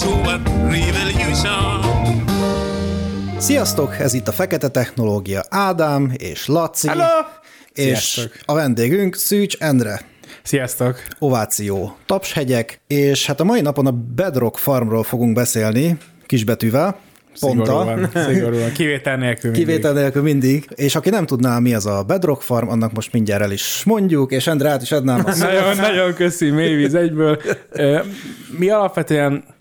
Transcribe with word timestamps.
revolution. 0.00 1.80
Sziasztok, 3.38 3.98
ez 3.98 4.14
itt 4.14 4.28
a 4.28 4.32
Fekete 4.32 4.68
Technológia 4.68 5.44
Ádám 5.48 6.12
és 6.16 6.46
Laci. 6.46 6.88
Hello! 6.88 7.04
És 7.72 7.84
Sziasztok. 7.84 8.32
a 8.44 8.54
vendégünk 8.54 9.14
Szűcs 9.14 9.56
Endre. 9.58 10.00
Sziasztok! 10.42 11.02
Ováció, 11.18 11.96
tapshegyek, 12.06 12.80
és 12.86 13.26
hát 13.26 13.40
a 13.40 13.44
mai 13.44 13.60
napon 13.60 13.86
a 13.86 13.90
Bedrock 14.14 14.56
Farmról 14.58 15.02
fogunk 15.02 15.34
beszélni, 15.34 15.96
kisbetűvel, 16.26 16.98
ponttal. 17.40 17.84
Szigorúan, 17.84 18.34
szigorúan. 18.34 18.72
Kivétel 18.72 19.16
nélkül 19.16 19.50
mindig. 19.50 19.66
Kivétel 19.66 19.92
nélkül 19.92 20.22
mindig, 20.22 20.68
és 20.74 20.94
aki 20.94 21.10
nem 21.10 21.26
tudná, 21.26 21.58
mi 21.58 21.74
az 21.74 21.86
a 21.86 22.02
Bedrock 22.02 22.42
Farm, 22.42 22.68
annak 22.68 22.92
most 22.92 23.12
mindjárt 23.12 23.42
el 23.42 23.50
is 23.50 23.82
mondjuk, 23.84 24.32
és 24.32 24.46
Endre 24.46 24.68
át 24.70 24.82
is 24.82 24.92
adnám 24.92 25.22
a 25.26 25.32
szót. 25.32 25.52
Nagyon, 25.52 25.76
nagyon 25.76 26.14
köszi, 26.14 26.50
mélyvíz 26.50 26.94
egyből. 26.94 27.40
Mi 28.58 28.68
alapvetően 28.68 29.54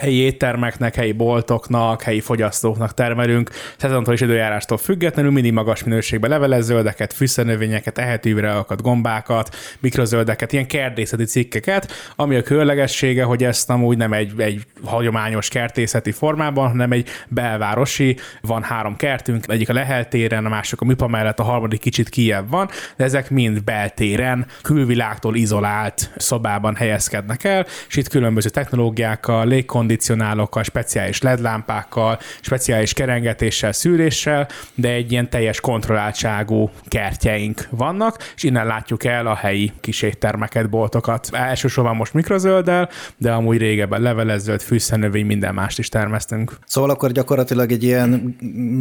helyi 0.00 0.16
éttermeknek, 0.16 0.94
helyi 0.94 1.12
boltoknak, 1.12 2.02
helyi 2.02 2.20
fogyasztóknak 2.20 2.94
termelünk, 2.94 3.50
szezontól 3.76 4.14
és 4.14 4.20
időjárástól 4.20 4.78
függetlenül 4.78 5.30
mindig 5.30 5.52
magas 5.52 5.84
minőségben 5.84 6.30
leveles 6.30 6.62
zöldeket, 6.62 7.12
fűszernövényeket, 7.12 7.98
ehetővirágokat, 7.98 8.82
gombákat, 8.82 9.56
mikrozöldeket, 9.80 10.52
ilyen 10.52 10.66
kertészeti 10.66 11.24
cikkeket, 11.24 11.92
ami 12.16 12.36
a 12.36 12.42
különlegessége, 12.42 13.24
hogy 13.24 13.44
ezt 13.44 13.70
amúgy 13.70 13.96
nem 13.96 14.12
egy, 14.12 14.32
egy 14.36 14.66
hagyományos 14.84 15.48
kertészeti 15.48 16.12
formában, 16.12 16.68
hanem 16.68 16.92
egy 16.92 17.08
belvárosi, 17.28 18.16
van 18.40 18.62
három 18.62 18.96
kertünk, 18.96 19.44
egyik 19.48 19.68
a 19.68 19.72
Lehel 19.72 20.08
téren, 20.08 20.46
a 20.46 20.48
másik 20.48 20.80
a 20.80 20.84
Mipa 20.84 21.08
mellett, 21.08 21.38
a 21.38 21.42
harmadik 21.42 21.80
kicsit 21.80 22.08
kijebb 22.08 22.50
van, 22.50 22.68
de 22.96 23.04
ezek 23.04 23.30
mind 23.30 23.64
beltéren, 23.64 24.46
külvilágtól 24.62 25.36
izolált 25.36 26.10
szobában 26.16 26.74
helyezkednek 26.74 27.44
el, 27.44 27.66
és 27.88 27.96
itt 27.96 28.08
különböző 28.08 28.48
technológiákkal, 28.48 29.46
légkondicionálókkal, 29.86 30.62
speciális 30.62 31.22
LED 31.22 31.40
lámpákkal, 31.40 32.18
speciális 32.40 32.92
kerengetéssel, 32.92 33.72
szűréssel, 33.72 34.48
de 34.74 34.88
egy 34.88 35.12
ilyen 35.12 35.30
teljes 35.30 35.60
kontrolláltságú 35.60 36.70
kertjeink 36.88 37.68
vannak, 37.70 38.32
és 38.36 38.42
innen 38.42 38.66
látjuk 38.66 39.04
el 39.04 39.26
a 39.26 39.34
helyi 39.34 39.72
kis 39.80 40.02
éttermeket, 40.02 40.70
boltokat. 40.70 41.28
Elsősorban 41.32 41.96
most 41.96 42.14
mikrozölddel, 42.14 42.88
de 43.16 43.32
amúgy 43.32 43.58
régebben 43.58 44.00
levelezőt, 44.00 44.62
fűszernövény, 44.62 45.26
minden 45.26 45.54
mást 45.54 45.78
is 45.78 45.88
termeztünk. 45.88 46.52
Szóval 46.66 46.90
akkor 46.90 47.12
gyakorlatilag 47.12 47.72
egy 47.72 47.82
ilyen 47.82 48.36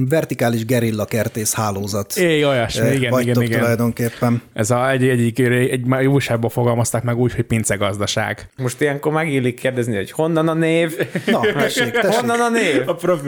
vertikális 0.09 0.65
gerilla 0.65 1.05
kertész 1.05 1.53
hálózat. 1.53 2.15
É, 2.15 2.43
olyasmi, 2.43 2.95
igen, 2.95 3.11
vagytok 3.11 3.29
igen, 3.29 3.41
igen. 3.41 3.59
tulajdonképpen. 3.59 4.41
Ez 4.53 4.71
a, 4.71 4.89
egy, 4.89 5.07
egyik, 5.07 5.39
egy, 5.39 5.83
egy 5.89 6.05
újságban 6.05 6.49
fogalmazták 6.49 7.03
meg 7.03 7.17
úgy, 7.17 7.35
hogy 7.35 7.45
pincegazdaság. 7.45 8.49
Most 8.57 8.81
ilyenkor 8.81 9.11
megillik 9.11 9.59
kérdezni, 9.59 9.95
hogy 9.95 10.11
honnan 10.11 10.47
a 10.47 10.53
név? 10.53 10.92
Na, 11.25 11.39
tessék, 11.39 11.91
tessék. 11.91 12.19
Honnan 12.19 12.41
a 12.41 12.49
név? 12.49 12.89
A 12.89 12.95
profi. 12.95 13.27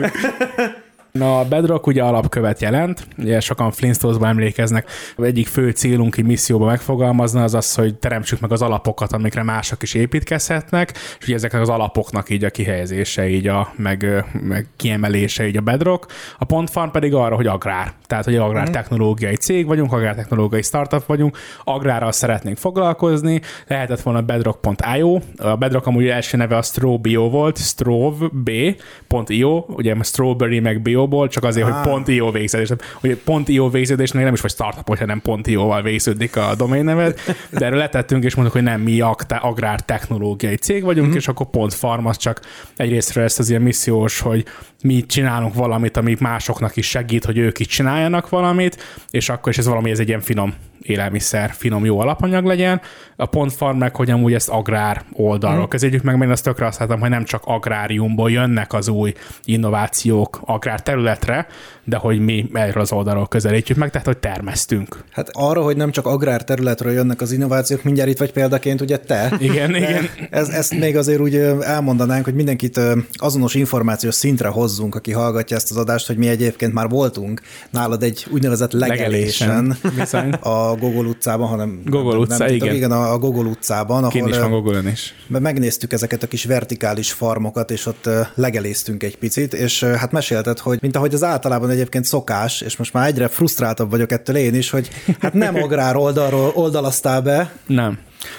Na, 1.16 1.38
a 1.38 1.44
Bedrock 1.44 1.86
ugye 1.86 2.02
alapkövet 2.02 2.60
jelent, 2.60 3.06
ugye 3.18 3.40
sokan 3.40 3.70
Flintstonesban 3.70 4.28
emlékeznek, 4.28 4.90
egyik 5.18 5.46
fő 5.46 5.70
célunk, 5.70 6.16
egy 6.16 6.24
misszióban 6.24 6.68
megfogalmazna, 6.68 7.42
az 7.42 7.54
az, 7.54 7.74
hogy 7.74 7.94
teremtsük 7.94 8.40
meg 8.40 8.52
az 8.52 8.62
alapokat, 8.62 9.12
amikre 9.12 9.42
mások 9.42 9.82
is 9.82 9.94
építkezhetnek, 9.94 10.92
és 11.18 11.24
ugye 11.24 11.34
ezeknek 11.34 11.60
az 11.60 11.68
alapoknak 11.68 12.30
így 12.30 12.44
a 12.44 12.50
kihelyezése, 12.50 13.28
így 13.28 13.46
a, 13.46 13.72
meg, 13.76 14.24
meg 14.32 14.66
kiemelése 14.76 15.46
így 15.46 15.56
a 15.56 15.60
Bedrock. 15.60 16.12
A 16.38 16.44
Pontfarm 16.44 16.90
pedig 16.90 17.14
arra, 17.14 17.34
hogy 17.34 17.46
agrár. 17.46 17.92
Tehát, 18.06 18.24
hogy 18.24 18.36
agrártechnológiai 18.36 19.36
cég 19.36 19.66
vagyunk, 19.66 19.92
agrártechnológiai 19.92 20.62
startup 20.62 21.06
vagyunk, 21.06 21.38
agrárral 21.64 22.12
szeretnénk 22.12 22.56
foglalkozni, 22.56 23.40
lehetett 23.66 24.00
volna 24.00 24.22
bedrock.io, 24.22 25.20
a 25.36 25.56
Bedrock 25.56 25.86
amúgy 25.86 26.06
első 26.06 26.36
neve 26.36 26.56
a 26.56 26.62
Strobio 26.62 27.30
volt, 27.30 27.58
strov.b.io, 27.58 29.64
ugye 29.68 29.94
strawberry 30.02 30.60
meg 30.60 30.82
bio-ból, 31.06 31.28
csak 31.28 31.44
azért, 31.44 31.66
Ah. 31.66 31.72
hogy 31.72 31.82
pont 31.82 32.08
.io 32.08 32.30
végződés. 32.30 32.68
Hogy 33.00 33.16
pont 33.16 33.48
.io 33.48 33.70
végződésnél 33.70 34.24
nem 34.24 34.34
is 34.34 34.40
vagy 34.40 34.50
startup, 34.50 34.98
hanem 34.98 35.20
pont 35.20 35.46
.io-val 35.46 35.82
végződik 35.82 36.36
a 36.36 36.54
domain 36.56 36.84
neved, 36.84 37.20
de 37.50 37.64
erről 37.64 37.78
letettünk, 37.78 38.24
és 38.24 38.34
mondjuk, 38.34 38.56
hogy 38.56 38.64
nem 38.66 38.80
mi 38.80 39.00
ag- 39.00 39.32
agrártechnológiai 39.40 40.56
cég 40.56 40.82
vagyunk, 40.84 41.14
és 41.14 41.28
akkor 41.28 41.46
pont 41.46 41.74
farm 41.74 42.06
az 42.06 42.16
csak 42.16 42.40
egyrésztről 42.76 43.24
ezt 43.24 43.38
az 43.38 43.50
ilyen 43.50 43.62
missziós, 43.62 44.20
hogy 44.20 44.44
mi 44.82 45.06
csinálunk 45.06 45.54
valamit, 45.54 45.96
ami 45.96 46.16
másoknak 46.20 46.76
is 46.76 46.88
segít, 46.88 47.24
hogy 47.24 47.38
ők 47.38 47.58
is 47.58 47.66
csináljanak 47.66 48.28
valamit, 48.28 48.82
és 49.10 49.28
akkor 49.28 49.52
is 49.52 49.58
ez 49.58 49.66
valami, 49.66 49.90
ez 49.90 49.98
egy 49.98 50.08
ilyen 50.08 50.20
finom 50.20 50.54
élelmiszer, 50.88 51.50
finom 51.50 51.84
jó 51.84 52.00
alapanyag 52.00 52.44
legyen. 52.44 52.80
A 53.16 53.26
pont 53.26 53.52
farm 53.52 53.78
meg, 53.78 53.96
hogy 53.96 54.10
amúgy 54.10 54.34
ezt 54.34 54.48
agrár 54.48 55.04
oldalról 55.12 55.64
mm. 55.64 55.68
közeljük 55.68 56.02
meg, 56.02 56.16
mert 56.16 56.30
azt 56.30 56.44
tökre 56.44 56.64
használtam, 56.64 57.00
hogy 57.00 57.10
nem 57.10 57.24
csak 57.24 57.42
agráriumból 57.44 58.30
jönnek 58.30 58.72
az 58.72 58.88
új 58.88 59.12
innovációk 59.44 60.40
agrár 60.44 60.82
területre, 60.82 61.46
de 61.88 61.96
hogy 61.96 62.20
mi 62.20 62.50
erről 62.52 62.82
az 62.82 62.92
oldalról 62.92 63.26
közelítjük 63.26 63.78
meg, 63.78 63.90
tehát 63.90 64.06
hogy 64.06 64.18
termesztünk. 64.18 65.04
Hát 65.10 65.28
arra, 65.32 65.62
hogy 65.62 65.76
nem 65.76 65.90
csak 65.90 66.06
agrár 66.06 66.44
területről 66.44 66.92
jönnek 66.92 67.20
az 67.20 67.32
innovációk, 67.32 67.82
mindjárt 67.82 68.10
itt 68.10 68.18
vagy 68.18 68.32
példaként 68.32 68.80
ugye 68.80 68.96
te. 68.96 69.32
Igen, 69.38 69.72
De 69.72 69.78
igen. 69.78 70.08
Ez, 70.30 70.48
ezt 70.48 70.78
még 70.78 70.96
azért 70.96 71.20
úgy 71.20 71.36
elmondanánk, 71.60 72.24
hogy 72.24 72.34
mindenkit 72.34 72.80
azonos 73.12 73.54
információs 73.54 74.14
szintre 74.14 74.48
hozzunk, 74.48 74.94
aki 74.94 75.12
hallgatja 75.12 75.56
ezt 75.56 75.70
az 75.70 75.76
adást, 75.76 76.06
hogy 76.06 76.16
mi 76.16 76.28
egyébként 76.28 76.72
már 76.72 76.88
voltunk 76.88 77.40
nálad 77.70 78.02
egy 78.02 78.26
úgynevezett 78.30 78.72
legelésen, 78.72 79.76
Legelésen, 79.82 80.32
a 80.32 80.76
Gogol 80.76 81.06
utcában, 81.06 81.48
hanem 81.48 81.80
Gogol 81.84 82.12
nem, 82.12 82.20
utca, 82.20 82.36
nem, 82.36 82.54
igen. 82.54 82.74
igen, 82.74 82.92
a, 82.92 83.18
Gogol 83.18 83.46
utcában, 83.46 84.08
Kint 84.08 84.24
ahol 84.24 84.34
is 84.34 84.40
van 84.40 84.50
Google-ön 84.50 84.86
is. 84.86 85.14
Megnéztük 85.26 85.92
ezeket 85.92 86.22
a 86.22 86.26
kis 86.26 86.44
vertikális 86.44 87.12
farmokat, 87.12 87.70
és 87.70 87.86
ott 87.86 88.08
legeléztünk 88.34 89.02
egy 89.02 89.18
picit, 89.18 89.54
és 89.54 89.84
hát 89.84 90.12
mesélted, 90.12 90.58
hogy 90.58 90.78
mint 90.80 90.96
ahogy 90.96 91.14
az 91.14 91.22
általában 91.22 91.70
egyébként 91.76 92.04
szokás, 92.04 92.60
és 92.60 92.76
most 92.76 92.92
már 92.92 93.06
egyre 93.06 93.28
frusztráltabb 93.28 93.90
vagyok 93.90 94.12
ettől 94.12 94.36
én 94.36 94.54
is, 94.54 94.70
hogy 94.70 94.90
hát 95.20 95.32
nem 95.32 95.54
agrár 95.64 95.96
oldalról 95.96 96.50
oldalaztál 96.54 97.20
be, 97.20 97.52
Nem. 97.66 97.98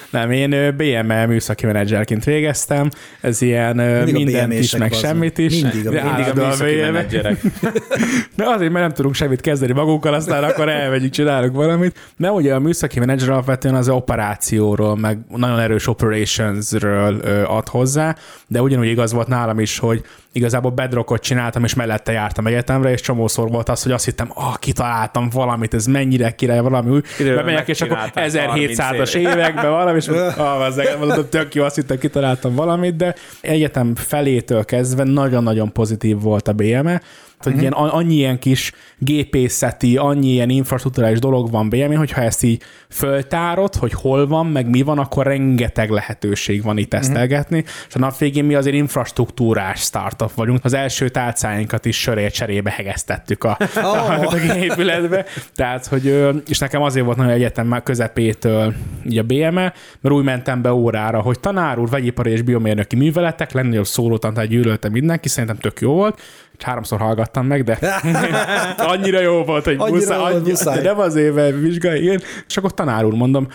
Nem, 0.09 0.31
én 0.31 0.75
BME 0.77 1.25
műszaki 1.25 1.65
menedzserként 1.65 2.23
végeztem, 2.23 2.89
ez 3.21 3.41
ilyen 3.41 3.75
Mindig 3.75 4.15
a 4.15 4.17
mindent 4.17 4.53
is, 4.53 4.75
meg 4.75 4.89
bazd 4.89 5.03
semmit 5.03 5.37
is. 5.37 5.61
Mindig 5.61 5.87
a 5.87 5.91
De. 5.91 6.03
Mindig 6.03 6.23
a 6.23 6.23
állandóan 6.23 6.47
műszaki 6.47 6.75
BME. 6.75 6.91
menedzserek. 6.91 7.41
De 8.37 8.45
azért, 8.45 8.71
mert 8.71 8.85
nem 8.85 8.93
tudunk 8.93 9.15
semmit 9.15 9.41
kezdeni 9.41 9.73
magunkkal, 9.73 10.13
aztán 10.13 10.43
akkor 10.43 10.69
elmegyünk, 10.69 11.11
csinálunk 11.11 11.55
valamit. 11.55 11.99
De 12.17 12.31
ugye 12.31 12.53
a 12.53 12.59
műszaki 12.59 12.99
menedzser 12.99 13.29
alapvetően 13.29 13.75
az 13.75 13.89
operációról, 13.89 14.95
meg 14.97 15.19
nagyon 15.35 15.59
erős 15.59 15.87
operationsről 15.87 17.19
ad 17.45 17.67
hozzá, 17.67 18.15
de 18.47 18.61
ugyanúgy 18.61 18.87
igaz 18.87 19.13
volt 19.13 19.27
nálam 19.27 19.59
is, 19.59 19.79
hogy 19.79 20.03
igazából 20.37 20.71
bedrockot 20.71 21.21
csináltam, 21.21 21.63
és 21.63 21.73
mellette 21.73 22.11
jártam 22.11 22.47
egyetemre, 22.47 22.91
és 22.91 23.01
csomószor 23.01 23.49
volt 23.49 23.69
az, 23.69 23.83
hogy 23.83 23.91
azt 23.91 24.05
hittem, 24.05 24.31
ah, 24.33 24.55
kitaláltam 24.59 25.29
valamit, 25.29 25.73
ez 25.73 25.85
mennyire 25.85 26.31
király, 26.31 26.59
valami 26.59 26.89
új. 26.89 27.01
Bemegyek, 27.19 27.67
és 27.67 27.81
akkor 27.81 27.97
megcsináltál 27.97 28.47
1700-as 28.47 29.13
30 29.13 29.13
években 29.13 29.69
valami, 29.71 29.97
és 29.97 30.07
ah, 30.37 30.61
az 30.61 30.81
mondom, 30.99 31.29
tök 31.29 31.55
jó, 31.55 31.63
azt 31.63 31.75
hittem, 31.75 31.97
kitaláltam 31.97 32.55
valamit, 32.55 32.95
de 32.95 33.15
egyetem 33.41 33.95
felétől 33.95 34.65
kezdve 34.65 35.03
nagyon-nagyon 35.03 35.71
pozitív 35.71 36.21
volt 36.21 36.47
a 36.47 36.53
BME, 36.53 37.01
hogy 37.39 37.51
Mhm. 37.51 37.61
ilyen, 37.61 37.73
annyi 37.73 38.15
ilyen 38.15 38.39
kis 38.39 38.71
gépészeti, 38.97 39.97
annyi 39.97 40.27
ilyen 40.27 40.49
infrastruktúrális 40.49 41.19
dolog 41.19 41.51
van 41.51 41.69
BME, 41.69 41.95
hogyha 41.95 42.21
ezt 42.21 42.43
így 42.43 42.61
föltárod, 42.89 43.75
hogy 43.75 43.93
hol 43.93 44.27
van, 44.27 44.45
meg 44.45 44.69
mi 44.69 44.81
van, 44.81 44.99
akkor 44.99 45.25
rengeteg 45.25 45.89
lehetőség 45.89 46.63
van 46.63 46.73
Mhm. 46.73 46.81
itt 46.81 46.89
tesztelgetni, 46.89 47.63
és 47.87 47.95
a 47.95 47.99
nap 47.99 48.17
végén 48.17 48.45
mi 48.45 48.55
azért 48.55 48.75
infrastruktúrás 48.75 49.79
startup 49.79 50.26
vagyunk. 50.35 50.59
Az 50.63 50.73
első 50.73 51.09
tálcáinkat 51.09 51.85
is 51.85 51.99
sörért 52.01 52.33
cserébe 52.33 52.71
hegesztettük 52.71 53.43
a, 53.43 53.57
Oh. 53.75 54.33
a 54.33 54.55
épületbe, 54.55 55.25
tehát, 55.55 55.85
hogy, 55.85 56.27
és 56.47 56.59
nekem 56.59 56.81
azért 56.81 57.05
volt 57.05 57.17
nagyon 57.17 57.31
egyetem 57.33 57.67
már 57.67 57.83
közepétől 57.83 58.73
így 59.05 59.17
a 59.17 59.23
BME, 59.23 59.73
mert 60.01 60.15
úgy 60.15 60.23
mentem 60.23 60.61
be 60.61 60.73
órára, 60.73 61.21
hogy 61.21 61.39
tanár 61.39 61.79
úr, 61.79 61.89
vegyipari 61.89 62.31
és 62.31 62.41
biomérnöki 62.41 62.95
műveletek, 62.95 63.51
legnagyobb 63.51 63.85
szólótantát 63.85 64.47
gyűlöltem 64.47 64.91
mindenki, 64.91 65.29
szerintem 65.29 65.57
tök 65.57 65.79
jó 65.79 65.93
volt, 65.93 66.21
háromszor 66.63 66.99
hallgattam 66.99 67.45
meg, 67.45 67.63
de 67.63 67.77
annyira 68.77 69.19
jó 69.21 69.43
volt, 69.43 69.63
hogy 69.63 69.75
Annyira 69.77 69.95
muszáj, 69.95 70.19
volt, 70.19 70.47
muszáj. 70.47 70.81
de 70.81 70.93
nem 70.93 71.33
mert 71.33 71.59
vizsgálj, 71.59 72.01
igen. 72.01 72.21
És 72.47 72.57
akkor 72.57 72.73
tanár 72.73 73.05
úr, 73.05 73.13
mondom, 73.13 73.47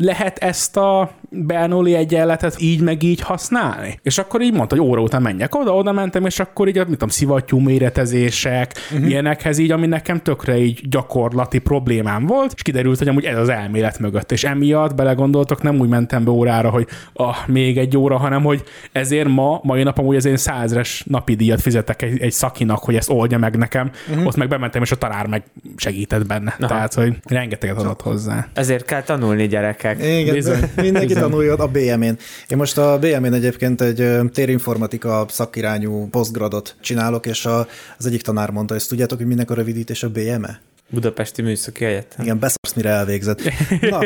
lehet 0.00 0.38
ezt 0.38 0.76
a 0.76 1.10
Bernoulli 1.30 1.94
egyenletet 1.94 2.60
így 2.60 2.80
meg 2.80 3.02
így 3.02 3.20
használni? 3.20 3.98
És 4.02 4.18
akkor 4.18 4.40
így 4.40 4.52
mondta, 4.52 4.76
hogy 4.76 4.86
óra 4.86 5.00
után 5.00 5.22
menjek 5.22 5.54
oda, 5.54 5.74
oda 5.74 5.92
mentem, 5.92 6.26
és 6.26 6.40
akkor 6.40 6.68
így, 6.68 6.76
mit 6.76 6.86
tudom, 6.86 7.08
szivattyú 7.08 7.58
méretezések, 7.58 8.72
uh-huh. 8.92 9.08
ilyenekhez 9.08 9.58
így, 9.58 9.70
ami 9.70 9.86
nekem 9.86 10.22
tökre 10.22 10.58
így 10.58 10.88
gyakorlati 10.88 11.58
problémám 11.58 12.26
volt, 12.26 12.52
és 12.54 12.62
kiderült, 12.62 12.98
hogy 12.98 13.08
amúgy 13.08 13.24
ez 13.24 13.38
az 13.38 13.48
elmélet 13.48 13.98
mögött. 13.98 14.32
És 14.32 14.44
emiatt 14.44 14.94
belegondoltok, 14.94 15.62
nem 15.62 15.78
úgy 15.78 15.88
mentem 15.88 16.24
be 16.24 16.30
órára, 16.30 16.70
hogy 16.70 16.86
ah, 17.12 17.36
még 17.46 17.78
egy 17.78 17.96
óra, 17.96 18.16
hanem 18.16 18.42
hogy 18.42 18.62
ezért 18.92 19.28
ma, 19.28 19.60
mai 19.62 19.82
nap 19.82 19.98
amúgy 19.98 20.16
ezért 20.16 20.38
százres 20.38 21.04
napi 21.06 21.34
díjat 21.34 21.60
fizetek 21.60 22.02
egy, 22.02 22.20
egy 22.20 22.32
szakinak, 22.32 22.78
hogy 22.78 22.94
ezt 22.96 23.10
oldja 23.10 23.38
meg 23.38 23.56
nekem. 23.56 23.90
Uh-huh. 24.10 24.26
Ott 24.26 24.36
meg 24.36 24.48
bementem, 24.48 24.82
és 24.82 24.92
a 24.92 24.96
tanár 24.96 25.26
meg 25.26 25.42
segített 25.76 26.26
benne. 26.26 26.54
Aha. 26.58 26.68
Tehát, 26.68 26.94
hogy 26.94 27.16
rengeteget 27.24 27.78
adott 27.78 28.02
hozzá. 28.02 28.46
Ezért 28.54 28.84
kell 28.84 29.02
tanulni 29.02 29.46
gyerekek. 29.46 29.89
Gyerekek. 29.98 30.20
Igen, 30.20 30.34
Bizony. 30.34 30.70
mindenki 30.76 31.06
Bizony. 31.06 31.22
tanuljon 31.22 31.60
a 31.60 31.66
BM-én. 31.66 32.16
Én 32.48 32.58
most 32.58 32.78
a 32.78 32.98
BM-én 32.98 33.32
egyébként 33.32 33.80
egy 33.80 34.08
térinformatika 34.32 35.26
szakirányú 35.28 36.08
posztgradot 36.08 36.76
csinálok, 36.80 37.26
és 37.26 37.46
a, 37.46 37.66
az 37.98 38.06
egyik 38.06 38.22
tanár 38.22 38.50
mondta, 38.50 38.72
hogy 38.72 38.82
ezt 38.82 38.90
tudjátok, 38.90 39.18
hogy 39.18 39.26
mindenki 39.26 39.52
a 39.52 39.56
rövidítés 39.56 40.02
a 40.02 40.08
BM-e? 40.08 40.60
Budapesti 40.92 41.42
Műszaki 41.42 41.84
Egyetem. 41.84 42.24
Igen, 42.24 42.38
beszarsz, 42.38 42.74
mire 42.74 42.88
elvégzett. 42.88 43.40
Na, 43.90 44.00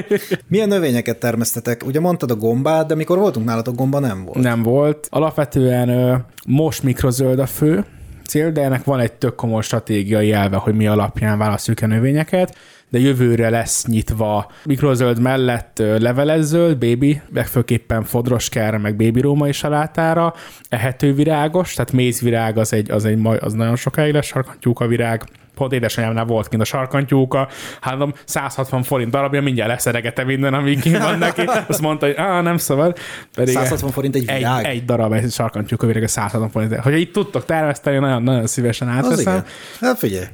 milyen 0.49 0.69
növényeket 0.69 1.19
termesztetek? 1.19 1.87
Ugye 1.87 2.01
mondtad 2.01 2.31
a 2.31 2.37
gombát, 2.37 2.87
de 2.87 2.95
mikor 2.95 3.19
voltunk 3.19 3.47
nálatok, 3.47 3.75
gomba 3.75 3.99
nem 3.99 4.25
volt. 4.25 4.39
Nem 4.39 4.63
volt. 4.63 5.07
Alapvetően 5.11 6.21
most 6.47 6.83
mikrozöld 6.83 7.39
a 7.39 7.47
fő 7.47 7.85
cél, 8.27 8.53
de 8.53 8.63
ennek 8.63 8.85
van 8.85 9.01
egy 9.01 9.13
tök 9.13 9.35
komoly 9.35 9.63
stratégiai 9.63 10.33
elve, 10.33 10.57
hogy 10.57 10.75
mi 10.75 10.87
alapján 10.87 11.39
választjuk 11.39 11.83
a 11.83 11.87
növényeket 11.87 12.57
de 12.95 13.01
jövőre 13.01 13.51
lesz 13.51 13.87
nyitva. 13.87 14.51
Mikrozöld 14.65 15.21
mellett 15.21 15.79
levelezzöld, 15.79 16.79
bébi, 16.79 17.21
legfőképpen 17.33 18.03
fodroskára, 18.03 18.79
meg 18.79 18.97
bébi 18.97 19.21
római 19.21 19.53
salátára, 19.53 20.35
ehető 20.69 21.15
virágos, 21.15 21.75
tehát 21.75 21.93
mézvirág 21.93 22.59
az, 22.59 22.73
egy, 22.73 22.91
az, 22.91 23.05
egy, 23.05 23.27
az 23.41 23.53
nagyon 23.53 23.77
sokáig 23.77 24.13
lesz, 24.13 24.27
sarkantyúka 24.27 24.87
virág, 24.87 25.25
pont 25.55 25.73
édesanyámnál 25.73 26.25
volt 26.25 26.49
kint 26.49 26.63
a 26.63 26.65
sarkantyúka, 26.65 27.49
hát 27.81 27.97
mondom, 27.97 28.19
160 28.25 28.83
forint 28.83 29.11
darabja, 29.11 29.43
mindjárt 29.43 29.71
leszeregete 29.71 30.25
minden, 30.25 30.55
amíg 30.55 30.81
kint 30.81 30.99
van 30.99 31.19
neki. 31.19 31.43
Azt 31.67 31.81
mondta, 31.81 32.07
hogy 32.07 32.15
á, 32.17 32.41
nem 32.41 32.57
szabad. 32.57 32.99
Pedig 33.35 33.55
160 33.55 33.91
forint 33.91 34.15
egy 34.15 34.29
egy, 34.29 34.37
virág? 34.37 34.65
egy 34.65 34.85
darab 34.85 35.13
egy 35.13 35.33
sarkantyúka 35.33 35.87
virág 35.87 36.03
a 36.03 36.09
160 36.09 36.51
forint. 36.51 36.75
Hogyha 36.75 36.99
itt 36.99 37.13
tudtok 37.13 37.45
termeszteni, 37.45 37.99
nagyon, 37.99 38.23
nagyon 38.23 38.47
szívesen 38.47 38.89
átveszem. 38.89 39.45
Hát 39.81 39.99
figyelj. 39.99 40.27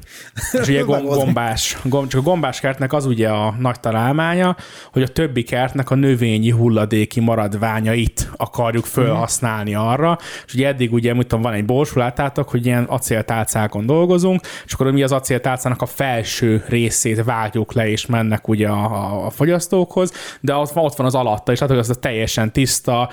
És 0.52 0.68
ugye 0.68 0.82
gombás, 0.82 1.76
gomb, 1.84 2.08
csak 2.08 2.20
a 2.20 2.24
gombás 2.24 2.60
kertnek 2.60 2.92
az 2.92 3.06
ugye 3.06 3.28
a 3.28 3.54
nagy 3.58 3.80
találmánya, 3.80 4.56
hogy 4.92 5.02
a 5.02 5.08
többi 5.08 5.42
kertnek 5.42 5.90
a 5.90 5.94
növényi 5.94 6.50
hulladéki 6.50 7.20
maradványait 7.20 8.30
akarjuk 8.36 8.84
felhasználni 8.84 9.74
arra, 9.74 10.18
és 10.46 10.54
ugye 10.54 10.66
eddig 10.66 10.92
ugye, 10.92 11.14
mit 11.14 11.26
tudom, 11.26 11.42
van 11.42 11.52
egy 11.52 11.64
borsú, 11.64 11.98
láttátok, 11.98 12.48
hogy 12.48 12.66
ilyen 12.66 12.84
acéltálcákon 12.84 13.86
dolgozunk, 13.86 14.40
és 14.64 14.72
akkor 14.72 14.90
mi 14.90 15.02
az 15.02 15.09
acéltálcának 15.12 15.82
a 15.82 15.86
felső 15.86 16.64
részét 16.68 17.24
vágjuk 17.24 17.72
le, 17.72 17.88
és 17.88 18.06
mennek 18.06 18.48
ugye 18.48 18.68
a, 18.68 19.24
a, 19.26 19.30
fogyasztókhoz, 19.30 20.12
de 20.40 20.54
ott, 20.54 20.70
ott 20.74 20.96
van 20.96 21.06
az 21.06 21.14
alatta, 21.14 21.52
és 21.52 21.58
látod, 21.58 21.76
hogy 21.76 21.84
az 21.84 21.96
a 21.96 22.00
teljesen 22.00 22.52
tiszta, 22.52 23.10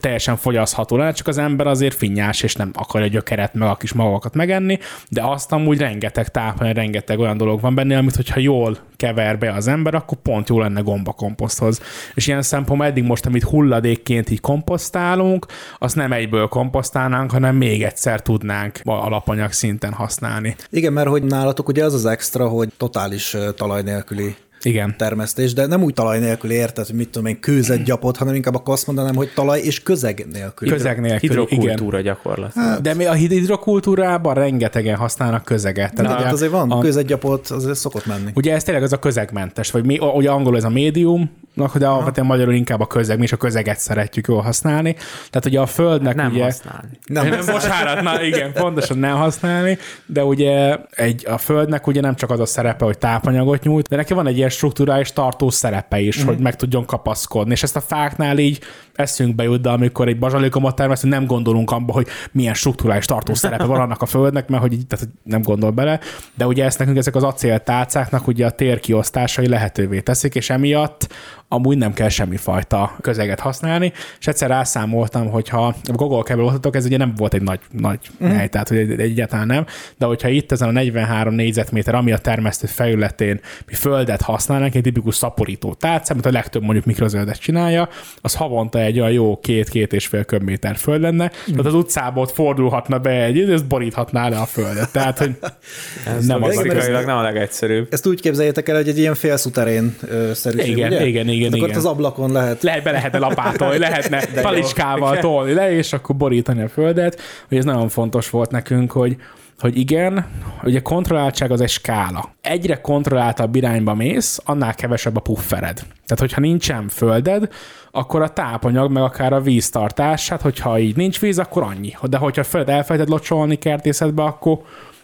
teljesen 0.00 0.36
fogyasztható 0.36 0.96
lenne, 0.96 1.12
csak 1.12 1.26
az 1.26 1.38
ember 1.38 1.66
azért 1.66 1.94
finnyás, 1.94 2.42
és 2.42 2.54
nem 2.54 2.70
akarja 2.74 3.06
gyökeret, 3.06 3.54
meg 3.54 3.68
a 3.68 3.74
kis 3.74 3.92
magakat 3.92 4.34
megenni, 4.34 4.78
de 5.08 5.22
azt 5.22 5.52
amúgy 5.52 5.78
rengeteg 5.78 6.28
tápanyag, 6.28 6.74
rengeteg 6.76 7.18
olyan 7.18 7.36
dolog 7.36 7.60
van 7.60 7.74
benne, 7.74 7.98
amit 7.98 8.16
hogyha 8.16 8.40
jól 8.40 8.78
kever 8.96 9.38
be 9.38 9.52
az 9.52 9.66
ember, 9.66 9.94
akkor 9.94 10.18
pont 10.18 10.48
jó 10.48 10.60
lenne 10.60 10.80
gombakomposzthoz. 10.80 11.80
És 12.14 12.26
ilyen 12.26 12.42
szempontból 12.42 12.86
eddig 12.86 13.04
most, 13.04 13.26
amit 13.26 13.42
hulladékként 13.42 14.30
így 14.30 14.40
komposztálunk, 14.40 15.46
azt 15.78 15.96
nem 15.96 16.12
egyből 16.12 16.48
komposztálnánk, 16.48 17.30
hanem 17.30 17.56
még 17.56 17.82
egyszer 17.82 18.22
tudnánk 18.22 18.80
alapanyag 18.84 19.52
szinten 19.52 19.92
használni. 19.92 20.56
Igen, 20.70 20.92
mert 20.92 21.08
hogy 21.08 21.22
nálatok 21.26 21.68
ugye 21.68 21.84
az 21.84 21.94
az 21.94 22.06
extra, 22.06 22.48
hogy 22.48 22.72
totális 22.76 23.36
talaj 23.56 23.82
nélküli 23.82 24.36
Igen. 24.66 24.94
termesztés, 24.96 25.52
de 25.52 25.66
nem 25.66 25.82
úgy 25.82 25.94
talaj 25.94 26.18
nélkül 26.18 26.50
érted, 26.50 26.86
hogy 26.86 26.94
mit 26.94 27.08
tudom 27.08 27.26
én, 27.26 27.40
kőzet 27.40 27.82
gyapot, 27.82 28.16
hanem 28.16 28.34
inkább 28.34 28.54
akkor 28.54 28.74
azt 28.74 28.86
mondanám, 28.86 29.14
hogy 29.14 29.32
talaj 29.34 29.60
és 29.60 29.82
közeg 29.82 30.26
nélkül. 30.32 30.68
Közeg 30.68 31.00
nélkül, 31.00 31.30
igen. 31.30 31.46
Hidrokultúra 31.48 32.00
gyakorlatilag. 32.00 32.80
De 32.80 32.94
mi 32.94 33.04
a 33.04 33.12
hid- 33.12 33.32
hidrokultúrában 33.32 34.34
rengetegen 34.34 34.96
használnak 34.96 35.44
közeget. 35.44 35.94
Tehát 35.94 36.12
ugye 36.12 36.24
hát 36.24 36.32
azért 36.32 36.50
van, 36.50 36.70
a, 36.70 36.78
kőzetgyapot 36.78 37.46
azért 37.48 37.76
szokott 37.76 38.06
menni. 38.06 38.30
Ugye 38.34 38.54
ez 38.54 38.62
tényleg 38.62 38.82
az 38.82 38.92
a 38.92 38.98
közegmentes, 38.98 39.70
vagy 39.70 39.84
mi, 39.84 39.98
ugye 39.98 40.30
angolul 40.30 40.56
ez 40.56 40.64
a 40.64 40.68
médium, 40.68 41.30
de 41.74 41.86
alapvetően 41.86 42.26
magyarul 42.26 42.54
inkább 42.54 42.80
a 42.80 42.86
közeg, 42.86 43.18
mi 43.18 43.24
is 43.24 43.32
a 43.32 43.36
közeget 43.36 43.78
szeretjük 43.78 44.26
jól 44.26 44.40
használni. 44.40 44.94
Tehát 45.30 45.46
ugye 45.46 45.60
a 45.60 45.66
földnek 45.66 46.14
Nem 46.14 46.32
ugye... 46.32 46.42
használni. 46.42 46.98
Nem, 47.06 47.28
Nem, 47.28 47.46
bocsánat, 47.46 48.02
na 48.02 48.22
igen, 48.22 48.52
pontosan 48.52 48.98
nem 48.98 49.16
használni, 49.16 49.78
de 50.06 50.24
ugye 50.24 50.76
egy, 50.90 51.26
a 51.28 51.38
földnek 51.38 51.86
ugye 51.86 52.00
nem 52.00 52.14
csak 52.14 52.30
az 52.30 52.40
a 52.40 52.46
szerepe, 52.46 52.84
hogy 52.84 52.98
tápanyagot 52.98 53.62
nyújt, 53.62 53.88
de 53.88 53.96
neki 53.96 54.14
van 54.14 54.26
egy 54.26 54.36
ilyen 54.36 54.48
struktúrális 54.56 55.12
tartó 55.12 55.50
szerepe 55.50 56.00
is, 56.00 56.16
Mhm. 56.18 56.26
hogy 56.26 56.38
meg 56.38 56.56
tudjon 56.56 56.84
kapaszkodni. 56.84 57.52
És 57.52 57.62
ezt 57.62 57.76
a 57.76 57.80
fáknál 57.80 58.38
így 58.38 58.60
eszünkbe 58.94 59.42
jut, 59.42 59.60
de 59.60 59.68
amikor 59.70 60.08
egy 60.08 60.18
bazsalikomot 60.18 60.74
termesztünk, 60.74 61.12
nem 61.12 61.26
gondolunk 61.26 61.70
abba, 61.70 61.92
hogy 61.92 62.06
milyen 62.32 62.54
struktúrális 62.54 63.04
tartó 63.04 63.34
szerepe 63.34 63.64
van 63.64 63.80
annak 63.80 64.02
a 64.02 64.06
földnek, 64.06 64.48
mert 64.48 64.62
hogy 64.62 64.72
így, 64.72 64.86
tehát 64.86 65.08
nem 65.22 65.42
gondol 65.42 65.70
bele. 65.70 66.00
De 66.34 66.46
ugye 66.46 66.64
ezt 66.64 66.78
nekünk 66.78 66.96
ezek 66.96 67.14
az 67.14 67.22
acéltálcáknak 67.22 68.26
ugye 68.26 68.46
a 68.46 68.50
térkiosztásai 68.50 69.48
lehetővé 69.48 70.00
teszik, 70.00 70.34
és 70.34 70.50
emiatt 70.50 71.08
amúgy 71.48 71.76
nem 71.78 71.92
kell 71.92 72.08
semmifajta 72.08 72.96
közeget 73.00 73.40
használni, 73.40 73.92
és 74.20 74.26
egyszer 74.26 74.48
rászámoltam, 74.48 75.30
hogyha 75.30 75.66
a 75.66 75.92
Google 75.92 76.22
Cable 76.22 76.42
voltatok, 76.42 76.76
ez 76.76 76.84
ugye 76.84 76.96
nem 76.96 77.12
volt 77.16 77.34
egy 77.34 77.42
nagy, 77.42 77.60
nagy 77.70 77.98
mm. 78.24 78.28
hely, 78.28 78.48
tehát 78.48 78.68
hogy 78.68 78.76
egy- 78.78 79.00
egyáltalán 79.00 79.46
nem, 79.46 79.66
de 79.98 80.06
hogyha 80.06 80.28
itt 80.28 80.52
ezen 80.52 80.68
a 80.68 80.72
43 80.72 81.34
négyzetméter, 81.34 81.94
ami 81.94 82.12
a 82.12 82.18
termesztő 82.18 82.66
felületén 82.66 83.40
mi 83.66 83.74
földet 83.74 84.20
használnánk, 84.22 84.74
egy 84.74 84.82
tipikus 84.82 85.14
szaporító 85.14 85.74
tálca, 85.74 86.12
amit 86.12 86.26
a 86.26 86.30
legtöbb 86.30 86.62
mondjuk 86.62 86.84
mikrozöldet 86.84 87.38
csinálja, 87.40 87.88
az 88.20 88.34
havonta 88.34 88.78
egy 88.80 89.00
olyan 89.00 89.12
jó 89.12 89.38
két-két 89.40 89.92
és 89.92 90.06
fél 90.06 90.24
köbméter 90.24 90.76
föld 90.76 91.00
lenne, 91.00 91.24
Mhm. 91.24 91.50
tehát 91.50 91.66
az 91.66 91.74
utcából 91.74 92.22
ott 92.22 92.32
fordulhatna 92.32 92.98
be 92.98 93.10
egy, 93.24 93.36
és 93.36 93.62
boríthatná 93.62 94.28
le 94.28 94.36
a 94.38 94.44
földet. 94.46 94.92
Tehát, 94.92 95.18
hogy 95.18 95.30
Ez 96.16 96.26
nem 96.26 96.42
az 96.42 96.56
a 96.56 96.60
logisztikailag 96.62 97.04
nem 97.06 97.16
a 97.16 97.22
legegyszerűbb. 97.22 97.86
Ezt 97.90 98.06
úgy 98.06 98.20
képzeljétek 98.20 98.68
el, 98.68 98.76
hogy 98.76 98.88
egy 98.88 98.98
ilyen 98.98 99.14
félszuterén 99.14 99.96
szerűség, 100.34 100.70
Igen, 100.76 100.86
ugye? 100.92 101.06
igen, 101.06 101.28
igen, 101.28 101.28
Hát 101.44 101.52
Akkor 101.52 101.68
igen. 101.68 101.78
az 101.78 101.84
ablakon 101.84 102.32
lehet. 102.32 102.62
lehet, 102.62 102.82
be 102.82 102.90
lehetne 102.90 103.18
lapátolni, 103.18 103.78
lehetne 103.88 104.24
talicskával 104.24 105.18
tolni 105.18 105.52
le, 105.52 105.72
és 105.72 105.92
akkor 105.92 106.16
borítani 106.16 106.62
a 106.62 106.68
földet, 106.68 107.20
hogy 107.48 107.58
ez 107.58 107.64
nagyon 107.64 107.88
fontos 107.88 108.30
volt 108.30 108.50
nekünk, 108.50 108.92
hogy 108.92 109.16
hogy 109.58 109.78
igen, 109.78 110.26
ugye 110.62 110.80
kontrolláltság 110.80 111.50
az 111.50 111.60
egy 111.60 111.68
skála. 111.68 112.32
Egyre 112.40 112.80
kontrolláltabb 112.80 113.54
irányba 113.54 113.94
mész, 113.94 114.40
annál 114.44 114.74
kevesebb 114.74 115.16
a 115.16 115.20
puffered. 115.20 115.76
Tehát, 115.76 116.18
hogyha 116.18 116.40
nincsen 116.40 116.88
földed, 116.88 117.48
akkor 117.90 118.22
a 118.22 118.28
tápanyag, 118.28 118.90
meg 118.90 119.02
akár 119.02 119.32
a 119.32 119.40
víztartás, 119.40 120.28
hát 120.28 120.40
hogyha 120.40 120.78
így 120.78 120.96
nincs 120.96 121.20
víz, 121.20 121.38
akkor 121.38 121.62
annyi. 121.62 121.96
De 122.02 122.16
hogyha 122.16 122.40
a 122.40 122.44
föld 122.44 122.68
elfelejted 122.68 123.08
locsolni 123.08 123.56
kertészetbe, 123.56 124.22
akkor 124.22 124.58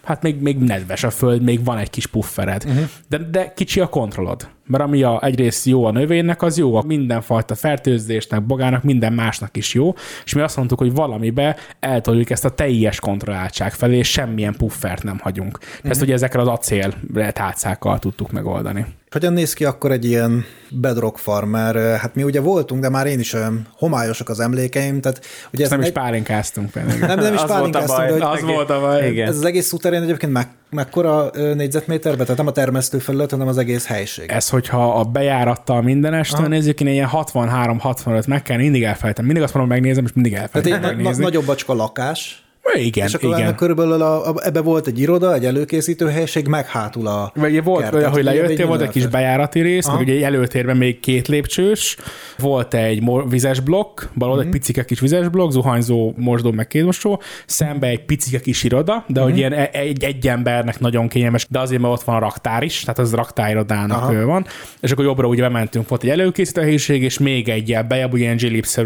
hát 0.04 0.22
még, 0.22 0.40
még 0.40 0.58
nedves 0.58 1.04
a 1.04 1.10
föld, 1.10 1.42
még 1.42 1.64
van 1.64 1.78
egy 1.78 1.90
kis 1.90 2.06
puffered. 2.06 2.64
Uh-huh. 2.66 2.84
De, 3.08 3.18
de 3.18 3.52
kicsi 3.52 3.80
a 3.80 3.88
kontrollod. 3.88 4.48
Mert 4.66 4.82
ami 4.84 5.02
a, 5.02 5.20
egyrészt 5.22 5.66
jó 5.66 5.84
a 5.84 5.90
növénynek, 5.90 6.42
az 6.42 6.58
jó 6.58 6.74
a 6.74 6.82
mindenfajta 6.86 7.54
fertőzésnek, 7.54 8.42
bogának, 8.42 8.82
minden 8.82 9.12
másnak 9.12 9.56
is 9.56 9.74
jó, 9.74 9.94
és 10.24 10.34
mi 10.34 10.40
azt 10.40 10.56
mondtuk, 10.56 10.78
hogy 10.78 10.92
valamibe 10.92 11.56
eltoljuk 11.80 12.30
ezt 12.30 12.44
a 12.44 12.50
teljes 12.50 13.00
kontrolláltság 13.00 13.72
felé, 13.72 13.96
és 13.96 14.10
semmilyen 14.10 14.54
puffert 14.56 15.02
nem 15.02 15.18
hagyunk. 15.22 15.58
Uh-huh. 15.62 15.90
Ezt 15.90 16.02
ugye 16.02 16.12
ezekkel 16.12 16.40
az 16.40 16.46
acél 16.48 16.94
tálcákkal 17.32 17.98
tudtuk 17.98 18.30
megoldani. 18.32 18.86
Hogyan 19.10 19.32
néz 19.32 19.52
ki 19.52 19.64
akkor 19.64 19.90
egy 19.92 20.04
ilyen 20.04 20.44
bedrock 20.70 21.18
farm? 21.18 21.48
Mert 21.48 21.98
hát 22.00 22.14
mi 22.14 22.22
ugye 22.22 22.40
voltunk, 22.40 22.80
de 22.80 22.88
már 22.88 23.06
én 23.06 23.18
is 23.18 23.32
olyan 23.32 23.66
homályosak 23.76 24.28
az 24.28 24.40
emlékeim, 24.40 25.00
tehát 25.00 25.24
ugye 25.52 25.62
Ezt 25.64 25.72
ez 25.72 25.78
nem 25.78 25.80
is 25.80 25.86
egy- 25.86 25.92
pálinkáztunk 25.92 26.70
pedig. 26.80 27.00
nem, 27.00 27.18
nem 27.18 27.34
is 27.34 27.40
Az 27.40 27.48
volt 27.48 27.74
a 27.74 27.78
pálinkáztunk, 27.84 28.08
baj. 28.08 28.18
de 28.18 28.24
Az 28.26 28.42
volt 28.42 28.70
a 28.70 28.80
baj. 28.80 29.10
Igen. 29.10 29.28
ez 29.28 29.36
az 29.36 29.44
egész 29.44 29.66
szuterén 29.66 30.02
egyébként 30.02 30.32
meg, 30.32 30.48
mekkora 30.72 31.30
négyzetméterbe? 31.54 32.22
Tehát 32.22 32.36
nem 32.36 32.46
a 32.46 32.52
termesztő 32.52 32.98
felület, 32.98 33.30
hanem 33.30 33.48
az 33.48 33.58
egész 33.58 33.86
helység. 33.86 34.30
Ez, 34.30 34.48
hogyha 34.48 34.98
a 34.98 35.04
bejárattal 35.04 35.82
mindenestől 35.82 36.46
nézzük, 36.46 36.80
én 36.80 36.86
ilyen 36.86 37.08
63-65 37.12 38.28
meg 38.28 38.42
kell, 38.42 38.56
mindig 38.56 38.82
elfelejtem. 38.82 39.24
Mindig 39.24 39.42
azt 39.42 39.54
mondom, 39.54 39.72
megnézem, 39.72 40.04
és 40.04 40.12
mindig 40.12 40.32
Tehát 40.32 40.54
elfelejtem 40.54 40.98
egy 40.98 41.04
na- 41.04 41.16
nagyobb 41.16 41.46
lakás, 41.66 42.41
igen, 42.74 43.06
és 43.06 43.14
akkor 43.14 43.28
igen. 43.28 43.40
ennek 43.40 43.54
körülbelül 43.54 44.02
a, 44.02 44.28
a, 44.28 44.34
ebbe 44.42 44.60
volt 44.60 44.86
egy 44.86 44.98
iroda, 45.00 45.34
egy 45.34 45.44
előkészítő 45.44 46.06
helység, 46.08 46.46
meg 46.46 46.66
hátul 46.66 47.06
a 47.06 47.32
Vagy 47.34 47.50
ugye 47.50 47.62
volt 47.62 47.82
kert. 47.82 47.94
olyan, 47.94 48.10
hogy 48.10 48.24
lejöttél, 48.24 48.66
volt 48.66 48.80
egy 48.80 48.88
kis 48.88 49.06
bejárati 49.06 49.60
rész, 49.60 49.86
meg 49.86 50.00
ugye 50.00 50.12
egy 50.12 50.22
előtérben 50.22 50.76
még 50.76 51.00
két 51.00 51.28
lépcsős, 51.28 51.96
volt 52.38 52.74
egy 52.74 53.02
vizes 53.28 53.60
blokk, 53.60 54.00
bal 54.14 54.30
Mhm. 54.36 54.40
egy 54.40 54.48
picike 54.48 54.84
kis 54.84 55.00
vizes 55.00 55.28
blokk, 55.28 55.50
zuhanyzó, 55.50 56.12
mosdó, 56.16 56.50
meg 56.52 56.66
kézmosó, 56.66 57.20
szembe 57.46 57.86
egy 57.86 58.04
picike 58.04 58.40
kis 58.40 58.62
iroda, 58.64 59.04
de 59.08 59.20
Mhm. 59.20 59.28
hogy 59.28 59.38
ilyen 59.38 59.52
e- 59.52 59.70
egy, 59.72 60.04
egy 60.04 60.28
embernek 60.28 60.80
nagyon 60.80 61.08
kényelmes, 61.08 61.46
de 61.50 61.58
azért, 61.58 61.80
mert 61.80 61.92
ott 61.94 62.02
van 62.02 62.16
a 62.16 62.18
raktár 62.18 62.62
is, 62.62 62.80
tehát 62.80 62.98
az 62.98 63.14
raktárirodának 63.14 64.02
Aha. 64.02 64.24
van, 64.24 64.46
és 64.80 64.90
akkor 64.90 65.04
jobbra 65.04 65.28
ugye 65.28 65.42
bementünk, 65.42 65.88
volt 65.88 66.02
egy 66.02 66.10
előkészítő 66.10 66.60
helyiség, 66.60 67.02
és 67.02 67.18
még 67.18 67.48
egyel 67.48 67.82
bejebb, 67.82 68.12
ugye 68.12 68.34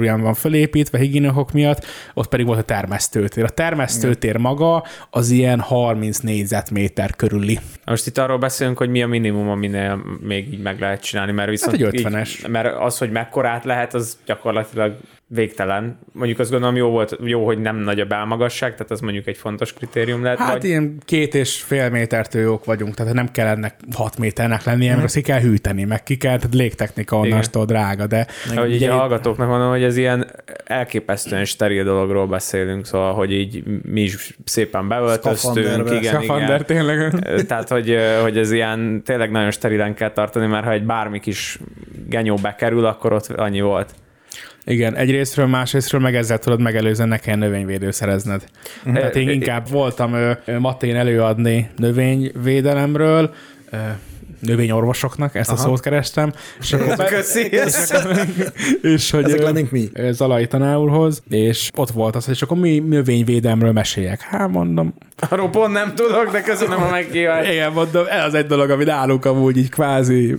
ilyen 0.00 0.20
van 0.20 0.34
fölépítve 0.34 0.98
higiénokok 0.98 1.52
miatt, 1.52 1.84
ott 2.14 2.28
pedig 2.28 2.46
volt 2.46 2.58
a 2.58 2.62
termesztőtér. 2.62 3.44
A 3.44 3.48
termesztőtér 3.66 4.36
maga 4.36 4.84
az 5.10 5.30
ilyen 5.30 5.60
30 5.60 6.18
négyzetméter 6.18 7.16
körüli. 7.16 7.58
Most 7.84 8.06
itt 8.06 8.18
arról 8.18 8.38
beszélünk, 8.38 8.78
hogy 8.78 8.90
mi 8.90 9.02
a 9.02 9.06
minimum, 9.06 9.48
aminél 9.48 10.00
még 10.20 10.52
így 10.52 10.62
meg 10.62 10.80
lehet 10.80 11.02
csinálni, 11.02 11.32
mert 11.32 11.48
viszont 11.48 11.76
Hát 11.76 11.86
egy 11.86 11.94
így- 11.94 12.06
50-es. 12.06 12.48
mert 12.48 12.74
az, 12.78 12.98
hogy 12.98 13.10
mekkorát 13.10 13.64
lehet, 13.64 13.94
az 13.94 14.18
gyakorlatilag 14.26 14.96
végtelen. 15.28 15.98
Mondjuk 16.12 16.38
azt 16.38 16.50
gondolom 16.50 16.76
jó 16.76 16.88
volt, 16.88 17.16
jó, 17.22 17.44
hogy 17.44 17.58
nem 17.58 17.76
nagy 17.76 18.00
a 18.00 18.04
belmagasság, 18.04 18.72
tehát 18.72 18.90
az 18.90 19.00
mondjuk 19.00 19.26
egy 19.26 19.36
fontos 19.36 19.72
kritérium 19.72 20.22
lehet. 20.22 20.38
Hát 20.38 20.52
vagy... 20.52 20.64
ilyen 20.64 20.98
két 21.04 21.34
és 21.34 21.62
fél 21.62 21.90
métertől 21.90 22.42
jók 22.42 22.64
vagyunk, 22.64 22.94
tehát 22.94 23.14
nem 23.14 23.30
kell 23.30 23.46
ennek 23.46 23.74
hat 23.94 24.18
méternek 24.18 24.64
lennie, 24.64 24.92
mert 24.92 25.04
azt 25.04 25.14
ki 25.14 25.20
kell 25.20 25.40
hűteni, 25.40 25.84
meg 25.84 26.02
ki 26.02 26.16
kell, 26.16 26.36
tehát 26.36 26.54
légtechnika 26.54 27.16
onnastól 27.16 27.64
drága, 27.64 28.06
de 28.06 28.26
Hogy 28.54 28.70
így 28.70 28.76
ugye- 28.76 28.90
a 28.90 28.96
hallgatóknak 28.96 29.48
mondom, 29.48 29.68
hogy 29.68 29.82
ez 29.82 29.96
ilyen 29.96 30.30
elképesztően 30.64 31.44
steril 31.44 31.84
dologról 31.84 32.26
beszélünk, 32.26 32.86
szóval, 32.86 33.12
hogy 33.12 33.32
így 33.32 33.62
mi 33.82 34.00
is 34.00 34.36
szépen 34.44 34.88
beöltöztünk, 34.88 35.90
igen, 35.90 36.02
Skafander 36.02 36.60
igen. 36.60 36.64
tényleg. 36.64 37.10
Tehát, 37.46 37.68
hogy, 37.68 37.96
hogy 38.22 38.38
ez 38.38 38.50
ilyen 38.50 39.02
tényleg 39.04 39.30
nagyon 39.30 39.50
sterilen 39.50 39.94
kell 39.94 40.12
tartani, 40.12 40.46
mert 40.46 40.64
ha 40.64 40.72
egy 40.72 40.84
bármi 40.84 41.20
kis 41.20 41.58
genyó 42.08 42.34
bekerül, 42.34 42.84
akkor 42.84 43.12
ott 43.12 43.26
annyi 43.26 43.60
volt. 43.60 43.94
Igen, 44.66 44.96
egyrésztről, 44.96 45.46
másrésztről 45.46 46.00
meg 46.00 46.14
ezzel 46.14 46.38
tudod 46.38 46.60
megelőzni, 46.60 47.04
ne 47.04 47.18
kell 47.18 47.36
növényvédő 47.36 47.90
szerezned. 47.90 48.44
Tehát 48.84 49.16
én 49.16 49.28
Ö, 49.28 49.30
inkább 49.30 49.68
voltam 49.70 50.12
ö, 50.12 50.32
ö, 50.44 50.58
Matén 50.58 50.96
előadni 50.96 51.70
növényvédelemről, 51.76 53.34
ö, 53.70 53.76
növényorvosoknak, 54.40 55.34
ezt 55.34 55.50
Aha. 55.50 55.62
a 55.62 55.62
szót 55.62 55.80
kerestem, 55.80 56.32
és 56.60 56.72
akkor, 56.72 57.04
Köszi. 57.04 57.50
és 58.82 59.10
hogy 59.10 59.24
Ezek 59.24 59.42
lennénk 59.42 59.70
mi. 59.70 59.90
Zalai 60.10 60.46
tanár 60.46 60.76
úrhoz, 60.76 61.22
és 61.30 61.70
ott 61.76 61.90
volt 61.90 62.16
az, 62.16 62.24
hogy 62.24 62.34
és 62.34 62.42
akkor 62.42 62.58
mi 62.58 62.78
növényvédelemről 62.78 63.72
meséljek. 63.72 64.20
Hát 64.20 64.50
mondom, 64.50 64.94
Arról 65.28 65.50
pont 65.50 65.72
nem 65.72 65.94
tudok, 65.94 66.30
de 66.32 66.40
köszönöm 66.40 66.82
a 66.82 66.90
meghívást. 66.90 67.52
igen, 67.52 67.72
mondom, 67.72 68.04
ez 68.10 68.24
az 68.24 68.34
egy 68.34 68.46
dolog, 68.46 68.70
ami 68.70 68.84
nálunk 68.84 69.24
amúgy 69.24 69.56
így 69.56 69.68
kvázi, 69.68 70.36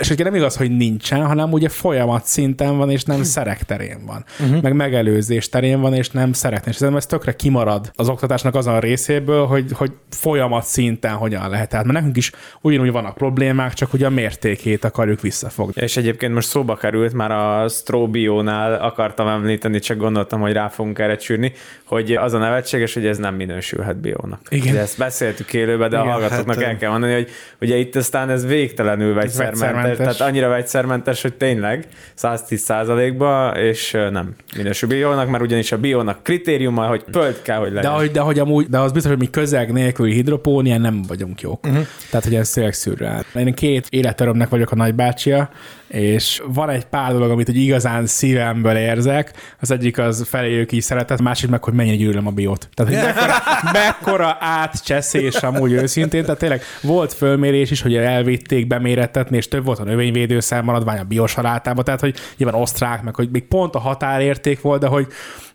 és 0.00 0.10
ugye 0.10 0.24
nem 0.24 0.34
igaz, 0.34 0.56
hogy 0.56 0.76
nincsen, 0.76 1.26
hanem 1.26 1.52
ugye 1.52 1.68
folyamat 1.68 2.24
szinten 2.24 2.76
van, 2.76 2.90
és 2.90 3.04
nem 3.04 3.22
szerek 3.22 3.62
terén 3.62 4.06
van. 4.06 4.24
Uh-huh. 4.40 4.62
Meg 4.62 4.74
megelőzés 4.74 5.48
terén 5.48 5.80
van, 5.80 5.94
és 5.94 6.10
nem 6.10 6.32
szerek. 6.32 6.66
És 6.66 6.74
szerintem 6.74 6.96
ez 6.96 7.06
tökre 7.06 7.32
kimarad 7.36 7.90
az 7.94 8.08
oktatásnak 8.08 8.54
azon 8.54 8.74
a 8.74 8.78
részéből, 8.78 9.46
hogy, 9.46 9.72
hogy 9.72 9.92
folyamat 10.10 10.64
szinten 10.64 11.12
hogyan 11.14 11.50
lehet. 11.50 11.68
Tehát 11.68 11.84
mert 11.84 11.98
nekünk 11.98 12.16
is 12.16 12.32
ugyanúgy 12.60 12.92
vannak 12.92 13.18
problémák, 13.22 13.72
csak 13.72 13.92
ugye 13.92 14.06
a 14.06 14.10
mértékét 14.10 14.84
akarjuk 14.84 15.20
visszafogni. 15.20 15.82
És 15.82 15.96
egyébként 15.96 16.34
most 16.34 16.48
szóba 16.48 16.76
került, 16.76 17.12
már 17.12 17.30
a 17.30 17.68
Strobiónál 17.68 18.74
akartam 18.74 19.28
említeni, 19.28 19.78
csak 19.78 19.96
gondoltam, 19.96 20.40
hogy 20.40 20.52
rá 20.52 20.68
fogunk 20.68 20.98
erre 20.98 21.16
csürni, 21.16 21.52
hogy 21.84 22.12
az 22.12 22.32
a 22.32 22.38
nevetséges, 22.38 22.94
hogy 22.94 23.06
ez 23.06 23.18
nem 23.18 23.34
minősülhet 23.34 23.96
biónak. 23.96 24.40
Igen. 24.48 24.74
De 24.74 24.80
ezt 24.80 24.98
beszéltük 24.98 25.52
élőben, 25.52 25.90
de 25.90 25.96
Igen, 25.96 26.08
a 26.08 26.12
hallgatóknak 26.12 26.56
hát, 26.56 26.64
el 26.64 26.76
kell 26.76 26.90
mondani, 26.90 27.12
hogy 27.12 27.28
ugye 27.60 27.76
itt 27.76 27.96
aztán 27.96 28.30
ez 28.30 28.46
végtelenül 28.46 29.14
vegyszermentes, 29.14 29.60
vegyszermentes. 29.60 30.16
tehát 30.16 30.20
annyira 30.30 30.48
vegyszermentes, 30.48 31.22
hogy 31.22 31.34
tényleg 31.34 31.86
110% 32.22 33.14
ba 33.18 33.52
és 33.56 33.90
nem 33.90 34.34
minősül 34.56 34.88
biónak, 34.88 35.28
mert 35.28 35.42
ugyanis 35.42 35.72
a 35.72 35.78
biónak 35.78 36.22
kritériuma, 36.22 36.86
hogy 36.86 37.04
föld 37.12 37.42
kell, 37.42 37.58
hogy 37.58 37.68
De 37.68 37.74
legyen. 37.74 37.92
hogy, 37.92 38.10
de 38.10 38.20
hogy 38.20 38.38
amúgy, 38.38 38.66
de 38.66 38.78
az 38.78 38.92
biztos, 38.92 39.10
hogy 39.10 39.20
mi 39.20 39.30
közeg 39.30 39.72
nélküli 39.72 40.12
hidropónia 40.12 40.78
nem 40.78 41.02
vagyunk 41.08 41.40
jók. 41.40 41.66
Uh-huh. 41.66 41.86
Tehát, 42.10 42.24
hogy 42.24 42.34
ez 42.34 42.50
tényleg 42.50 42.72
szürreál. 43.20 43.46
Én 43.46 43.54
két 43.54 43.86
életörömnek 43.90 44.48
vagyok 44.48 44.70
a 44.70 44.76
nagybácsia, 44.76 45.50
és 45.88 46.42
van 46.46 46.70
egy 46.70 46.84
pár 46.84 47.12
dolog, 47.12 47.30
amit 47.30 47.46
hogy 47.46 47.56
igazán 47.56 48.06
szívemből 48.06 48.76
érzek. 48.76 49.32
Az 49.60 49.70
egyik 49.70 49.98
az 49.98 50.26
feléjük 50.28 50.72
is 50.72 50.84
szeretet, 50.84 51.20
a 51.20 51.22
másik 51.22 51.50
meg, 51.50 51.64
hogy 51.64 51.74
mennyire 51.74 51.96
gyűlölöm 51.96 52.26
a 52.26 52.30
biót. 52.30 52.68
Tehát, 52.74 52.92
hogy 52.92 53.02
mekkora, 53.04 53.34
mekkora 53.86 54.36
átcseszés 54.40 55.34
amúgy 55.34 55.72
őszintén. 55.72 56.22
Tehát 56.22 56.38
tényleg 56.38 56.62
volt 56.82 57.12
fölmérés 57.12 57.70
is, 57.70 57.82
hogy 57.82 57.94
elvitték 57.94 58.66
bemérettetni, 58.66 59.36
és 59.36 59.48
több 59.48 59.64
volt 59.64 59.78
a 59.78 59.84
növényvédőszer 59.84 60.62
maradvány 60.62 60.98
a 60.98 61.04
biosalátában, 61.04 61.84
tehát 61.84 62.00
hogy 62.00 62.14
nyilván 62.36 62.60
osztrák, 62.60 63.02
meg 63.02 63.14
hogy 63.14 63.28
még 63.32 63.44
pont 63.44 63.74
a 63.74 63.78
határérték 63.78 64.60
volt, 64.60 64.80
de 64.80 64.86
hogy 64.86 65.06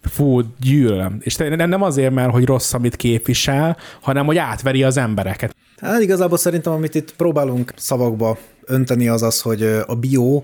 fú, 0.08 0.42
gyűlölöm. 0.60 1.18
És 1.20 1.36
nem 1.36 1.82
azért, 1.82 2.14
mert 2.14 2.32
hogy 2.32 2.46
rossz, 2.46 2.74
amit 2.74 2.96
képvisel, 2.96 3.78
hanem 4.02 4.26
hogy 4.26 4.38
átveri 4.38 4.84
az 4.84 4.98
embereket. 4.98 5.56
Hát 5.78 6.02
igazából 6.02 6.38
szerintem, 6.38 6.74
amit 6.74 6.96
itt 6.96 7.16
próbálunk 7.16 7.74
szavakba 7.76 8.38
önteni, 8.66 9.08
az 9.08 9.22
az, 9.22 9.42
hogy 9.42 9.64
a 9.88 9.96
bio 9.96 10.42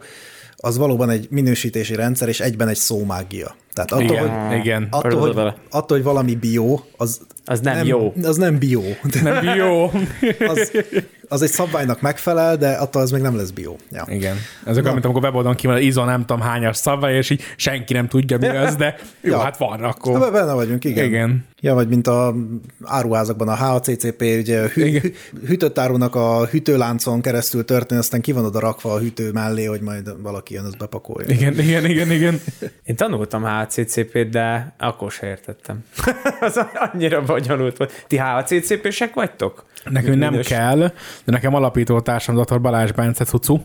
az 0.55 0.77
valóban 0.77 1.09
egy 1.09 1.27
minősítési 1.29 1.95
rendszer, 1.95 2.27
és 2.27 2.39
egyben 2.39 2.67
egy 2.67 2.75
szómágia. 2.75 3.55
Tehát 3.73 3.91
attól, 3.91 4.03
Igen, 4.03 4.47
hogy, 4.47 4.57
igen. 4.57 4.87
attól, 4.89 5.19
hogy, 5.19 5.53
attól, 5.69 5.97
hogy 5.97 6.03
valami 6.03 6.35
bio, 6.35 6.79
az, 6.97 7.21
Az 7.45 7.59
nem 7.59 7.85
jó. 7.85 8.13
Az 8.23 8.37
nem 8.37 8.57
bio. 8.57 8.81
Nem 9.23 9.43
jó. 9.57 9.91
Az, 10.47 10.71
az 11.27 11.41
egy 11.41 11.49
szabványnak 11.49 12.01
megfelel, 12.01 12.57
de 12.57 12.69
attól 12.71 13.01
az 13.01 13.11
még 13.11 13.21
nem 13.21 13.35
lesz 13.35 13.49
bio. 13.49 13.75
Ja. 13.91 14.05
Igen. 14.07 14.35
Ezek, 14.65 14.85
amit 14.85 15.05
amikor 15.05 15.23
weboldalon 15.23 15.55
ki 15.55 15.67
van, 15.67 15.77
ISO 15.81 16.05
nem 16.05 16.19
tudom 16.25 16.41
hányas 16.41 16.77
szabvány, 16.77 17.13
és 17.13 17.29
így 17.29 17.41
senki 17.55 17.93
nem 17.93 18.07
tudja, 18.07 18.37
mi 18.37 18.47
az, 18.47 18.75
de 18.75 18.95
jó, 19.21 19.31
Ja. 19.31 19.39
hát 19.39 19.57
van 19.57 19.79
Na, 19.79 19.87
akkor. 19.87 20.31
benne 20.31 20.53
vagyunk, 20.53 20.83
igen. 20.85 21.05
Igen. 21.05 21.45
Ja, 21.59 21.73
vagy 21.73 21.87
mint 21.87 22.07
a 22.07 22.35
áruházakban 22.83 23.47
a 23.47 23.55
HACCP, 23.55 24.21
ugye 24.21 24.67
hű, 24.73 24.83
Igen. 24.85 25.01
hű, 25.01 25.13
hűtött 25.47 25.79
árunak 25.79 26.15
a 26.15 26.45
hűtőláncon 26.45 27.21
keresztül 27.21 27.65
történik, 27.65 28.03
aztán 28.03 28.21
ki 28.21 28.31
van 28.31 28.45
oda 28.45 28.59
rakva 28.59 28.93
a 28.93 28.99
hűtő 28.99 29.31
mellé, 29.31 29.65
hogy 29.65 29.81
majd 29.81 30.21
valaki 30.21 30.53
jön, 30.53 30.65
azt 30.65 30.77
bepakolja. 30.77 31.27
Igen, 31.29 31.59
igen, 31.59 31.85
igen, 31.85 32.11
igen. 32.11 32.41
Én 32.83 32.95
tanultam 32.95 33.43
HCCP-t, 33.45 34.29
de 34.29 34.73
akkor 34.77 35.11
se 35.11 35.27
értettem. 35.27 35.83
az 36.39 36.59
annyira 36.73 37.21
bonyolult 37.33 37.77
volt. 37.77 38.05
Ti 38.07 38.17
HCCP-sek 38.17 39.13
vagytok? 39.13 39.65
Nekünk 39.83 40.17
nem 40.17 40.39
kell, 40.41 40.77
de 40.77 40.91
nekem 41.25 41.53
alapító 41.53 41.99
társam 42.01 42.43
dr. 42.43 42.61
Balázs 42.61 42.91
Bence 42.91 43.23
Cucu. 43.23 43.59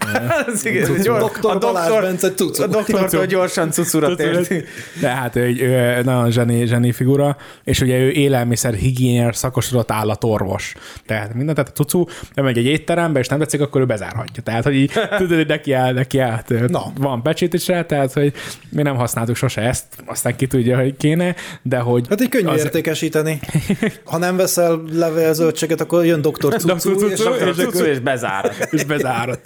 Az 0.46 0.66
igen, 0.66 1.02
gyors, 1.02 1.20
Doktor 1.20 1.50
a 1.54 1.58
doktor, 1.58 2.02
Bence 2.02 2.32
cucu. 2.34 2.62
a 2.62 2.66
doktortól 2.66 3.26
gyorsan 3.26 3.70
cucura 3.70 4.14
tért. 4.14 4.52
De 5.00 5.08
hát 5.08 5.36
ő 5.36 5.42
egy 5.42 5.60
ő 5.60 6.00
nagyon 6.02 6.30
zseni, 6.30 6.66
zseni 6.66 6.92
figura, 6.92 7.36
és 7.64 7.80
ugye 7.80 7.98
ő 7.98 8.10
élelmiszer 8.10 8.74
higiénier 8.74 9.36
szakosodott 9.36 9.90
állatorvos. 9.90 10.74
Tehát 11.06 11.34
mindent, 11.34 11.56
tehát 11.56 11.70
a 11.70 11.82
cucu 11.82 12.04
bemegy 12.34 12.58
egy 12.58 12.64
étterembe, 12.66 13.18
és 13.18 13.28
nem 13.28 13.38
tetszik, 13.38 13.60
akkor 13.60 13.80
ő 13.80 13.84
bezárhatja. 13.86 14.42
Tehát, 14.42 14.64
hogy 14.64 14.74
így, 14.74 14.92
tudod, 15.18 15.36
hogy 15.36 15.46
neki 15.46 15.72
áll, 15.72 15.92
neki 15.92 16.18
át. 16.18 16.48
Na. 16.68 16.82
Van 16.98 17.22
pecsítése, 17.22 17.84
tehát, 17.84 18.12
hogy 18.12 18.32
mi 18.68 18.82
nem 18.82 18.96
használtuk 18.96 19.36
sose 19.36 19.60
ezt, 19.60 19.84
aztán 20.06 20.36
ki 20.36 20.46
tudja, 20.46 20.78
hogy 20.78 20.96
kéne, 20.96 21.34
de 21.62 21.78
hogy... 21.78 22.06
Hát 22.08 22.20
így 22.20 22.28
könnyű 22.28 22.46
az- 22.46 22.58
értékesíteni. 22.64 23.40
Ha 24.04 24.18
nem 24.18 24.36
veszel 24.36 24.82
levélzöldséget, 24.92 25.80
akkor 25.80 26.04
jön 26.04 26.20
doktor. 26.22 26.52
Cucu, 26.54 26.76
Cucu, 26.76 27.06
és 27.06 27.18
és 27.18 27.24
akkor 27.24 27.54
Cucu 27.54 27.84
és 27.84 27.98
bezár. 27.98 28.52
és 28.70 28.84
bezárod. 28.84 29.40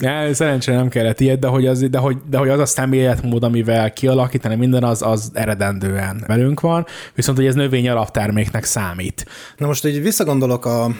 Ja, 0.00 0.34
szerencsére 0.34 0.76
nem 0.76 0.88
kellett 0.88 1.20
ilyet, 1.20 1.38
de 1.38 1.46
hogy 1.46 1.66
az, 1.66 1.80
de 1.80 1.98
hogy, 1.98 2.16
de 2.30 2.38
hogy 2.38 2.48
az 2.48 2.58
a 2.58 2.66
szemléletmód, 2.66 3.42
amivel 3.42 3.92
kialakítani 3.92 4.54
minden, 4.54 4.84
az, 4.84 5.02
az 5.02 5.30
eredendően 5.32 6.24
velünk 6.26 6.60
van, 6.60 6.86
viszont 7.14 7.38
hogy 7.38 7.46
ez 7.46 7.54
növény 7.54 7.88
alapterméknek 7.88 8.64
számít. 8.64 9.26
Na 9.56 9.66
most 9.66 9.84
így 9.86 10.02
visszagondolok 10.02 10.66
a 10.66 10.90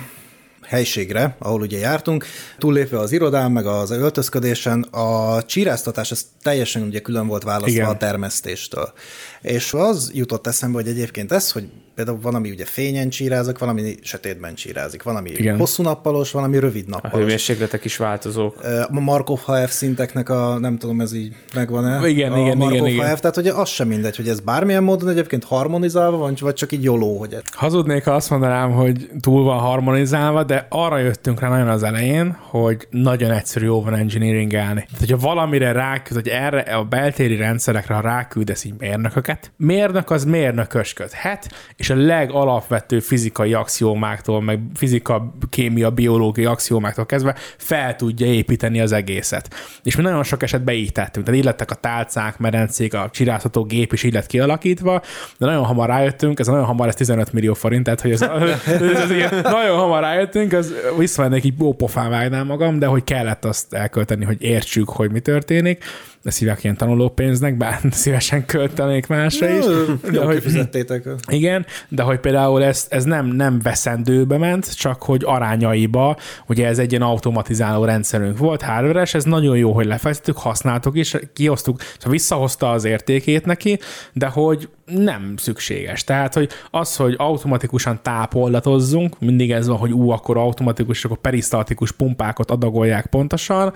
helységre, 0.69 1.37
ahol 1.39 1.61
ugye 1.61 1.79
jártunk, 1.79 2.27
túllépve 2.59 2.99
az 2.99 3.13
irodán, 3.13 3.53
meg 3.53 3.67
az 3.67 3.91
öltözködésen, 3.91 4.83
a 4.83 5.43
csíráztatás 5.43 6.11
az 6.11 6.27
teljesen 6.43 6.83
ugye 6.83 7.01
külön 7.01 7.27
volt 7.27 7.43
választva 7.43 7.71
Igen. 7.71 7.89
a 7.89 7.97
termesztéstől. 7.97 8.93
És 9.41 9.73
az 9.73 10.11
jutott 10.15 10.47
eszembe, 10.47 10.77
hogy 10.77 10.89
egyébként 10.89 11.33
ez, 11.33 11.53
hogy 11.53 11.69
például 11.95 12.19
van, 12.23 12.35
ami 12.35 12.51
ugye 12.51 12.65
fényen 12.65 13.09
csírázok, 13.09 13.59
van, 13.59 13.69
ami 13.69 13.95
sötétben 14.03 14.55
csírázik, 14.55 15.03
van, 15.03 15.17
ami 15.17 15.31
Igen. 15.31 15.57
hosszú 15.59 15.83
nappalos, 15.83 16.31
van, 16.31 16.45
ami 16.45 16.59
rövid 16.59 16.85
A 16.87 16.91
nappalos. 16.91 17.19
hőmérsékletek 17.19 17.85
is 17.85 17.97
változók. 17.97 18.65
A 18.91 19.01
Markov 19.01 19.39
HF 19.47 19.71
szinteknek 19.71 20.29
a, 20.29 20.59
nem 20.59 20.79
tudom, 20.79 21.01
ez 21.01 21.13
így 21.13 21.35
megvan-e? 21.55 22.09
Igen, 22.09 22.33
a 22.33 22.39
igen, 22.39 22.57
Markov 22.57 22.77
igen, 22.77 22.87
igen. 22.87 23.11
HF, 23.15 23.21
tehát 23.21 23.37
ugye 23.37 23.53
az 23.53 23.69
sem 23.69 23.89
mindegy, 23.89 24.17
hogy 24.17 24.29
ez 24.29 24.41
bármilyen 24.41 24.83
módon 24.83 25.09
egyébként 25.09 25.45
harmonizálva 25.45 26.17
van, 26.17 26.37
vagy 26.41 26.55
csak 26.55 26.73
így 26.73 26.83
jóló, 26.83 27.19
hogy 27.19 27.33
ez. 27.33 27.41
Hazudnék, 27.53 28.05
ha 28.05 28.11
azt 28.15 28.31
mondanám, 28.31 28.71
hogy 28.73 29.11
túl 29.21 29.43
van 29.45 29.59
harmonizálva, 29.59 30.45
de 30.45 30.67
arra 30.69 30.99
jöttünk 30.99 31.41
rá 31.41 31.49
nagyon 31.49 31.69
az 31.69 31.83
elején, 31.83 32.37
hogy 32.41 32.87
nagyon 32.91 33.31
egyszerű 33.31 33.69
over 33.69 33.93
engineeringelni. 33.93 34.81
Tehát, 34.85 34.99
hogyha 34.99 35.17
valamire 35.17 35.73
ráküld, 35.73 36.21
hogy 36.23 36.33
erre 36.33 36.61
a 36.61 36.85
beltéri 36.85 37.37
rendszerekre, 37.37 37.95
ha 37.95 38.01
ráküldesz 38.01 38.65
így 38.65 38.75
mérnököket, 38.79 39.28
mérnök 39.57 40.11
az 40.11 40.25
mérnökösködhet, 40.25 41.51
és 41.77 41.91
a 41.91 41.95
legalapvető 41.95 43.01
fizikai 43.01 43.55
axiómáktól, 43.55 44.43
meg 44.43 44.61
fizika, 44.75 45.35
kémia, 45.51 45.91
biológiai 45.91 46.47
axiómáktól 46.47 47.07
kezdve 47.07 47.35
fel 47.57 47.97
tudja 47.97 48.27
építeni 48.27 48.81
az 48.81 48.93
egészet. 48.93 49.55
És 49.83 49.97
mi 49.97 50.03
nagyon 50.03 50.23
sok 50.23 50.43
esetben 50.43 50.75
így 50.75 50.93
tettünk. 50.93 51.25
Tehát 51.25 51.41
így 51.41 51.47
lettek 51.47 51.71
a 51.71 51.75
tálcák, 51.75 52.39
medencék, 52.39 52.95
a 52.95 53.09
csirázható 53.13 53.65
gép 53.65 53.93
is 53.93 54.03
így 54.03 54.13
lett 54.13 54.27
kialakítva, 54.27 55.03
de 55.39 55.47
nagyon 55.47 55.65
hamar 55.65 55.89
rájöttünk, 55.89 56.39
ez 56.39 56.47
nagyon 56.47 56.65
hamar, 56.65 56.89
ez 56.89 56.95
15 56.95 57.33
millió 57.33 57.55
forint, 57.55 57.85
tehát 57.85 58.01
hogy 58.01 58.13
ez, 58.19 58.23
ez, 58.23 58.81
ez 58.81 59.11
ilyen, 59.11 59.31
nagyon 59.43 59.79
hamar 59.79 60.01
rájöttünk, 60.01 60.53
az 60.53 60.75
visszamennék 60.99 61.45
így 61.45 61.55
jó 61.69 61.75
pofán 61.75 62.11
vágnám 62.11 62.47
magam, 62.47 62.79
de 62.79 62.87
hogy 62.87 63.05
kellett 63.05 63.45
azt 63.45 63.75
elkölteni, 63.75 64.25
hogy 64.25 64.43
értsük, 64.43 64.89
hogy 64.89 65.11
mi 65.11 65.21
történik, 65.21 65.85
de 66.23 66.31
szívják 66.31 66.65
ilyen 66.65 66.77
tanulópénznek, 66.77 67.57
bár 67.57 67.81
szívesen 67.91 68.47
költenék 68.47 69.07
másra 69.07 69.49
is. 69.49 69.65
De 70.11 70.25
hogy, 70.25 70.35
kifizettétek. 70.35 71.05
igen, 71.29 71.67
de 71.89 72.03
hogy 72.03 72.19
például 72.19 72.65
ez, 72.65 72.87
ez 72.89 73.05
nem, 73.05 73.27
nem 73.27 73.61
veszendőbe 73.63 74.39
ment, 74.39 74.77
csak 74.77 75.03
hogy 75.03 75.23
arányaiba, 75.25 76.17
ugye 76.47 76.67
ez 76.67 76.79
egy 76.79 76.91
ilyen 76.91 77.03
automatizáló 77.03 77.85
rendszerünk 77.85 78.39
volt, 78.39 78.63
hardware 78.63 79.07
ez 79.13 79.25
nagyon 79.25 79.57
jó, 79.57 79.73
hogy 79.73 79.87
lefejtettük, 79.87 80.39
használtuk 80.39 80.97
is, 80.97 81.17
kiosztuk, 81.33 81.81
szóval 81.81 82.13
visszahozta 82.13 82.71
az 82.71 82.85
értékét 82.85 83.47
neki, 83.47 83.79
de 84.13 84.27
hogy 84.27 84.69
nem 84.87 85.35
szükséges. 85.37 86.05
Tehát, 86.05 86.35
hogy 86.35 86.49
az, 86.71 86.97
hogy 86.97 87.15
automatikusan 87.19 87.99
tápollatozzunk, 88.03 89.21
mindig 89.21 89.53
ez 89.53 89.67
van, 89.67 89.77
hogy 89.77 89.93
ú, 89.93 90.11
akkor 90.11 90.37
automatikus, 90.37 91.05
akkor 91.05 91.19
perisztaltikus 91.19 91.93
pumpákat 91.93 92.51
adagolják 92.51 93.07
pontosan, 93.07 93.73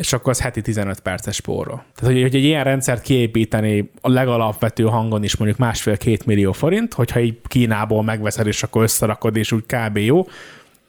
és 0.00 0.12
akkor 0.12 0.30
az 0.32 0.40
heti 0.40 0.60
15 0.60 1.00
perces 1.00 1.34
spórol. 1.34 1.84
Tehát, 1.94 2.14
hogy, 2.14 2.22
hogy 2.22 2.34
egy 2.34 2.44
ilyen 2.44 2.64
rendszert 2.64 3.02
kiépíteni 3.02 3.90
a 4.00 4.08
legalapvető 4.08 4.84
hangon 4.84 5.22
is 5.22 5.36
mondjuk 5.36 5.60
másfél-két 5.60 6.26
millió 6.26 6.52
forint, 6.52 6.94
hogyha 6.94 7.20
így 7.20 7.38
Kínából 7.46 8.02
megveszed, 8.02 8.46
és 8.46 8.62
akkor 8.62 8.82
összerakod, 8.82 9.36
és 9.36 9.52
úgy 9.52 9.64
kb. 9.66 9.96
jó. 9.96 10.26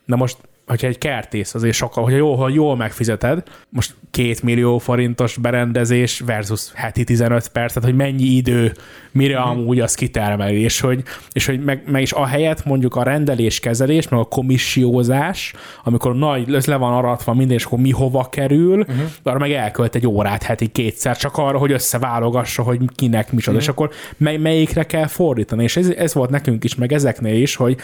Na 0.05 0.15
most 0.15 0.37
hogyha 0.71 0.87
egy 0.87 0.97
kertész, 0.97 1.53
azért 1.53 1.75
sokkal, 1.75 2.03
hogyha 2.03 2.17
jól, 2.17 2.35
ha 2.35 2.49
jól 2.49 2.75
megfizeted, 2.75 3.43
most 3.69 3.95
két 4.11 4.43
millió 4.43 4.77
forintos 4.77 5.37
berendezés 5.37 6.19
versus 6.19 6.71
heti 6.73 7.03
15 7.03 7.47
perc, 7.47 7.73
tehát 7.73 7.89
hogy 7.89 7.97
mennyi 7.97 8.23
idő, 8.23 8.73
mire 9.11 9.39
mm. 9.39 9.43
amúgy 9.43 9.79
az 9.79 9.93
kitermeli, 9.93 10.61
és 10.61 10.79
hogy, 10.79 11.03
és 11.31 11.45
hogy 11.45 11.63
meg, 11.63 11.83
meg, 11.85 12.01
is 12.01 12.13
a 12.13 12.25
helyet 12.25 12.65
mondjuk 12.65 12.95
a 12.95 13.03
rendeléskezelés, 13.03 14.07
meg 14.07 14.19
a 14.19 14.23
komissiózás, 14.23 15.53
amikor 15.83 16.15
nagy, 16.15 16.65
le 16.65 16.75
van 16.75 16.93
aratva 16.93 17.33
minden, 17.33 17.57
és 17.57 17.65
akkor 17.65 17.79
mi 17.79 17.91
hova 17.91 18.29
kerül, 18.29 18.79
uh-huh. 18.79 19.01
arra 19.23 19.39
meg 19.39 19.51
elkölt 19.51 19.95
egy 19.95 20.07
órát 20.07 20.43
heti 20.43 20.67
kétszer, 20.67 21.17
csak 21.17 21.37
arra, 21.37 21.57
hogy 21.57 21.71
összeválogassa, 21.71 22.63
hogy 22.63 22.79
kinek 22.95 23.31
micsoda, 23.31 23.57
uh-huh. 23.57 23.63
és 23.63 23.67
akkor 23.67 23.89
mely, 24.17 24.37
melyikre 24.37 24.83
kell 24.83 25.07
fordítani, 25.07 25.63
és 25.63 25.77
ez, 25.77 25.87
ez 25.87 26.13
volt 26.13 26.29
nekünk 26.29 26.63
is, 26.63 26.75
meg 26.75 26.93
ezeknél 26.93 27.41
is, 27.41 27.55
hogy 27.55 27.77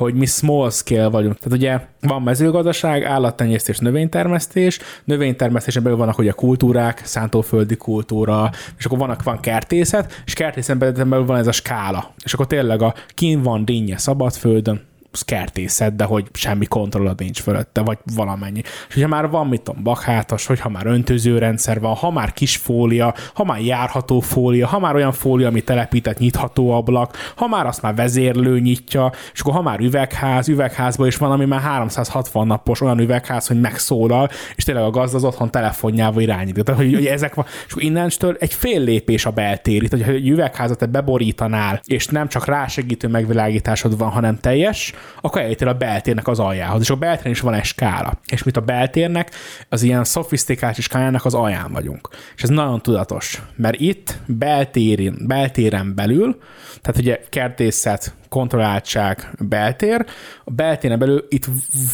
hogy 0.00 0.14
mi 0.14 0.26
small 0.26 0.70
scale 0.70 1.08
vagyunk. 1.08 1.38
Tehát 1.38 1.58
ugye 1.58 1.80
van 2.00 2.22
mezőgazdaság, 2.22 3.04
állattenyésztés, 3.04 3.78
növénytermesztés, 3.78 4.78
növénytermesztésen 5.04 5.82
belül 5.82 5.98
vannak 5.98 6.18
ugye 6.18 6.30
kultúrák, 6.30 7.02
szántóföldi 7.04 7.76
kultúra, 7.76 8.50
és 8.78 8.84
akkor 8.84 8.98
vannak, 8.98 9.22
van 9.22 9.40
kertészet, 9.40 10.22
és 10.26 10.32
kertészen 10.32 10.78
belül 10.78 11.24
van 11.24 11.38
ez 11.38 11.46
a 11.46 11.52
skála. 11.52 12.14
És 12.24 12.34
akkor 12.34 12.46
tényleg 12.46 12.82
a 12.82 12.94
kín 13.08 13.42
van 13.42 13.64
dinnye 13.64 13.98
szabadföldön, 13.98 14.88
kertészet, 15.24 15.96
de 15.96 16.04
hogy 16.04 16.28
semmi 16.32 16.66
kontrollod 16.66 17.18
nincs 17.18 17.40
fölötte, 17.40 17.80
vagy 17.80 17.98
valamennyi. 18.14 18.60
És 18.88 18.94
hogyha 18.94 19.08
már 19.08 19.28
van, 19.28 19.46
mit 19.46 19.62
tudom, 19.62 19.82
bakhátas, 19.82 20.46
hogyha 20.46 20.68
már 20.68 20.86
öntözőrendszer 20.86 21.80
van, 21.80 21.94
ha 21.94 22.10
már 22.10 22.32
kis 22.32 22.56
fólia, 22.56 23.14
ha 23.34 23.44
már 23.44 23.60
járható 23.60 24.20
fólia, 24.20 24.66
ha 24.66 24.78
már 24.78 24.94
olyan 24.94 25.12
fólia, 25.12 25.48
ami 25.48 25.60
telepített 25.60 26.18
nyitható 26.18 26.70
ablak, 26.70 27.16
ha 27.36 27.46
már 27.46 27.66
azt 27.66 27.82
már 27.82 27.94
vezérlő 27.94 28.60
nyitja, 28.60 29.12
és 29.32 29.40
akkor 29.40 29.52
ha 29.52 29.62
már 29.62 29.80
üvegház, 29.80 30.48
üvegházban 30.48 31.06
is 31.06 31.16
van, 31.16 31.30
ami 31.30 31.44
már 31.44 31.60
360 31.60 32.46
napos 32.46 32.80
olyan 32.80 32.98
üvegház, 32.98 33.46
hogy 33.46 33.60
megszólal, 33.60 34.28
és 34.54 34.64
tényleg 34.64 34.84
a 34.84 34.90
gazda 34.90 35.16
az 35.16 35.24
otthon 35.24 35.50
telefonjával 35.50 36.22
irányít. 36.22 36.64
Tehát, 36.64 36.80
hogy, 36.80 36.94
hogy 36.94 37.06
ezek 37.06 37.34
van, 37.34 37.44
és 37.66 37.72
akkor 37.72 37.82
innentől 37.82 38.36
egy 38.38 38.54
fél 38.54 38.80
lépés 38.80 39.26
a 39.26 39.30
beltér. 39.30 39.82
Itt, 39.82 39.90
hogy 39.90 40.02
egy 40.02 40.28
üvegházat 40.28 40.78
te 40.78 40.86
beborítanál, 40.86 41.80
és 41.84 42.06
nem 42.06 42.28
csak 42.28 42.46
rásegítő 42.46 43.08
megvilágításod 43.08 43.98
van, 43.98 44.08
hanem 44.08 44.38
teljes, 44.38 44.92
akkor 45.20 45.40
eljutél 45.40 45.68
a 45.68 45.72
beltérnek 45.74 46.28
az 46.28 46.38
aljához, 46.38 46.80
és 46.80 46.90
a 46.90 46.96
beltéren 46.96 47.32
is 47.32 47.40
van 47.40 47.54
egy 47.54 47.64
skála. 47.64 48.18
És 48.26 48.42
mit 48.42 48.56
a 48.56 48.60
beltérnek, 48.60 49.30
az 49.68 49.82
ilyen 49.82 50.04
szofisztikált 50.04 50.80
skálának 50.80 51.24
az 51.24 51.34
alján 51.34 51.72
vagyunk. 51.72 52.08
És 52.36 52.42
ez 52.42 52.48
nagyon 52.48 52.82
tudatos, 52.82 53.42
mert 53.56 53.80
itt 53.80 54.18
beltéren, 54.26 55.18
beltéren 55.26 55.94
belül, 55.94 56.38
tehát 56.80 57.00
ugye 57.00 57.20
kertészet, 57.28 58.14
kontrolláltság, 58.28 59.30
beltér, 59.38 60.06
a 60.44 60.50
beltéren 60.50 60.98
belül 60.98 61.26
itt 61.28 61.46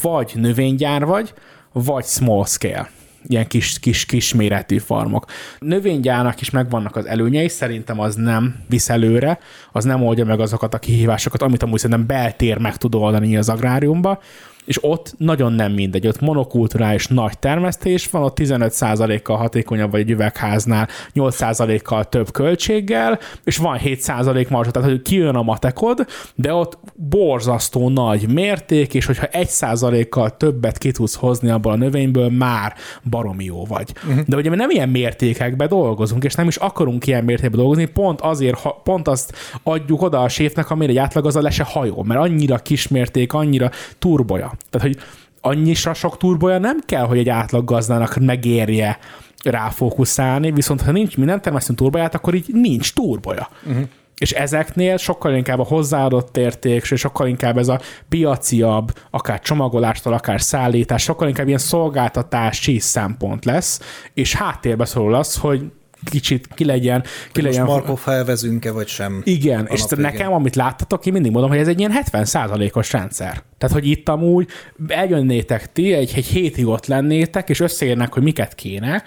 vagy 0.03 0.33
növénygyár 0.35 1.05
vagy, 1.05 1.35
vagy 1.73 2.05
small 2.05 2.45
scale 2.45 2.91
ilyen 3.29 3.47
kis, 3.47 3.79
kis, 3.79 4.05
kis 4.05 4.35
méretű 4.35 4.79
farmok. 4.79 5.25
Növénygyárnak 5.59 6.41
is 6.41 6.51
megvannak 6.51 6.97
az 6.97 7.07
előnyei, 7.07 7.49
szerintem 7.49 8.01
az 8.01 8.15
nem 8.15 8.57
visz 8.69 8.89
előre, 8.89 9.39
az 9.73 9.85
nem 9.85 10.03
oldja 10.03 10.25
meg 10.25 10.41
azokat 10.41 10.75
a 10.75 10.79
kihívásokat, 10.79 11.43
amit 11.43 11.63
amúgy 11.63 11.79
szerintem 11.79 12.07
beltér 12.07 12.59
meg 12.59 12.77
tud 12.77 12.95
oldani 12.95 13.37
az 13.37 13.49
agráriumba, 13.49 14.21
és 14.67 14.85
ott 14.85 15.15
nagyon 15.19 15.53
nem 15.53 15.73
mindegy, 15.73 16.07
ott 16.07 16.21
monokulturális 16.21 17.07
nagy 17.07 17.39
termesztés 17.39 18.11
van, 18.11 18.23
ott 18.23 18.39
15%-kal 18.41 19.37
hatékonyabb 19.37 19.91
vagy 19.91 20.01
egy 20.01 20.11
üvegháznál, 20.11 20.89
8%-kal 21.15 22.05
több 22.05 22.31
költséggel, 22.31 23.19
és 23.45 23.57
van 23.57 23.79
7% 23.85 24.49
marzsa, 24.49 24.71
tehát 24.71 24.89
hogy 24.89 25.03
kijön 25.03 25.35
a 25.35 25.43
matekod, 25.43 26.07
de 26.35 26.55
ott 26.55 26.79
borzasztó 26.95 27.89
nagy 27.89 28.33
mérték, 28.33 28.95
és 28.95 29.07
hogyha 29.07 29.27
1%-kal 29.33 30.37
többet 30.37 30.79
ki 30.79 30.91
tudsz 30.91 31.15
hozni 31.15 31.51
abból 31.51 31.73
a 31.73 31.77
növényből, 31.77 32.29
már 32.29 32.75
baromi 33.11 33.45
jó 33.45 33.65
vagy. 33.65 33.93
Uh-huh. 34.09 34.25
De 34.27 34.37
ugye 34.37 34.51
mi 34.51 34.57
nem 34.57 34.71
ilyen 34.71 34.89
mértékekbe 34.89 35.67
dolgozunk, 35.67 36.25
és 36.25 36.35
nem 36.35 36.49
is 36.49 36.57
akarunk 36.57 37.07
ilyen 37.07 37.25
mértékben 37.25 37.59
dolgozni, 37.59 37.85
pont 37.85 38.21
azért, 38.21 38.59
ha, 38.59 38.81
pont 38.85 39.09
azt 39.09 39.35
adjuk 39.63 40.03
oda 40.03 40.21
a 40.21 40.29
séfnek, 40.29 40.71
amire 40.71 40.91
egy 40.91 40.99
átlag 40.99 41.27
az 41.27 41.37
a 41.37 41.43
le 41.43 41.51
se 41.51 41.65
hajó, 41.65 42.03
mert 42.03 42.21
annyira 42.21 42.57
kismérték, 42.57 43.33
annyira 43.33 43.71
turboja. 43.99 44.56
Tehát, 44.71 44.87
hogy 44.87 44.99
annyira 45.41 45.95
sok 45.95 46.17
turboja 46.17 46.59
nem 46.59 46.79
kell, 46.87 47.05
hogy 47.07 47.19
egy 47.19 47.29
átlag 47.29 47.65
gazdának 47.65 48.17
megérje 48.17 48.99
ráfókuszálni, 49.45 50.51
viszont 50.51 50.83
ha 50.83 50.93
nincs, 50.93 51.17
mi 51.17 51.25
nem 51.25 51.41
termesztünk 51.41 51.79
turboját, 51.79 52.15
akkor 52.15 52.35
így 52.35 52.47
nincs 52.53 52.93
turboja. 52.95 53.49
Uh-huh. 53.67 53.85
És 54.19 54.33
ezeknél 54.33 54.97
sokkal 54.97 55.35
inkább 55.35 55.59
a 55.59 55.65
hozzáadott 55.65 56.37
érték, 56.37 56.87
és 56.91 57.01
sokkal 57.01 57.29
inkább 57.29 57.59
ez 57.59 57.69
a 57.69 57.81
piaciabb, 58.09 58.93
akár 59.11 59.41
csomagolástól, 59.41 60.13
akár 60.13 60.41
szállítás, 60.41 61.03
sokkal 61.03 61.29
inkább 61.29 61.47
ilyen 61.47 61.59
szolgáltatási 61.59 62.79
szempont 62.79 63.45
lesz, 63.45 63.81
és 64.15 64.35
háttérbe 64.35 64.85
szorul 64.85 65.15
az, 65.15 65.37
hogy 65.37 65.73
kicsit 66.11 66.49
ki 66.55 66.65
legyen. 66.65 67.03
Ki 67.03 67.09
Most 67.43 67.45
legyen 67.45 67.65
Markov 67.65 68.01
elvezünk-e, 68.05 68.71
vagy 68.71 68.89
sem? 68.89 69.21
Igen, 69.25 69.67
és 69.71 69.85
végén. 69.89 70.05
nekem, 70.05 70.33
amit 70.33 70.57
láttatok, 70.57 71.07
én 71.07 71.13
mindig 71.13 71.33
mondom, 71.33 71.51
hogy 71.51 71.59
ez 71.59 71.69
egy 71.69 71.79
ilyen 71.79 71.93
70%-os 72.13 72.93
rendszer. 72.93 73.43
Tehát, 73.59 73.75
hogy 73.75 73.87
itt 73.87 74.09
amúgy 74.09 74.49
eljönnétek 74.89 75.73
ti, 75.73 75.93
egy, 75.93 76.13
egy 76.17 76.27
hétig 76.27 76.67
ott 76.67 76.87
lennétek, 76.87 77.49
és 77.49 77.61
összeérnek, 77.61 78.13
hogy 78.13 78.23
miket 78.23 78.55
kéne, 78.55 79.03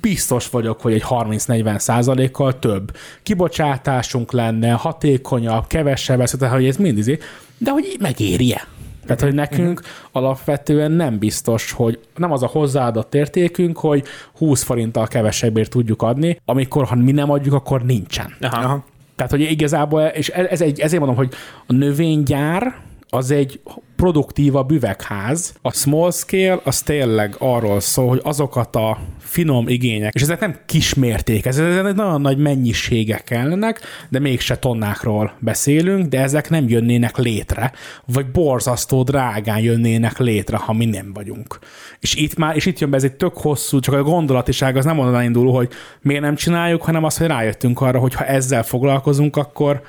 biztos 0.00 0.48
vagyok, 0.48 0.80
hogy 0.80 0.92
egy 0.92 1.04
30-40 1.08 1.78
százalékkal 1.78 2.58
több 2.58 2.96
kibocsátásunk 3.22 4.32
lenne, 4.32 4.70
hatékonyabb, 4.70 5.66
kevesebb, 5.66 6.24
tehát, 6.24 6.54
hogy 6.54 6.66
ez 6.66 6.76
mindig, 6.76 7.22
de 7.58 7.70
hogy 7.70 7.96
megéri-e? 8.00 8.66
Tehát, 9.06 9.22
hogy 9.22 9.34
nekünk 9.34 9.80
alapvetően 10.12 10.90
nem 10.92 11.18
biztos, 11.18 11.72
hogy 11.72 11.98
nem 12.16 12.32
az 12.32 12.42
a 12.42 12.46
hozzáadott 12.46 13.14
értékünk, 13.14 13.78
hogy 13.78 14.04
20 14.38 14.62
forinttal 14.62 15.06
kevesebbért 15.06 15.70
tudjuk 15.70 16.02
adni, 16.02 16.40
amikor 16.44 16.84
ha 16.84 16.94
mi 16.94 17.12
nem 17.12 17.30
adjuk, 17.30 17.54
akkor 17.54 17.84
nincsen. 17.84 18.36
Aha. 18.40 18.64
Aha. 18.64 18.84
Tehát, 19.16 19.30
hogy 19.30 19.40
igazából, 19.40 20.02
és 20.02 20.28
ez 20.28 20.60
egy, 20.60 20.80
ezért 20.80 20.98
mondom, 20.98 21.16
hogy 21.16 21.32
a 21.66 21.72
növénygyár 21.72 22.74
az 23.16 23.30
egy 23.30 23.60
produktívabb 23.96 24.70
üvegház. 24.70 25.54
A 25.62 25.72
small 25.72 26.10
scale 26.10 26.60
az 26.64 26.80
tényleg 26.80 27.34
arról 27.38 27.80
szól, 27.80 28.08
hogy 28.08 28.20
azokat 28.22 28.76
a 28.76 28.98
finom 29.18 29.68
igények, 29.68 30.14
és 30.14 30.22
ezek 30.22 30.40
nem 30.40 30.58
kismérték, 30.66 31.46
ez, 31.46 31.58
ezek 31.58 31.94
nagyon 31.94 32.20
nagy 32.20 32.38
mennyiségek 32.38 33.24
kellenek, 33.24 33.80
de 34.08 34.18
mégse 34.18 34.58
tonnákról 34.58 35.32
beszélünk, 35.38 36.06
de 36.06 36.20
ezek 36.20 36.50
nem 36.50 36.68
jönnének 36.68 37.16
létre, 37.16 37.72
vagy 38.06 38.30
borzasztó 38.30 39.02
drágán 39.02 39.60
jönnének 39.60 40.18
létre, 40.18 40.56
ha 40.56 40.72
mi 40.72 40.84
nem 40.84 41.12
vagyunk. 41.14 41.58
És 42.00 42.14
itt 42.14 42.36
már, 42.36 42.56
és 42.56 42.66
itt 42.66 42.78
jön 42.78 42.90
be 42.90 42.96
ez 42.96 43.04
egy 43.04 43.16
tök 43.16 43.36
hosszú, 43.36 43.80
csak 43.80 43.94
a 43.94 44.02
gondolatiság 44.02 44.76
az 44.76 44.84
nem 44.84 44.98
onnan 44.98 45.22
indul, 45.22 45.52
hogy 45.52 45.68
miért 46.00 46.22
nem 46.22 46.34
csináljuk, 46.34 46.82
hanem 46.82 47.04
az, 47.04 47.16
hogy 47.16 47.26
rájöttünk 47.26 47.80
arra, 47.80 47.98
hogy 47.98 48.14
ha 48.14 48.24
ezzel 48.24 48.62
foglalkozunk, 48.62 49.36
akkor 49.36 49.82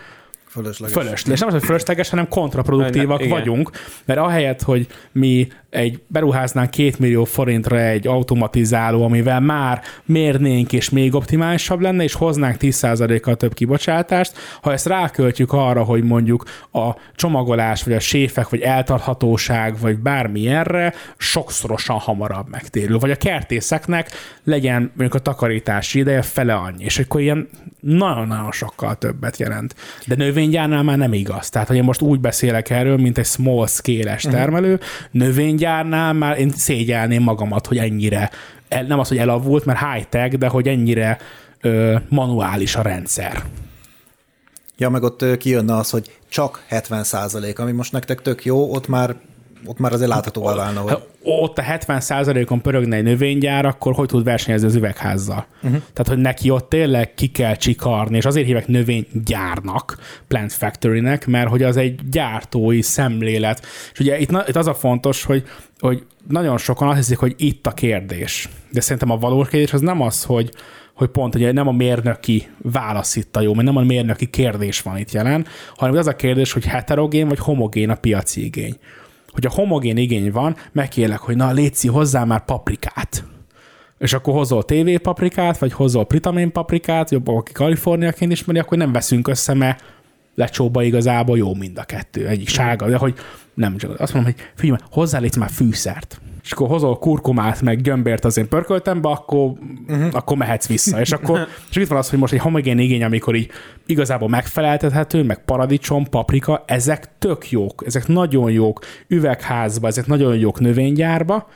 Fölösleges. 0.58 0.96
Fölösleges. 0.96 1.40
Nem 1.40 1.48
az, 1.48 1.54
hogy 1.54 1.64
fölösleges, 1.64 2.10
hanem 2.10 2.28
kontraproduktívak 2.28 3.20
Igen. 3.20 3.32
vagyunk, 3.32 3.72
mert 4.06 4.20
ahelyett, 4.20 4.62
hogy 4.62 4.88
mi 5.12 5.48
egy 5.70 6.02
beruháznánk 6.08 6.70
két 6.70 7.00
millió 7.00 7.24
forintra 7.24 7.80
egy 7.80 8.08
automatizáló, 8.08 9.04
amivel 9.04 9.40
már 9.40 9.82
mérnénk 10.06 10.74
és 10.74 10.90
még 10.90 11.16
optimálisabb 11.16 11.80
lenne, 11.80 12.04
és 12.04 12.14
hoznánk 12.14 12.56
10%-kal 12.60 13.36
több 13.36 13.54
kibocsátást, 13.54 14.34
ha 14.62 14.72
ezt 14.72 14.86
ráköltjük 14.86 15.54
arra, 15.54 15.84
hogy 15.84 16.04
mondjuk 16.04 16.44
a 16.72 16.90
csomagolás, 17.16 17.84
vagy 17.84 17.94
a 17.94 18.00
séfek, 18.00 18.50
vagy 18.50 18.62
eltarthatóság, 18.62 19.80
vagy 19.80 19.98
bármi 19.98 20.48
erre 20.48 20.94
sokszorosan 21.18 21.98
hamarabb 21.98 22.50
megtérül. 22.50 23.00
Vagy 23.00 23.12
a 23.12 23.16
kertészeknek 23.16 24.10
legyen 24.44 24.82
mondjuk 24.82 25.14
a 25.14 25.20
takarítási 25.20 26.00
ideje 26.00 26.22
fele 26.22 26.54
annyi, 26.54 26.84
és 26.84 27.00
akkor 27.00 27.22
ilyen 27.22 27.50
nagyon-nagyon 27.80 28.52
sokkal 28.52 28.96
többet 28.96 29.38
jelent. 29.38 29.76
De 30.06 30.16
növénygyárnál 30.16 30.84
már 30.84 30.98
nem 30.98 31.14
igaz. 31.14 31.50
Tehát, 31.50 31.68
hogy 31.68 31.78
én 31.78 31.84
most 31.84 32.02
úgy 32.02 32.20
beszélek 32.20 32.70
erről, 32.70 32.98
mint 32.98 33.18
egy 33.18 33.26
small 33.26 33.68
scale-es 33.68 34.24
termelő, 34.24 34.80
uh-huh. 35.58 35.76
növénygyárnál 35.76 36.14
már 36.14 36.40
én 36.40 36.50
szégyelném 36.50 37.24
magamat, 37.24 37.68
hogy 37.68 37.78
ennyire 37.78 38.30
nem 38.88 39.00
az, 39.00 39.08
hogy 39.08 39.18
elavult, 39.18 39.66
mert 39.66 39.80
high-tech, 39.80 40.38
de 40.38 40.48
hogy 40.48 40.68
ennyire 40.68 41.18
ö, 41.62 41.96
manuális 42.10 42.76
a 42.76 42.82
rendszer. 42.82 43.44
Ja, 44.78 44.90
meg 44.90 45.04
ott 45.04 45.38
kijönne 45.38 45.76
az, 45.76 45.90
hogy 45.90 46.20
csak 46.30 46.64
70 46.68 47.04
százalék, 47.04 47.60
ami 47.60 47.72
most 47.72 47.92
nektek 47.92 48.22
tök 48.22 48.46
jó, 48.46 48.72
ott 48.74 48.88
már 48.88 49.16
ott 49.66 49.80
már 49.80 49.94
azért 49.94 50.10
láthatóvá 50.10 50.56
válna, 50.56 50.80
hogy... 50.80 50.92
Ha 50.92 51.06
ott 51.24 51.58
a 51.58 51.62
70%-on 51.62 52.62
pörögne 52.62 52.96
egy 52.96 53.04
növénygyár, 53.04 53.66
akkor 53.66 53.94
hogy 53.94 54.08
tud 54.08 54.24
versenyezni 54.24 54.68
az 54.68 54.76
üvegházzal? 54.76 55.46
Uh-huh. 55.56 55.82
Tehát, 55.94 56.08
hogy 56.08 56.18
neki 56.18 56.50
ott 56.50 56.70
tényleg 56.70 57.14
ki 57.14 57.28
kell 57.28 57.56
csikarni, 57.56 58.18
és 58.18 58.26
azért 58.26 58.46
hívják 58.46 58.68
növénygyárnak, 58.68 59.98
Plant 60.28 60.54
Factory-nek, 60.54 61.28
mert 61.28 61.50
hogy 61.50 61.64
az 61.64 61.78
egy 61.78 62.10
gyártói 62.10 62.82
szemlélet. 62.82 63.66
És 63.94 64.00
ugye 64.00 64.20
itt, 64.20 64.32
itt 64.48 64.56
az 64.56 64.68
a 64.68 64.74
fontos, 64.74 65.24
hogy, 65.24 65.44
hogy 65.80 66.06
nagyon 66.28 66.58
sokan 66.58 66.88
azt 66.88 66.98
hiszik, 66.98 67.18
hogy 67.18 67.36
itt 67.38 67.68
a 67.68 67.72
kérdés. 67.72 68.50
De 68.72 68.82
szerintem 68.82 69.12
a 69.12 69.18
valós 69.18 69.50
kérdés 69.50 69.74
az 69.74 69.82
nem 69.82 70.02
az, 70.02 70.24
hogy, 70.24 70.52
hogy 70.94 71.10
pont 71.10 71.36
ugye 71.36 71.52
nem 71.52 71.68
a 71.68 71.72
mérnöki 71.72 72.48
válasz 72.62 73.16
itt 73.16 73.36
a 73.36 73.42
jó, 73.42 73.54
mert 73.54 73.68
nem 73.68 73.78
a 73.78 73.84
mérnöki 73.84 74.26
kérdés 74.26 74.82
van 74.82 74.98
itt 74.98 75.12
jelen, 75.12 75.46
hanem 75.76 75.98
az 75.98 76.08
a 76.08 76.16
kérdés, 76.16 76.52
hogy 76.52 76.66
heterogén 76.66 77.28
vagy 77.28 77.40
homogén 77.40 77.90
a 77.90 77.96
piaci 77.96 78.46
igény 78.46 78.78
hogy 79.38 79.46
a 79.46 79.56
homogén 79.56 79.98
igény 79.98 80.32
van, 80.32 80.56
megkérlek, 80.72 81.20
hogy 81.20 81.36
na 81.36 81.52
létszi 81.52 81.88
hozzá 81.88 82.24
már 82.24 82.46
paprikát. 82.46 83.24
És 83.98 84.14
akkor 84.14 84.34
hozol 84.34 84.64
TV 84.64 84.96
paprikát, 85.02 85.58
vagy 85.58 85.74
hozol 85.74 86.06
pritamén 86.06 86.52
paprikát, 86.52 87.12
jobb, 87.12 87.28
aki 87.28 87.52
Kaliforniaként 87.52 88.32
ismeri, 88.32 88.60
akkor 88.60 88.78
nem 88.78 88.92
veszünk 88.92 89.28
össze, 89.28 89.54
mert 89.54 89.84
lecsóba 90.36 90.84
igazából 90.84 91.38
jó 91.38 91.54
mind 91.54 91.78
a 91.78 91.84
kettő. 91.84 92.28
Egyik 92.28 92.48
sárga, 92.48 92.90
de 92.90 92.98
hogy 92.98 93.14
nem, 93.58 93.78
csak 93.78 94.00
azt 94.00 94.14
mondom, 94.14 94.34
hogy 94.34 94.44
figyelj, 94.56 94.80
hozzá 94.92 95.20
légy 95.20 95.36
már 95.36 95.50
fűszert 95.50 96.22
és 96.48 96.54
akkor 96.54 96.68
hozol 96.68 96.98
kurkumát, 96.98 97.62
meg 97.62 97.82
gömbért 97.82 98.26
az 98.26 98.38
én 98.38 98.48
pörköltembe, 98.48 99.10
akkor, 99.10 99.52
uh-huh. 99.88 100.08
akkor 100.12 100.38
mehetsz 100.38 100.68
vissza. 100.68 101.00
És 101.00 101.12
akkor 101.18 101.48
és 101.70 101.76
itt 101.76 101.88
van 101.88 101.98
az, 101.98 102.10
hogy 102.10 102.20
most 102.20 102.34
egy 102.34 102.40
homogén 102.40 102.80
igény, 102.80 103.04
amikor 103.04 103.36
így 103.36 103.52
igazából 103.86 104.30
megfeleltethető, 104.30 105.24
meg 105.24 105.46
paradicsom, 105.46 106.06
paprika, 106.10 106.64
ezek 106.68 107.10
tök 107.20 107.52
jók, 107.52 107.84
ezek 107.86 108.08
nagyon 108.08 108.52
jók 108.52 108.80
üvegházba, 109.08 109.88
ezek 109.88 110.06
nagyon 110.06 110.38
jók 110.38 110.60
növénygyárba, 110.60 111.50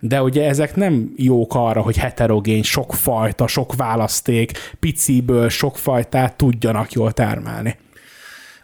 de 0.00 0.22
ugye 0.22 0.48
ezek 0.48 0.76
nem 0.76 1.12
jók 1.16 1.54
arra, 1.54 1.80
hogy 1.80 1.96
heterogén, 1.96 2.62
sok 2.62 2.94
fajta, 2.94 3.46
sok 3.46 3.74
választék, 3.74 4.52
piciből 4.78 5.48
sok 5.48 5.78
fajtát 5.78 6.36
tudjanak 6.36 6.92
jól 6.92 7.12
termelni. 7.12 7.76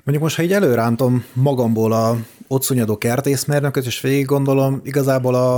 Mondjuk 0.05 0.23
most, 0.23 0.37
ha 0.37 0.43
így 0.43 0.53
előrántom 0.53 1.25
magamból 1.33 1.93
a 1.93 2.17
ott 2.53 2.63
szúnyadó 2.63 2.99
kertészmérnököt, 2.99 3.87
és 3.87 4.01
végig 4.01 4.25
gondolom, 4.25 4.81
igazából 4.85 5.35
a, 5.35 5.55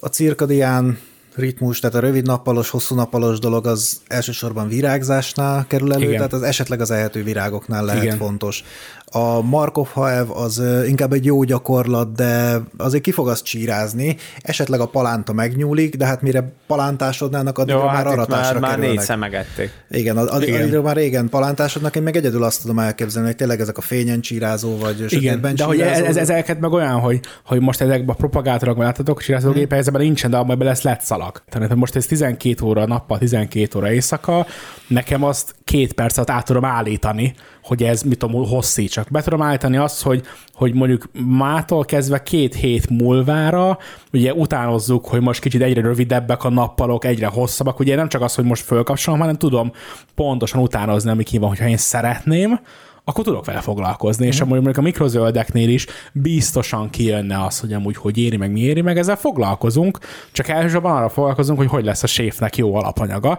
a 0.00 0.06
cirkadián 0.06 0.98
ritmus, 1.34 1.80
tehát 1.80 1.96
a 1.96 2.00
rövid 2.00 2.26
nappalos, 2.26 2.70
hosszú 2.70 2.94
nappalos 2.94 3.38
dolog 3.38 3.66
az 3.66 4.00
elsősorban 4.06 4.68
virágzásnál 4.68 5.66
kerül 5.66 5.92
elő, 5.92 6.02
Igen. 6.02 6.16
tehát 6.16 6.32
az 6.32 6.42
esetleg 6.42 6.80
az 6.80 6.90
ehető 6.90 7.22
virágoknál 7.22 7.84
lehet 7.84 8.02
Igen. 8.02 8.16
fontos. 8.16 8.64
A 9.10 9.42
Markov 9.42 9.88
Haev 9.92 10.30
az 10.30 10.62
inkább 10.86 11.12
egy 11.12 11.24
jó 11.24 11.42
gyakorlat, 11.42 12.12
de 12.12 12.60
azért 12.76 13.02
ki 13.02 13.12
fog 13.12 13.28
azt 13.28 13.44
csírázni, 13.44 14.16
esetleg 14.40 14.80
a 14.80 14.86
palánta 14.86 15.32
megnyúlik, 15.32 15.96
de 15.96 16.06
hát 16.06 16.22
mire 16.22 16.52
palántásodnának, 16.66 17.58
addigra 17.58 17.80
Jó, 17.80 17.86
már 17.86 17.94
hát 17.94 18.06
aratásra 18.06 18.58
már, 18.58 18.70
már 18.70 18.88
négy 18.88 19.00
szemegették. 19.00 19.70
Igen, 19.90 20.16
ad, 20.16 20.42
Igen. 20.42 20.60
addigra 20.60 20.82
már 20.82 20.96
régen 20.96 21.28
palántásodnak, 21.28 21.96
én 21.96 22.02
meg 22.02 22.16
egyedül 22.16 22.42
azt 22.42 22.60
tudom 22.60 22.78
elképzelni, 22.78 23.28
hogy 23.28 23.36
tényleg 23.36 23.60
ezek 23.60 23.78
a 23.78 23.80
fényen 23.80 24.20
csírázó, 24.20 24.76
vagy 24.76 25.04
Igen, 25.08 25.40
de 25.40 25.64
hogy 25.64 25.80
ez, 25.80 26.00
ez, 26.00 26.16
ezeket 26.16 26.60
meg 26.60 26.72
olyan, 26.72 27.00
hogy, 27.00 27.20
hogy 27.44 27.60
most 27.60 27.80
ezekben 27.80 28.14
a 28.14 28.18
propagátorokban 28.18 28.84
láttatok, 28.84 29.22
csírázó 29.22 29.48
hmm. 29.48 29.58
gépezben 29.58 30.02
nincsen, 30.02 30.30
de 30.30 30.36
abban 30.36 30.58
lesz 30.58 30.82
lett 30.82 31.00
szalag. 31.00 31.42
Tehát 31.48 31.74
most 31.74 31.96
ez 31.96 32.06
12 32.06 32.64
óra 32.64 32.86
nappal, 32.86 33.18
12 33.18 33.78
óra 33.78 33.92
éjszaka, 33.92 34.46
nekem 34.88 35.24
azt 35.24 35.54
két 35.64 35.92
percet 35.92 36.30
át 36.30 36.44
tudom 36.44 36.64
állítani, 36.64 37.34
hogy 37.68 37.82
ez, 37.82 38.02
mit 38.02 38.18
tudom, 38.18 38.46
hosszítsak. 38.46 39.06
Be 39.10 39.22
tudom 39.22 39.42
állítani 39.42 39.76
azt, 39.76 40.02
hogy, 40.02 40.22
hogy 40.54 40.74
mondjuk 40.74 41.08
mától 41.26 41.84
kezdve 41.84 42.22
két 42.22 42.54
hét 42.54 42.90
múlvára, 42.90 43.78
ugye 44.12 44.34
utánozzuk, 44.34 45.06
hogy 45.06 45.20
most 45.20 45.40
kicsit 45.40 45.62
egyre 45.62 45.80
rövidebbek 45.80 46.44
a 46.44 46.50
nappalok, 46.50 47.04
egyre 47.04 47.26
hosszabbak, 47.26 47.78
ugye 47.78 47.96
nem 47.96 48.08
csak 48.08 48.22
az, 48.22 48.34
hogy 48.34 48.44
most 48.44 48.64
fölkapcsolom, 48.64 49.20
hanem 49.20 49.36
tudom 49.36 49.72
pontosan 50.14 50.62
utánozni, 50.62 51.10
ami 51.10 51.22
ki 51.22 51.38
van, 51.38 51.48
hogyha 51.48 51.68
én 51.68 51.76
szeretném, 51.76 52.60
akkor 53.04 53.24
tudok 53.24 53.44
vele 53.44 53.60
foglalkozni, 53.60 54.24
mm. 54.24 54.28
és 54.28 54.40
amúgy 54.40 54.54
mondjuk 54.54 54.76
a 54.76 54.82
mikrozöldeknél 54.82 55.68
is 55.68 55.86
biztosan 56.12 56.90
kijönne 56.90 57.44
az, 57.44 57.60
hogy 57.60 57.72
amúgy 57.72 57.96
hogy 57.96 58.18
éri 58.18 58.36
meg, 58.36 58.52
mi 58.52 58.60
éri 58.60 58.80
meg, 58.80 58.98
ezzel 58.98 59.16
foglalkozunk, 59.16 59.98
csak 60.32 60.48
elsősorban 60.48 60.96
arra 60.96 61.08
foglalkozunk, 61.08 61.58
hogy 61.58 61.68
hogy 61.68 61.84
lesz 61.84 62.02
a 62.02 62.06
séfnek 62.06 62.56
jó 62.56 62.74
alapanyaga, 62.74 63.38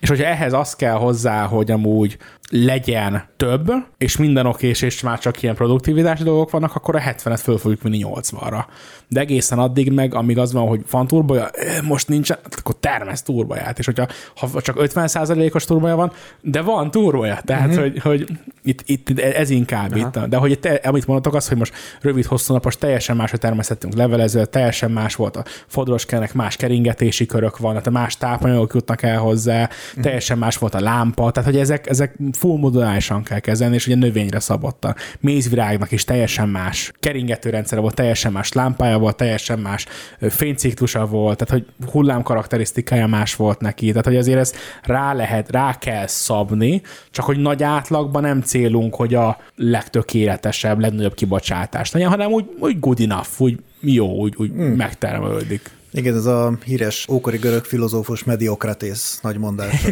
és 0.00 0.08
hogyha 0.08 0.24
ehhez 0.24 0.52
az 0.52 0.74
kell 0.74 0.96
hozzá, 0.96 1.46
hogy 1.46 1.70
amúgy 1.70 2.16
legyen 2.54 3.22
több, 3.36 3.72
és 3.98 4.16
minden 4.16 4.46
okés, 4.46 4.82
és 4.82 5.00
már 5.00 5.18
csak 5.18 5.42
ilyen 5.42 5.54
produktivitási 5.54 6.22
dolgok 6.22 6.50
vannak, 6.50 6.74
akkor 6.74 6.96
a 6.96 7.00
70-et 7.00 7.40
föl 7.42 7.58
fogjuk 7.58 7.82
vinni 7.82 8.04
80-ra. 8.04 8.64
De 9.08 9.20
egészen 9.20 9.58
addig 9.58 9.92
meg, 9.92 10.14
amíg 10.14 10.38
az 10.38 10.52
van, 10.52 10.68
hogy 10.68 10.80
van 10.90 11.06
turboja, 11.06 11.50
most 11.82 12.08
nincsen, 12.08 12.38
akkor 12.58 12.74
termesz 12.80 13.22
turboját. 13.22 13.78
És 13.78 13.86
hogyha 13.86 14.06
ha 14.34 14.60
csak 14.60 14.76
50%-os 14.78 15.64
turboja 15.64 15.96
van, 15.96 16.12
de 16.40 16.60
van 16.60 16.90
turboja. 16.90 17.40
Tehát, 17.44 17.68
uh-huh. 17.68 17.82
hogy, 17.82 17.98
hogy 17.98 18.26
itt, 18.62 18.82
itt, 18.86 19.20
ez 19.20 19.50
inkább 19.50 19.92
Aha. 19.92 20.06
itt. 20.06 20.28
De 20.28 20.36
hogy 20.36 20.58
te, 20.58 20.80
amit 20.84 21.06
mondtok, 21.06 21.34
az, 21.34 21.48
hogy 21.48 21.58
most 21.58 21.74
rövid, 22.00 22.24
hosszú 22.24 22.52
napos 22.52 22.76
teljesen 22.76 23.16
más, 23.16 23.30
hogy 23.30 23.40
termesztettünk 23.40 23.94
levelező, 23.94 24.44
teljesen 24.44 24.90
más 24.90 25.14
volt 25.14 25.36
a 25.36 25.44
fodroskenek, 25.66 26.34
más 26.34 26.56
keringetési 26.56 27.26
körök 27.26 27.58
van, 27.58 27.70
tehát 27.70 27.90
más 27.90 28.16
tápanyagok 28.16 28.74
jutnak 28.74 29.02
el 29.02 29.18
hozzá, 29.18 29.62
uh-huh. 29.62 30.02
teljesen 30.02 30.38
más 30.38 30.58
volt 30.58 30.74
a 30.74 30.80
lámpa, 30.80 31.30
tehát 31.30 31.50
hogy 31.50 31.58
ezek, 31.58 31.88
ezek 31.88 32.16
full 32.42 32.58
modulálisan 32.58 33.22
kell 33.22 33.38
kezelni, 33.38 33.74
és 33.74 33.86
ugye 33.86 33.96
növényre 33.96 34.40
szabottan. 34.40 34.94
Mézvirágnak 35.20 35.92
is 35.92 36.04
teljesen 36.04 36.48
más 36.48 36.92
keringető 37.00 37.50
rendszere 37.50 37.80
volt, 37.80 37.94
teljesen 37.94 38.32
más 38.32 38.52
lámpája 38.52 38.98
volt, 38.98 39.16
teljesen 39.16 39.58
más 39.58 39.86
fényciklusa 40.20 41.06
volt, 41.06 41.38
tehát 41.38 41.64
hogy 41.64 41.90
hullám 41.92 42.22
karakterisztikája 42.22 43.06
más 43.06 43.36
volt 43.36 43.60
neki, 43.60 43.88
tehát 43.88 44.04
hogy 44.04 44.16
azért 44.16 44.38
ezt 44.38 44.56
rá 44.82 45.12
lehet, 45.12 45.50
rá 45.50 45.78
kell 45.78 46.06
szabni, 46.06 46.82
csak 47.10 47.24
hogy 47.24 47.38
nagy 47.38 47.62
átlagban 47.62 48.22
nem 48.22 48.40
célunk, 48.40 48.94
hogy 48.94 49.14
a 49.14 49.38
legtökéletesebb, 49.56 50.78
legnagyobb 50.80 51.14
kibocsátást 51.14 51.92
legyen, 51.92 52.08
hanem 52.08 52.30
úgy, 52.32 52.44
úgy 52.58 52.80
good 52.80 53.00
enough, 53.00 53.28
úgy 53.38 53.58
jó, 53.80 54.16
úgy, 54.16 54.34
úgy 54.36 54.50
hmm. 54.50 54.74
megtermelődik. 54.74 55.70
Igen, 55.92 56.16
ez 56.16 56.26
a 56.26 56.58
híres 56.64 57.06
ókori 57.10 57.36
görög 57.36 57.64
filozófus 57.64 58.24
Mediokratész 58.24 59.18
nagy 59.22 59.38
mondása. 59.38 59.88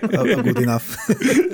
A, 0.00 0.16
a 0.16 0.42
good 0.42 0.56
enough. 0.56 0.84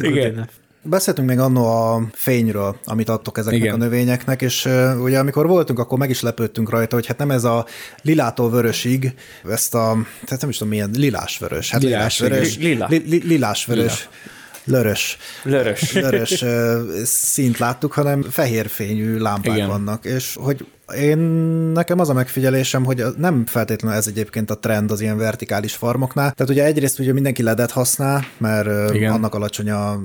Igen. 0.00 0.48
Beszéltünk 0.84 1.28
még 1.28 1.38
annó 1.38 1.66
a 1.66 2.02
fényről, 2.12 2.76
amit 2.84 3.08
adtok 3.08 3.38
ezeknek 3.38 3.60
Igen. 3.60 3.74
a 3.74 3.76
növényeknek, 3.76 4.42
és 4.42 4.64
uh, 4.64 5.02
ugye 5.02 5.18
amikor 5.18 5.46
voltunk, 5.46 5.78
akkor 5.78 5.98
meg 5.98 6.10
is 6.10 6.20
lepődtünk 6.20 6.70
rajta, 6.70 6.94
hogy 6.94 7.06
hát 7.06 7.18
nem 7.18 7.30
ez 7.30 7.44
a 7.44 7.66
lilától 8.02 8.50
vörösig, 8.50 9.14
ezt 9.48 9.74
a, 9.74 9.96
tehát 10.24 10.40
nem 10.40 10.50
is 10.50 10.56
tudom 10.56 10.72
milyen, 10.72 10.90
lilás-vörös. 10.94 11.70
Hát 11.70 11.82
lilás-vörös. 11.82 12.56
Lila. 12.58 12.86
Li, 12.88 13.02
li, 13.06 13.22
lilás-vörös. 13.26 14.08
Lila. 14.64 14.78
Lörös. 14.78 15.16
Lörös. 15.42 15.92
Lörös 15.92 16.44
szint 17.04 17.58
láttuk, 17.58 17.92
hanem 17.92 18.22
fehér 18.22 18.68
fényű 18.68 19.18
lámpák 19.18 19.56
Igen. 19.56 19.68
vannak, 19.68 20.04
és 20.04 20.36
hogy 20.40 20.66
én 20.96 21.18
nekem 21.74 21.98
az 21.98 22.08
a 22.08 22.12
megfigyelésem, 22.12 22.84
hogy 22.84 23.04
nem 23.16 23.46
feltétlenül 23.46 23.98
ez 23.98 24.06
egyébként 24.06 24.50
a 24.50 24.58
trend 24.58 24.90
az 24.90 25.00
ilyen 25.00 25.18
vertikális 25.18 25.74
farmoknál. 25.74 26.32
Tehát 26.32 26.52
ugye 26.52 26.64
egyrészt 26.64 26.98
ugye 26.98 27.12
mindenki 27.12 27.42
ledet 27.42 27.70
használ, 27.70 28.24
mert 28.38 28.94
igen. 28.94 29.12
annak 29.12 29.34
alacsony 29.34 29.70
a 29.70 30.00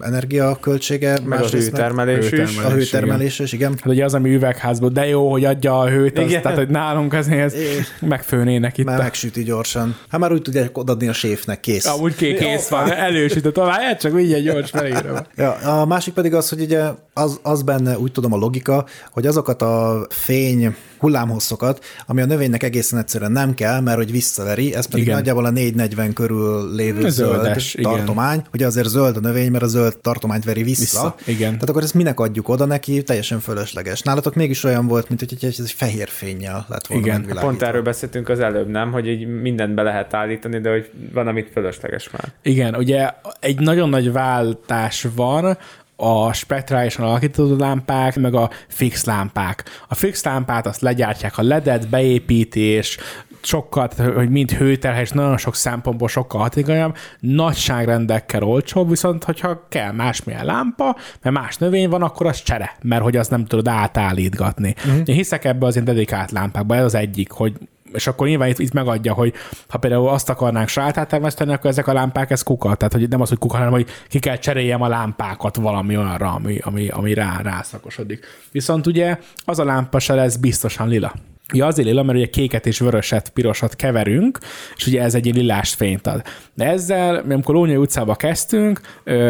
energiaköltsége. 0.00 1.18
Meg 1.24 1.40
a 1.40 1.46
hőtermelés, 1.46 2.30
is. 2.30 2.58
A 2.58 2.70
hőtermelés 2.70 3.38
is, 3.38 3.52
igen. 3.52 3.70
Hát 3.70 3.86
ugye 3.86 4.04
az, 4.04 4.14
ami 4.14 4.34
üvegházban, 4.34 4.92
de 4.92 5.06
jó, 5.06 5.30
hogy 5.30 5.44
adja 5.44 5.78
a 5.78 5.88
hőt, 5.88 6.18
az, 6.18 6.38
tehát 6.42 6.58
hogy 6.58 6.68
nálunk 6.68 7.12
azért 7.12 7.54
megfőnének 8.00 8.78
itt. 8.78 8.84
Már 8.84 8.98
a... 8.98 9.02
megsüti 9.02 9.42
gyorsan. 9.42 9.96
Hát 10.08 10.20
már 10.20 10.32
úgy 10.32 10.42
tudják 10.42 10.70
adni 10.76 11.08
a 11.08 11.12
séfnek, 11.12 11.60
kész. 11.60 11.84
Ja, 11.84 11.96
úgy 11.96 12.14
kész 12.14 12.68
van, 12.68 12.92
elősütött, 12.92 13.54
tovább, 13.54 13.96
csak 13.98 14.20
így 14.20 14.42
gyors 14.42 14.70
felírva. 14.70 15.26
Ja, 15.36 15.52
a 15.52 15.86
másik 15.86 16.14
pedig 16.14 16.34
az, 16.34 16.48
hogy 16.48 16.60
ugye 16.60 16.82
az, 17.14 17.38
az 17.42 17.62
benne 17.62 17.98
úgy 17.98 18.12
tudom 18.12 18.32
a 18.32 18.36
logika, 18.36 18.86
hogy 19.10 19.26
azokat 19.26 19.62
a 19.62 20.06
fény 20.12 20.74
hullámhosszokat, 21.02 21.84
ami 22.06 22.20
a 22.20 22.26
növénynek 22.26 22.62
egészen 22.62 22.98
egyszerűen 22.98 23.32
nem 23.32 23.54
kell, 23.54 23.80
mert 23.80 23.96
hogy 23.96 24.10
visszaveri, 24.10 24.74
ez 24.74 24.86
pedig 24.86 25.04
igen. 25.04 25.16
nagyjából 25.16 25.44
a 25.44 25.50
440 25.50 26.12
körül 26.12 26.74
lévő 26.74 27.08
Zöldes, 27.08 27.70
zöld 27.70 27.86
igen. 27.86 27.92
tartomány. 27.92 28.42
Ugye 28.52 28.66
azért 28.66 28.88
zöld 28.88 29.16
a 29.16 29.20
növény, 29.20 29.50
mert 29.50 29.64
a 29.64 29.66
zöld 29.66 29.96
tartományt 29.96 30.44
veri 30.44 30.62
vissza. 30.62 30.80
vissza. 30.80 31.14
Igen. 31.24 31.52
Tehát 31.52 31.68
akkor 31.68 31.82
ezt 31.82 31.94
minek 31.94 32.20
adjuk 32.20 32.48
oda 32.48 32.64
neki, 32.64 33.02
teljesen 33.02 33.40
fölösleges. 33.40 34.02
Nálatok 34.02 34.34
mégis 34.34 34.64
olyan 34.64 34.86
volt, 34.86 35.08
mint 35.08 35.20
hogy 35.20 35.38
ez 35.40 35.56
egy 35.58 35.72
fehér 35.72 36.08
fényjel 36.08 36.66
lett 36.68 36.86
volna 36.86 37.06
Igen. 37.06 37.38
Pont 37.40 37.62
erről 37.62 37.82
beszéltünk 37.82 38.28
az 38.28 38.40
előbb, 38.40 38.68
nem? 38.68 38.92
Hogy 38.92 39.06
így 39.06 39.26
mindent 39.26 39.74
be 39.74 39.82
lehet 39.82 40.14
állítani, 40.14 40.60
de 40.60 40.70
hogy 40.70 40.90
van, 41.12 41.26
amit 41.26 41.50
fölösleges 41.52 42.10
már. 42.10 42.32
Igen, 42.42 42.74
ugye 42.74 43.10
egy 43.40 43.58
nagyon 43.58 43.88
nagy 43.88 44.12
váltás 44.12 45.06
van, 45.14 45.58
a 46.02 46.32
spektrálisan 46.32 47.04
alakított 47.04 47.60
lámpák, 47.60 48.16
meg 48.16 48.34
a 48.34 48.50
fix 48.68 49.04
lámpák. 49.04 49.64
A 49.88 49.94
fix 49.94 50.24
lámpát 50.24 50.66
azt 50.66 50.80
legyártják 50.80 51.38
a 51.38 51.42
ledet, 51.42 51.88
beépítés, 51.88 52.98
sokkal, 53.42 53.88
tehát, 53.88 54.14
hogy 54.14 54.30
mind 54.30 54.50
hőterhely, 54.50 55.02
és 55.02 55.10
nagyon 55.10 55.36
sok 55.36 55.54
szempontból 55.54 56.08
sokkal 56.08 56.40
hatékonyabb, 56.40 56.96
nagyságrendekkel 57.20 58.42
olcsóbb, 58.42 58.88
viszont 58.88 59.24
hogyha 59.24 59.66
kell 59.68 59.92
másmilyen 59.92 60.44
lámpa, 60.44 60.96
mert 61.22 61.36
más 61.36 61.56
növény 61.56 61.88
van, 61.88 62.02
akkor 62.02 62.26
az 62.26 62.42
csere, 62.42 62.76
mert 62.82 63.02
hogy 63.02 63.16
azt 63.16 63.30
nem 63.30 63.44
tudod 63.44 63.68
átállítgatni. 63.68 64.74
Uh-huh. 64.78 65.02
Én 65.04 65.14
hiszek 65.14 65.44
ebbe 65.44 65.66
az 65.66 65.76
én 65.76 65.84
dedikált 65.84 66.30
lámpákba, 66.30 66.74
ez 66.76 66.84
az 66.84 66.94
egyik, 66.94 67.30
hogy 67.30 67.52
és 67.94 68.06
akkor 68.06 68.26
nyilván 68.26 68.48
itt, 68.48 68.58
itt 68.58 68.72
megadja, 68.72 69.12
hogy 69.12 69.34
ha 69.68 69.78
például 69.78 70.08
azt 70.08 70.28
akarnánk 70.28 70.68
sajátát 70.68 71.08
termeszteni, 71.08 71.52
akkor 71.52 71.70
ezek 71.70 71.86
a 71.86 71.92
lámpák, 71.92 72.30
ez 72.30 72.42
kuka. 72.42 72.74
Tehát, 72.74 72.92
hogy 72.92 73.08
nem 73.08 73.20
az, 73.20 73.28
hogy 73.28 73.38
kuka, 73.38 73.56
hanem, 73.56 73.72
hogy 73.72 73.86
ki 74.08 74.18
kell 74.18 74.36
cseréljem 74.36 74.82
a 74.82 74.88
lámpákat 74.88 75.56
valami 75.56 75.96
olyanra, 75.96 76.32
ami, 76.32 76.58
ami, 76.58 76.88
ami 76.88 77.14
rá, 77.14 77.40
rászakosodik. 77.42 78.26
Viszont 78.50 78.86
ugye 78.86 79.18
az 79.44 79.58
a 79.58 79.64
lámpa 79.64 79.98
se 79.98 80.14
lesz 80.14 80.36
biztosan 80.36 80.88
lila. 80.88 81.12
Ja, 81.54 81.66
azért 81.66 81.88
lila, 81.88 82.02
mert 82.02 82.18
ugye 82.18 82.26
kéket 82.26 82.66
és 82.66 82.78
vöröset, 82.78 83.30
pirosat 83.30 83.76
keverünk, 83.76 84.38
és 84.76 84.86
ugye 84.86 85.02
ez 85.02 85.14
egy 85.14 85.34
lilás 85.34 85.74
fényt 85.74 86.06
ad. 86.06 86.22
De 86.54 86.64
ezzel, 86.64 87.16
amikor 87.16 87.54
Lónyai 87.54 87.76
utcába 87.76 88.14
kezdtünk, 88.14 88.80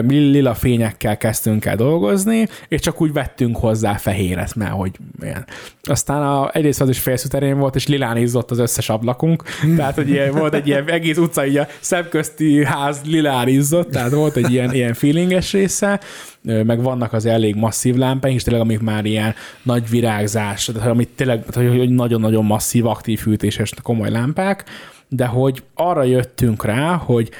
mi 0.05 0.14
lila 0.14 0.55
fényekkel 0.55 1.16
kezdtünk 1.16 1.64
el 1.64 1.77
dolgozni, 1.77 2.48
és 2.68 2.81
csak 2.81 3.01
úgy 3.01 3.12
vettünk 3.12 3.57
hozzá 3.57 3.96
fehéret, 3.96 4.55
mert 4.55 4.70
hogy 4.70 4.92
ilyen. 5.22 5.46
Aztán 5.83 6.22
a, 6.22 6.51
egyrészt 6.53 6.81
az 6.81 6.88
is 6.88 6.98
félszüterén 6.98 7.59
volt, 7.59 7.75
és 7.75 7.87
lilán 7.87 8.16
izzott 8.16 8.51
az 8.51 8.59
összes 8.59 8.88
ablakunk, 8.88 9.42
tehát 9.77 9.94
hogy 9.94 10.09
ilyen, 10.09 10.31
volt 10.31 10.55
egy 10.55 10.66
ilyen 10.66 10.88
egész 10.88 11.16
utca, 11.16 11.46
így 11.46 11.57
a 11.57 11.66
szemközti 11.81 12.64
ház 12.64 13.01
lilán 13.05 13.48
izzott, 13.48 13.90
tehát 13.90 14.11
volt 14.11 14.37
egy 14.37 14.53
ilyen, 14.53 14.75
ilyen 14.75 14.94
feelinges 14.94 15.53
része, 15.53 16.01
meg 16.42 16.83
vannak 16.83 17.12
az 17.12 17.26
elég 17.26 17.55
masszív 17.55 17.94
lámpáink, 17.94 18.38
és 18.38 18.44
tényleg 18.44 18.62
amik 18.62 18.81
már 18.81 19.05
ilyen 19.05 19.35
nagy 19.62 19.88
virágzás, 19.88 20.64
tehát 20.64 20.90
amit 20.90 21.09
tényleg 21.09 21.44
hogy 21.55 21.90
nagyon-nagyon 21.90 22.44
masszív, 22.44 22.87
aktív 22.87 23.20
fűtéses 23.20 23.74
komoly 23.83 24.11
lámpák, 24.11 24.64
de 25.09 25.26
hogy 25.26 25.62
arra 25.74 26.02
jöttünk 26.02 26.64
rá, 26.64 26.94
hogy 26.94 27.31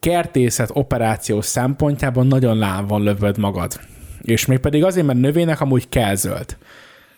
kertészet 0.00 0.70
operáció 0.72 1.40
szempontjában 1.40 2.26
nagyon 2.26 2.58
láb 2.58 2.88
van 2.88 3.02
lövöd 3.02 3.38
magad. 3.38 3.80
És 4.22 4.46
még 4.46 4.58
pedig 4.58 4.84
azért, 4.84 5.06
mert 5.06 5.18
növénynek 5.18 5.60
amúgy 5.60 5.88
kell 5.88 6.14
zöld. 6.14 6.56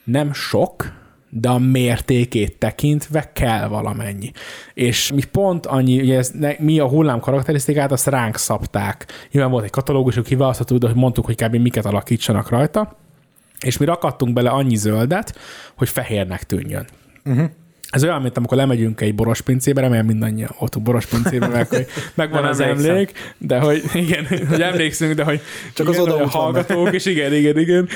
Nem 0.04 0.32
sok, 0.32 0.92
de 1.30 1.48
a 1.48 1.58
mértékét 1.58 2.58
tekintve 2.58 3.30
kell 3.32 3.68
valamennyi. 3.68 4.30
És 4.74 5.12
mi 5.12 5.22
pont 5.24 5.66
annyi, 5.66 6.00
ugye 6.00 6.16
ez, 6.16 6.30
ne, 6.30 6.52
mi 6.58 6.78
a 6.78 6.88
hullám 6.88 7.20
karakterisztikát, 7.20 7.92
azt 7.92 8.06
ránk 8.06 8.36
szabták. 8.36 9.06
Nyilván 9.32 9.50
volt 9.50 9.64
egy 9.64 9.70
katalógusuk 9.70 10.24
kiválasztható, 10.24 10.78
de 10.78 10.86
hogy 10.86 10.96
mondtuk, 10.96 11.24
hogy 11.24 11.42
kb. 11.42 11.54
miket 11.54 11.86
alakítsanak 11.86 12.48
rajta, 12.48 12.96
és 13.60 13.76
mi 13.76 13.84
rakadtunk 13.84 14.32
bele 14.32 14.50
annyi 14.50 14.76
zöldet, 14.76 15.38
hogy 15.76 15.88
fehérnek 15.88 16.44
tűnjön. 16.44 16.86
Uh-huh. 17.24 17.50
Ez 17.90 18.04
olyan, 18.04 18.22
mint 18.22 18.36
amikor 18.36 18.56
lemegyünk 18.56 19.00
egy 19.00 19.14
borospincébe, 19.14 19.80
remélem 19.80 20.06
mindannyian 20.06 20.50
ott 20.58 20.80
borospincébe, 20.80 21.46
meg 21.46 21.68
hogy 21.68 21.86
megvan 22.14 22.44
az 22.44 22.60
emlék, 22.60 23.34
de 23.38 23.58
hogy 23.58 23.82
igen, 23.92 24.26
hogy 24.48 24.60
emlékszünk, 24.60 25.14
de 25.14 25.24
hogy 25.24 25.40
csak 25.74 25.88
igen, 25.88 26.00
az 26.00 26.06
oda 26.06 26.28
hallgatók, 26.28 26.92
és 26.92 27.06
igen, 27.06 27.32
igen, 27.34 27.58
igen, 27.58 27.88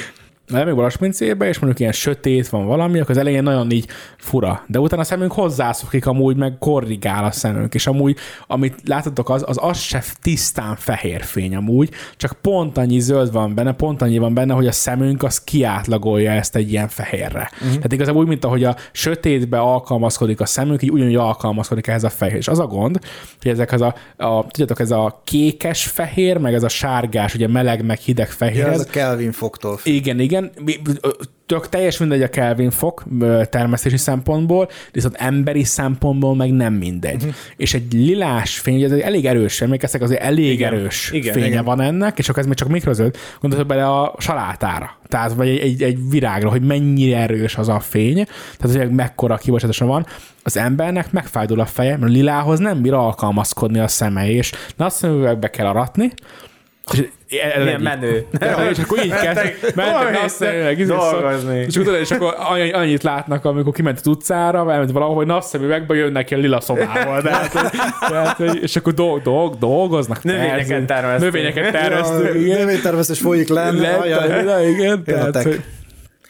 elmegyünk 0.54 0.80
a 0.80 0.90
pincébe, 0.98 1.48
és 1.48 1.58
mondjuk 1.58 1.80
ilyen 1.80 1.92
sötét 1.92 2.48
van 2.48 2.66
valami, 2.66 2.98
akkor 2.98 3.10
az 3.10 3.16
elején 3.16 3.42
nagyon 3.42 3.70
így 3.70 3.86
fura. 4.16 4.64
De 4.66 4.78
utána 4.78 5.02
a 5.02 5.04
szemünk 5.04 5.32
hozzászokik 5.32 6.06
amúgy, 6.06 6.36
meg 6.36 6.58
korrigál 6.58 7.24
a 7.24 7.30
szemünk, 7.30 7.74
és 7.74 7.86
amúgy, 7.86 8.16
amit 8.46 8.74
látotok, 8.84 9.30
az, 9.30 9.44
az 9.46 9.58
az 9.60 9.78
se 9.78 10.02
tisztán 10.22 10.76
fehér 10.76 11.22
fény 11.22 11.56
amúgy, 11.56 11.90
csak 12.16 12.32
pont 12.40 12.78
annyi 12.78 13.00
zöld 13.00 13.32
van 13.32 13.54
benne, 13.54 13.72
pont 13.72 14.02
annyi 14.02 14.18
van 14.18 14.34
benne, 14.34 14.54
hogy 14.54 14.66
a 14.66 14.72
szemünk 14.72 15.22
az 15.22 15.40
kiátlagolja 15.44 16.30
ezt 16.30 16.56
egy 16.56 16.70
ilyen 16.70 16.88
fehérre. 16.88 17.50
Uh-huh. 17.52 17.74
Tehát 17.74 17.92
igazából 17.92 18.22
úgy, 18.22 18.28
mint 18.28 18.44
ahogy 18.44 18.64
a 18.64 18.76
sötétbe 18.92 19.58
alkalmazkodik 19.58 20.40
a 20.40 20.46
szemünk, 20.46 20.82
így 20.82 20.90
ugyanúgy 20.90 21.14
alkalmazkodik 21.14 21.86
ehhez 21.86 22.04
a 22.04 22.10
fehér. 22.10 22.36
És 22.36 22.48
az 22.48 22.58
a 22.58 22.66
gond, 22.66 22.98
hogy 23.42 23.50
ezek 23.50 23.72
az 23.72 23.80
a, 23.80 23.94
a 24.16 24.46
tudjátok, 24.46 24.80
ez 24.80 24.90
a 24.90 25.20
kékes 25.24 25.84
fehér, 25.84 26.36
meg 26.36 26.54
ez 26.54 26.62
a 26.62 26.68
sárgás, 26.68 27.34
ugye 27.34 27.48
meleg, 27.48 27.84
meg 27.84 27.98
hideg 27.98 28.30
fehér. 28.30 28.56
Ja, 28.56 28.70
ez 28.70 28.80
a 28.80 28.84
Kelvin 28.90 29.32
foktól. 29.32 29.78
Igen, 29.82 30.20
igen, 30.20 30.41
tök 31.46 31.68
teljes 31.68 31.98
mindegy 31.98 32.22
a 32.22 32.28
Kelvin 32.28 32.70
fok 32.70 33.05
termesztési 33.50 33.96
szempontból, 33.96 34.68
viszont 34.92 35.16
emberi 35.16 35.64
szempontból 35.64 36.35
meg 36.37 36.52
nem 36.52 36.74
mindegy. 36.74 37.14
Uh-huh. 37.14 37.35
És 37.57 37.74
egy 37.74 37.92
lilás 37.92 38.59
fény, 38.59 38.83
ez 38.83 38.92
egy 38.92 39.00
elég 39.00 39.26
erős, 39.26 39.61
emlékeztek, 39.61 40.02
azért 40.02 40.22
elég 40.22 40.52
igen. 40.52 40.72
erős 40.72 41.11
igen, 41.12 41.33
fénye 41.33 41.46
igen. 41.46 41.64
van 41.64 41.81
ennek, 41.81 42.18
és 42.18 42.28
akkor 42.28 42.40
ez 42.40 42.46
még 42.46 42.57
csak 42.57 42.68
mikrozöld, 42.68 43.16
gondolod 43.40 43.66
bele 43.66 43.87
a 43.87 44.14
salátára, 44.18 44.98
tehát 45.09 45.33
vagy 45.33 45.48
egy, 45.48 45.59
egy, 45.59 45.83
egy 45.83 45.98
virágra, 46.11 46.50
hogy 46.50 46.62
mennyire 46.62 47.18
erős 47.18 47.57
az 47.57 47.68
a 47.68 47.81
fény, 47.81 48.26
tehát 48.59 48.76
hogy 48.76 48.90
mekkora 48.90 49.37
kibocsátása 49.37 49.87
van, 49.87 50.07
az 50.42 50.57
embernek 50.57 51.12
megfájdul 51.12 51.61
a 51.61 51.66
feje, 51.66 51.96
mert 51.96 52.11
a 52.11 52.14
lilához 52.14 52.59
nem 52.59 52.83
bír 52.83 52.92
alkalmazkodni 52.92 53.78
a 53.78 53.88
szeme, 53.88 54.31
és 54.31 54.52
na 54.76 54.85
azt 54.85 55.38
be 55.38 55.50
kell 55.50 55.66
aratni, 55.66 56.12
és 56.92 57.05
Milyen 57.33 57.81
menő. 57.81 58.26
Ja, 58.40 58.70
és 58.70 58.78
akkor 58.78 59.05
így 59.05 59.14
kezd, 59.14 59.74
mentek 59.74 60.20
napszemüveg, 60.20 60.87
dolgozni. 60.87 61.59
És, 61.59 61.76
akkor, 61.76 61.94
és 61.94 62.11
akkor 62.11 62.35
annyit 62.72 63.02
látnak, 63.02 63.44
amikor 63.44 63.72
kiment 63.72 63.98
az 63.98 64.07
utcára, 64.07 64.59
elment 64.59 64.90
valahol, 64.90 65.24
napszemüvegbe 65.24 65.94
jönnek 65.94 66.28
a 66.31 66.37
lila 66.37 66.61
szobával. 66.61 67.20
De, 67.20 67.31
hát, 67.31 67.52
tehát, 68.09 68.40
és 68.40 68.76
akkor 68.76 68.94
dolg, 68.94 69.22
dolg, 69.22 69.59
dolgoznak. 69.59 70.22
Növényeket 70.22 70.87
termesztünk. 70.87 71.33
Növényeket 71.33 71.72
termesztünk. 71.72 72.46
Növénytermesztés 72.46 73.18
folyik 73.18 73.48
lenne. 73.48 73.98
Igen, 74.74 75.05
tehát, 75.05 75.48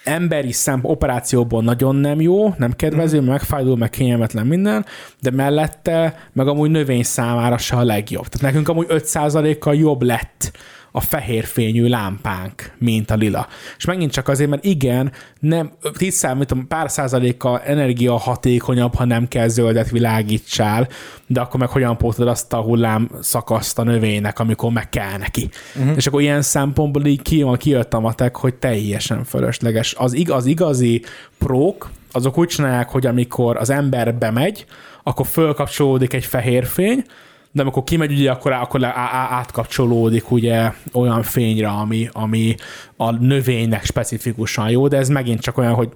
emberi 0.05 0.53
szem 0.53 0.81
operációból 0.83 1.63
nagyon 1.63 1.97
nem 1.97 2.21
jó, 2.21 2.55
nem 2.59 2.73
kedvező, 2.73 3.21
mm. 3.21 3.25
megfájdul, 3.25 3.77
meg 3.77 3.91
kényelmetlen 3.91 4.47
minden, 4.47 4.87
de 5.21 5.31
mellette 5.31 6.29
meg 6.33 6.49
amúgy 6.49 6.71
növény 6.71 7.03
számára 7.03 7.59
se 7.59 7.77
a 7.77 7.85
legjobb. 7.85 8.27
Tehát 8.27 8.53
nekünk 8.53 8.69
amúgy 8.69 8.87
5%-kal 8.89 9.75
jobb 9.75 10.03
lett 10.03 10.53
a 10.93 11.01
fehér 11.01 11.45
fényű 11.45 11.89
lámpánk, 11.89 12.73
mint 12.79 13.11
a 13.11 13.15
lila. 13.15 13.47
És 13.77 13.85
megint 13.85 14.13
csak 14.13 14.29
azért, 14.29 14.51
mert 14.51 14.65
igen, 14.65 15.13
nem, 15.41 15.73
tíz 15.97 16.15
számítom, 16.15 16.67
pár 16.67 16.91
százalékkal 16.91 17.61
energia 17.61 18.17
hatékonyabb, 18.17 18.95
ha 18.95 19.05
nem 19.05 19.29
kell 19.29 19.49
zöldet 19.49 19.91
világítsál, 19.91 20.89
de 21.27 21.41
akkor 21.41 21.61
meg 21.61 21.69
hogyan 21.69 21.97
pótod 21.97 22.29
azt 22.29 22.53
a 22.53 22.61
hullám 22.61 23.11
szakaszt 23.21 23.79
a 23.79 23.83
növénynek, 23.83 24.39
amikor 24.39 24.73
meg 24.73 24.89
kell 24.89 25.19
neki. 25.19 25.49
Uh-huh. 25.77 25.97
És 25.97 26.07
akkor 26.07 26.21
ilyen 26.21 26.43
szempontból 26.43 27.05
így 27.05 27.23
ki, 27.23 27.47
kijött 27.57 27.95
a 27.95 28.01
matek, 28.01 28.37
hogy 28.37 28.55
teljesen 28.55 29.25
fölösleges. 29.25 29.95
Az, 29.95 30.13
ig- 30.13 30.31
az 30.31 30.47
igazi 30.47 31.03
prók, 31.39 31.91
azok 32.13 32.39
úgy 32.39 32.49
csinálják, 32.49 32.89
hogy 32.89 33.07
amikor 33.07 33.57
az 33.57 33.71
ember 33.71 34.15
bemegy, 34.15 34.65
akkor 35.03 35.27
fölkapcsolódik 35.27 36.13
egy 36.13 36.25
fehér 36.25 36.67
fény, 36.67 37.05
de 37.53 37.63
amikor 37.63 37.85
kimegy, 37.85 38.13
ugye, 38.13 38.31
akkor, 38.31 38.53
akkor 38.53 38.85
átkapcsolódik 38.85 40.31
ugye 40.31 40.73
olyan 40.93 41.23
fényre, 41.23 41.69
ami, 41.69 42.09
ami 42.13 42.55
a 42.97 43.11
növénynek 43.11 43.85
specifikusan 43.85 44.71
jó, 44.71 44.89
de 44.89 44.97
ez 44.97 45.09
megint 45.09 45.41
csak 45.41 45.59
olyan, 45.59 45.75
hogy 45.75 45.89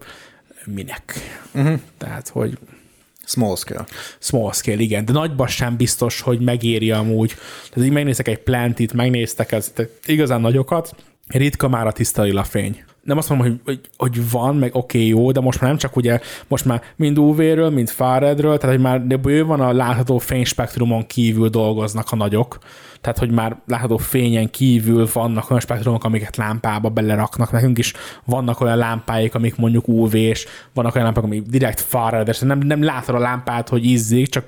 minek. 0.64 1.14
Uh-huh. 1.55 1.81
Tehát, 1.99 2.29
hogy 2.29 2.59
Small 3.29 3.57
scale. 3.57 3.85
Small 4.19 4.53
scale, 4.53 4.81
igen. 4.81 5.05
De 5.05 5.12
nagyban 5.12 5.47
sem 5.47 5.77
biztos, 5.77 6.21
hogy 6.21 6.40
megéri 6.40 6.90
amúgy. 6.90 7.35
Tehát 7.71 7.88
így 7.88 7.95
megnéztek 7.95 8.29
egy 8.29 8.38
plantit, 8.38 8.92
megnéztek 8.92 9.53
ez, 9.53 9.73
igazán 10.05 10.40
nagyokat, 10.40 10.95
ritka 11.27 11.69
már 11.69 11.87
a 11.87 11.92
tiszta 11.92 12.23
lila 12.23 12.45
fény 12.45 12.85
nem 13.07 13.16
azt 13.16 13.29
mondom, 13.29 13.47
hogy, 13.47 13.61
hogy, 13.64 13.81
hogy 13.97 14.31
van, 14.31 14.57
meg 14.57 14.75
oké, 14.75 14.99
okay, 14.99 15.09
jó, 15.09 15.33
de 15.33 15.40
most 15.40 15.61
már 15.61 15.71
nem 15.71 15.79
csak 15.79 15.97
ugye, 15.97 16.21
most 16.49 16.64
már 16.64 16.83
mind 16.97 17.19
UV-ről, 17.19 17.71
mind 17.71 17.88
Faredről, 17.88 18.59
tehát 18.59 18.75
hogy 18.75 18.85
már 18.85 19.01
bő 19.01 19.45
van 19.45 19.61
a 19.61 19.73
látható 19.73 20.19
fényspektrumon 20.19 21.07
kívül 21.07 21.49
dolgoznak 21.49 22.07
a 22.11 22.16
nagyok, 22.16 22.59
tehát 23.01 23.19
hogy 23.19 23.31
már 23.31 23.57
látható 23.66 23.97
fényen 23.97 24.51
kívül 24.51 25.09
vannak 25.12 25.51
olyan 25.51 25.62
spektrumok, 25.62 26.05
amiket 26.05 26.37
lámpába 26.37 26.88
beleraknak. 26.88 27.53
Nekünk 27.53 27.79
is 27.79 27.92
vannak 28.25 28.61
olyan 28.61 28.77
lámpáik, 28.77 29.35
amik 29.35 29.57
mondjuk 29.57 29.88
UV-s, 29.88 30.47
vannak 30.75 30.95
olyan 30.95 31.07
lámpák, 31.07 31.25
amik 31.25 31.42
direkt 31.42 31.81
Fared, 31.81 32.37
nem, 32.40 32.59
nem 32.59 32.83
látod 32.83 33.14
a 33.14 33.19
lámpát, 33.19 33.69
hogy 33.69 33.85
izzik, 33.85 34.29
csak 34.29 34.45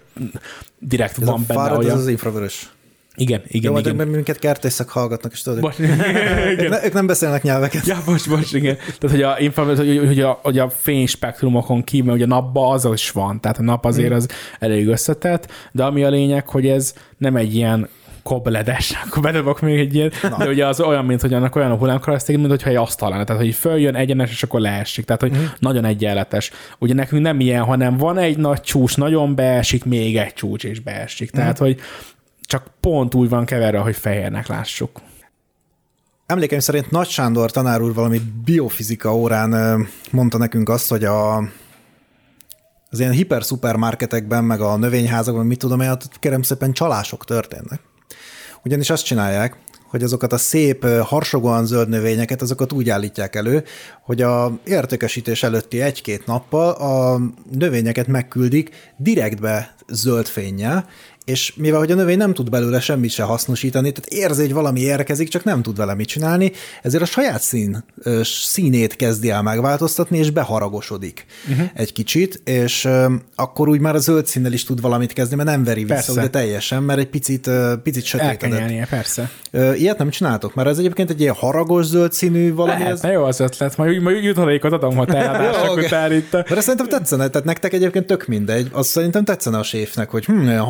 direkt 0.78 1.18
Ez 1.18 1.26
van 1.26 1.40
a 1.40 1.44
benne 1.46 1.76
olyan. 1.76 1.90
Ez 1.90 1.98
az 1.98 2.08
infravörös. 2.08 2.70
Igen, 3.20 3.42
igen, 3.46 3.72
Jó, 3.72 3.78
igen. 3.78 3.96
Mert 3.96 4.10
minket 4.10 4.38
kertészek 4.38 4.88
hallgatnak, 4.88 5.32
és 5.32 5.42
tudod, 5.42 5.60
bocs, 5.60 5.78
igen. 5.78 6.78
ők 6.84 6.92
nem 6.92 7.06
beszélnek 7.06 7.42
nyelveket. 7.42 7.86
Ja, 7.86 8.02
most, 8.06 8.26
most, 8.26 8.54
igen. 8.54 8.76
Tehát, 8.76 9.16
hogy 9.16 9.22
a, 9.22 9.36
infrared, 9.38 9.76
hogy, 9.76 10.06
hogy, 10.06 10.20
a, 10.20 10.40
hogy 10.42 10.58
a 10.58 10.68
fényspektrumokon 10.68 11.84
kívül, 11.84 12.10
hogy 12.10 12.22
a 12.22 12.26
napban 12.26 12.72
az 12.72 12.88
is 12.92 13.10
van, 13.10 13.40
tehát 13.40 13.58
a 13.58 13.62
nap 13.62 13.84
azért 13.84 14.10
mm. 14.10 14.16
az 14.16 14.28
elég 14.58 14.88
összetett, 14.88 15.52
de 15.72 15.84
ami 15.84 16.04
a 16.04 16.08
lényeg, 16.08 16.48
hogy 16.48 16.66
ez 16.66 16.94
nem 17.16 17.36
egy 17.36 17.54
ilyen 17.54 17.88
kobledes, 18.28 18.92
akkor 19.06 19.22
bedobok 19.22 19.60
még 19.60 19.78
egy 19.78 19.94
ilyet, 19.94 20.14
Na. 20.22 20.36
de 20.36 20.48
ugye 20.48 20.66
az 20.66 20.80
olyan, 20.80 21.04
mint 21.04 21.20
hogy 21.20 21.34
annak 21.34 21.56
olyan 21.56 21.70
a 21.70 21.76
hullámkarakterik, 21.76 22.40
mint 22.40 22.50
hogyha 22.50 22.70
egy 22.70 22.76
asztal 22.76 23.10
lenne, 23.10 23.24
tehát 23.24 23.42
hogy 23.42 23.54
följön 23.54 23.94
egyenes, 23.94 24.30
és 24.30 24.42
akkor 24.42 24.60
leesik, 24.60 25.04
tehát 25.04 25.20
hogy 25.20 25.32
mm. 25.36 25.44
nagyon 25.58 25.84
egyenletes. 25.84 26.50
Ugye 26.78 26.94
nekünk 26.94 27.22
nem 27.22 27.40
ilyen, 27.40 27.62
hanem 27.62 27.96
van 27.96 28.18
egy 28.18 28.36
nagy 28.36 28.60
csúcs, 28.60 28.96
nagyon 28.96 29.34
beesik, 29.34 29.84
még 29.84 30.16
egy 30.16 30.32
csúcs, 30.32 30.64
és 30.64 30.80
beesik. 30.80 31.30
Tehát, 31.30 31.60
mm. 31.60 31.64
hogy 31.64 31.80
csak 32.48 32.70
pont 32.80 33.14
úgy 33.14 33.28
van 33.28 33.44
keverve, 33.44 33.78
hogy 33.78 33.96
fehérnek 33.96 34.46
lássuk. 34.46 35.00
Emlékeim 36.26 36.60
szerint 36.60 36.90
Nagy 36.90 37.08
Sándor 37.08 37.50
tanár 37.50 37.80
úr 37.80 37.94
valami 37.94 38.20
biofizika 38.44 39.16
órán 39.16 39.86
mondta 40.10 40.38
nekünk 40.38 40.68
azt, 40.68 40.88
hogy 40.88 41.04
a 41.04 41.36
Az 42.90 42.98
ilyen 43.00 43.12
hiper-szupermarketekben, 43.12 44.44
meg 44.44 44.60
a 44.60 44.76
növényházakban, 44.76 45.46
mit 45.46 45.58
tudom 45.58 45.80
én, 45.80 45.90
ott 45.90 46.18
kérem 46.18 46.42
szépen 46.42 46.72
csalások 46.72 47.24
történnek. 47.24 47.80
Ugyanis 48.64 48.90
azt 48.90 49.04
csinálják, 49.04 49.56
hogy 49.88 50.02
azokat 50.02 50.32
a 50.32 50.36
szép, 50.36 50.86
harsogóan 50.86 51.66
zöld 51.66 51.88
növényeket, 51.88 52.42
azokat 52.42 52.72
úgy 52.72 52.90
állítják 52.90 53.36
elő, 53.36 53.64
hogy 54.02 54.22
a 54.22 54.58
értékesítés 54.64 55.42
előtti 55.42 55.80
egy-két 55.80 56.26
nappal 56.26 56.70
a 56.70 57.20
növényeket 57.50 58.06
megküldik 58.06 58.92
direktbe 58.96 59.74
zöld 59.88 60.26
fénnyel, 60.26 60.88
és 61.28 61.52
mivel 61.56 61.78
hogy 61.78 61.90
a 61.90 61.94
növény 61.94 62.16
nem 62.16 62.34
tud 62.34 62.50
belőle 62.50 62.80
semmit 62.80 63.10
se 63.10 63.22
hasznosítani, 63.22 63.92
tehát 63.92 64.24
érzi, 64.24 64.42
hogy 64.42 64.52
valami 64.52 64.80
érkezik, 64.80 65.28
csak 65.28 65.44
nem 65.44 65.62
tud 65.62 65.76
vele 65.76 65.94
mit 65.94 66.08
csinálni, 66.08 66.52
ezért 66.82 67.02
a 67.02 67.06
saját 67.06 67.40
szín, 67.40 67.84
színét 68.22 68.96
kezdi 68.96 69.30
el 69.30 69.42
megváltoztatni, 69.42 70.18
és 70.18 70.30
beharagosodik 70.30 71.26
uh-huh. 71.50 71.66
egy 71.74 71.92
kicsit, 71.92 72.40
és 72.44 72.88
akkor 73.34 73.68
úgy 73.68 73.80
már 73.80 73.94
a 73.94 73.98
zöld 73.98 74.26
színnel 74.26 74.52
is 74.52 74.64
tud 74.64 74.80
valamit 74.80 75.12
kezdeni, 75.12 75.42
mert 75.42 75.56
nem 75.56 75.64
veri 75.64 75.84
vissza, 75.84 75.94
Persze. 75.94 76.20
de 76.20 76.28
teljesen, 76.28 76.82
mert 76.82 76.98
egy 76.98 77.08
picit, 77.08 77.50
picit 77.82 78.04
sötétedett. 78.04 78.88
persze. 78.88 79.30
Ilyet 79.74 79.98
nem 79.98 80.10
csináltok, 80.10 80.54
mert 80.54 80.68
ez 80.68 80.78
egyébként 80.78 81.10
egy 81.10 81.20
ilyen 81.20 81.34
haragos 81.34 81.84
zöld 81.84 82.12
színű 82.12 82.54
valami. 82.54 82.82
Lehet, 82.82 83.04
Ez... 83.04 83.10
jó 83.12 83.24
az 83.24 83.40
ötlet, 83.40 83.76
majd, 83.76 84.02
majd 84.02 84.24
jutalékot 84.24 84.72
adom, 84.72 84.96
ha 84.96 85.04
te 85.04 85.26
Jó, 85.64 85.72
oké. 85.72 85.84
után 85.84 86.12
itt. 86.12 86.32
Mert 86.32 86.60
szerintem 86.60 86.88
tetszene, 86.88 87.28
tehát 87.28 87.46
nektek 87.46 87.72
egyébként 87.72 88.06
tök 88.06 88.26
mindegy. 88.26 88.68
Azt 88.72 88.88
szerintem 88.88 89.24
tetszene 89.24 89.58
a 89.58 89.62
séfnek, 89.62 90.10
hogy 90.10 90.24
hm, 90.24 90.46
olyan 90.46 90.64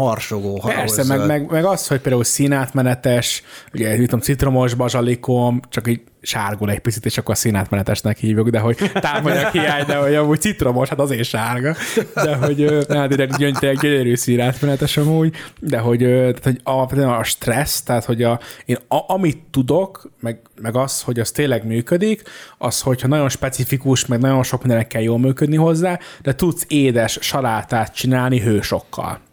haragos 0.57 0.95
Persze, 0.95 1.17
meg, 1.17 1.27
meg, 1.27 1.51
meg, 1.51 1.65
az, 1.65 1.87
hogy 1.87 2.01
például 2.01 2.25
színátmenetes, 2.25 3.43
ugye, 3.75 3.91
mit 3.91 4.01
tudom, 4.01 4.21
citromos 4.21 4.75
bazsalikom, 4.75 5.61
csak 5.69 5.89
így 5.89 6.01
sárgul 6.21 6.71
egy 6.71 6.79
picit, 6.79 7.05
és 7.05 7.19
akkor 7.19 7.35
a 7.35 7.37
színátmenetesnek 7.37 8.19
hívjuk, 8.19 8.49
de 8.49 8.59
hogy 8.59 8.77
támadják 8.95 9.53
hiány, 9.53 9.85
de 9.87 9.97
hogy 9.97 10.15
amúgy 10.15 10.41
citromos, 10.41 10.89
hát 10.89 10.99
azért 10.99 11.29
sárga, 11.29 11.75
de 12.15 12.35
hogy 12.35 12.87
hát 12.89 13.09
direkt 13.09 13.37
gyönyörű, 13.37 13.79
gyönyörű 13.81 14.15
színátmenetes 14.15 14.97
amúgy, 14.97 15.35
de 15.61 15.79
hogy, 15.79 15.99
tehát, 15.99 16.45
hogy 16.45 16.61
alapvetően 16.63 17.09
a 17.09 17.23
stressz, 17.23 17.83
tehát 17.83 18.05
hogy 18.05 18.23
a, 18.23 18.41
én 18.65 18.77
a, 18.89 19.13
amit 19.13 19.39
tudok, 19.51 20.11
meg, 20.21 20.41
meg 20.61 20.77
az, 20.77 21.03
hogy 21.03 21.21
az 21.21 21.31
tényleg 21.31 21.67
működik, 21.67 22.23
az, 22.59 22.81
hogyha 22.81 23.09
nagyon 23.09 23.29
specifikus, 23.29 24.07
meg 24.07 24.21
nagyon 24.21 24.43
sok 24.43 24.61
mindenek 24.61 24.87
kell 24.87 25.03
jól 25.03 25.19
működni 25.19 25.57
hozzá, 25.57 25.99
de 26.23 26.35
tudsz 26.35 26.65
édes 26.69 27.19
salátát 27.21 27.95
csinálni 27.95 28.41
hősokkal. 28.41 29.27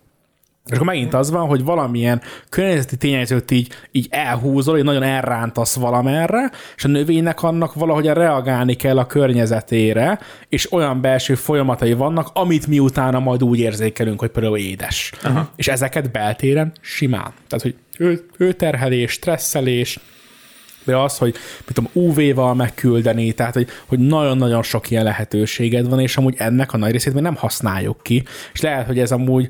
És 0.66 0.76
akkor 0.76 0.86
megint 0.86 1.14
az 1.14 1.32
van, 1.32 1.48
hogy 1.48 1.64
valamilyen 1.64 2.22
környezeti 2.50 2.98
tényezőt 2.98 3.52
így, 3.52 3.68
így 3.92 4.08
elhúzol, 4.10 4.74
hogy 4.76 4.84
nagyon 4.84 5.04
elrántasz 5.04 5.76
valamerre, 5.76 6.52
és 6.76 6.84
a 6.84 6.88
növénynek 6.88 7.44
annak 7.44 7.74
valahogy 7.74 8.06
reagálni 8.06 8.74
kell 8.74 8.98
a 8.98 9.06
környezetére, 9.06 10.20
és 10.50 10.72
olyan 10.72 11.02
belső 11.02 11.36
folyamatai 11.36 11.94
vannak, 11.94 12.30
amit 12.34 12.68
mi 12.68 12.80
utána 12.80 13.20
majd 13.20 13.44
úgy 13.44 13.60
érzékelünk, 13.60 14.20
hogy 14.20 14.30
például 14.30 14.58
édes. 14.58 15.12
Aha. 15.24 15.50
És 15.56 15.68
ezeket 15.68 16.12
beltéren 16.12 16.72
simán. 16.82 17.34
Tehát, 17.48 17.64
hogy 17.64 17.76
ő, 17.98 18.26
őterhelés, 18.38 19.12
stresszelés, 19.12 20.00
de 20.84 20.98
az, 20.98 21.18
hogy 21.18 21.34
mit 21.66 21.74
tudom, 21.74 21.90
UV-val 21.94 22.54
megküldeni, 22.54 23.32
tehát 23.32 23.54
hogy, 23.54 23.68
hogy 23.86 24.00
nagyon-nagyon 24.00 24.64
sok 24.64 24.92
ilyen 24.92 25.04
lehetőséged 25.04 25.90
van, 25.90 26.00
és 26.00 26.18
amúgy 26.18 26.36
ennek 26.38 26.74
a 26.74 26.78
nagy 26.78 26.92
részét 26.92 27.14
még 27.14 27.24
nem 27.24 27.36
használjuk 27.36 28.04
ki, 28.04 28.24
és 28.54 28.62
lehet, 28.62 28.86
hogy 28.86 29.00
ez 29.00 29.12
amúgy 29.12 29.50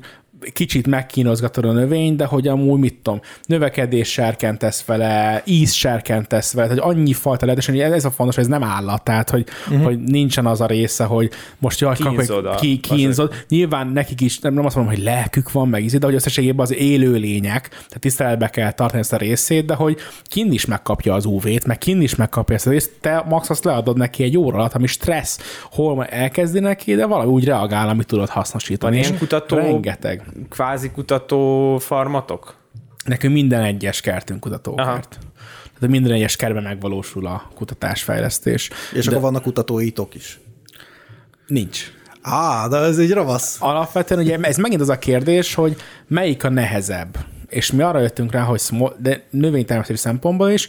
kicsit 0.52 0.86
megkínozgatod 0.86 1.64
a 1.64 1.72
növény, 1.72 2.16
de 2.16 2.24
hogy 2.24 2.48
amúgy 2.48 2.80
mit 2.80 2.94
tudom, 3.02 3.20
növekedés 3.46 4.08
serkentesz 4.08 4.84
vele, 4.84 5.42
íz 5.44 5.72
serkentesz 5.72 6.52
vele, 6.52 6.68
hogy 6.68 6.78
annyi 6.80 7.12
fajta 7.12 7.46
lehet, 7.46 7.60
és 7.60 7.68
ez 7.68 8.04
a 8.04 8.10
fontos, 8.10 8.34
hogy 8.34 8.44
ez 8.44 8.50
nem 8.50 8.62
állat, 8.62 9.04
tehát 9.04 9.30
hogy, 9.30 9.46
uh-huh. 9.68 9.84
hogy 9.84 9.98
nincsen 9.98 10.46
az 10.46 10.60
a 10.60 10.66
része, 10.66 11.04
hogy 11.04 11.30
most 11.58 11.80
jaj, 11.80 11.94
Kínzod 11.94 12.44
kak, 12.44 12.52
a- 12.52 12.56
ki, 12.56 12.78
kínzod. 12.80 13.34
Nyilván 13.48 13.88
nekik 13.88 14.20
is, 14.20 14.38
nem, 14.38 14.54
nem 14.54 14.64
azt 14.64 14.76
mondom, 14.76 14.94
hogy 14.94 15.02
lelkük 15.02 15.52
van, 15.52 15.68
meg 15.68 15.82
íze, 15.82 15.98
de 15.98 16.06
hogy 16.06 16.14
összességében 16.14 16.60
az 16.60 16.74
élő 16.74 17.14
lények, 17.14 17.68
tehát 17.68 18.00
tiszteletbe 18.00 18.48
kell 18.48 18.72
tartani 18.72 19.00
ezt 19.00 19.12
a 19.12 19.16
részét, 19.16 19.64
de 19.64 19.74
hogy 19.74 19.96
kinn 20.24 20.52
is 20.52 20.64
megkapja 20.64 21.14
az 21.14 21.24
UV-t, 21.24 21.66
meg 21.66 21.78
kinn 21.78 22.00
is 22.00 22.14
megkapja 22.14 22.54
ezt 22.54 22.66
a 22.66 22.70
részt, 22.70 22.90
te 23.00 23.24
max 23.28 23.50
azt 23.50 23.64
leadod 23.64 23.96
neki 23.96 24.22
egy 24.22 24.36
óra 24.38 24.58
alatt, 24.58 24.74
ami 24.74 24.86
stressz, 24.86 25.40
hol 25.70 26.04
elkezdi 26.04 26.58
neki, 26.60 26.94
de 26.94 27.06
valahogy 27.06 27.32
úgy 27.32 27.44
reagál, 27.44 27.88
amit 27.88 28.06
tudod 28.06 28.28
hasznosítani. 28.28 28.92
Van 28.94 29.00
És 29.02 29.06
ilyen 29.06 29.18
kutató- 29.18 29.56
Rengeteg. 29.56 30.22
Kvázi 30.48 30.90
kutató 30.90 31.78
farmatok? 31.78 32.56
Nekünk 33.04 33.32
minden 33.32 33.62
egyes 33.62 34.00
kertünk 34.00 34.40
kutatókert. 34.40 34.88
Aha. 34.88 35.00
Tehát 35.78 35.90
minden 35.90 36.12
egyes 36.12 36.36
kertben 36.36 36.62
megvalósul 36.62 37.26
a 37.26 37.50
kutatásfejlesztés. 37.54 38.70
És 38.92 39.04
de 39.04 39.10
akkor 39.10 39.22
vannak 39.22 39.42
kutatóitok 39.42 40.14
is. 40.14 40.40
nincs. 41.46 41.92
Á, 42.22 42.68
de 42.68 42.76
ez 42.76 42.98
egy 42.98 43.12
ravasz. 43.12 43.56
Alapvetően 43.60 44.20
ugye 44.20 44.38
ez 44.40 44.56
megint 44.56 44.80
az 44.80 44.88
a 44.88 44.98
kérdés, 44.98 45.54
hogy 45.54 45.76
melyik 46.06 46.44
a 46.44 46.48
nehezebb. 46.48 47.16
És 47.48 47.72
mi 47.72 47.82
arra 47.82 48.00
jöttünk 48.00 48.32
rá, 48.32 48.42
hogy 48.42 48.60
small, 48.60 48.94
de 48.98 49.26
növénytermesztési 49.30 49.98
szempontból 49.98 50.50
is, 50.50 50.68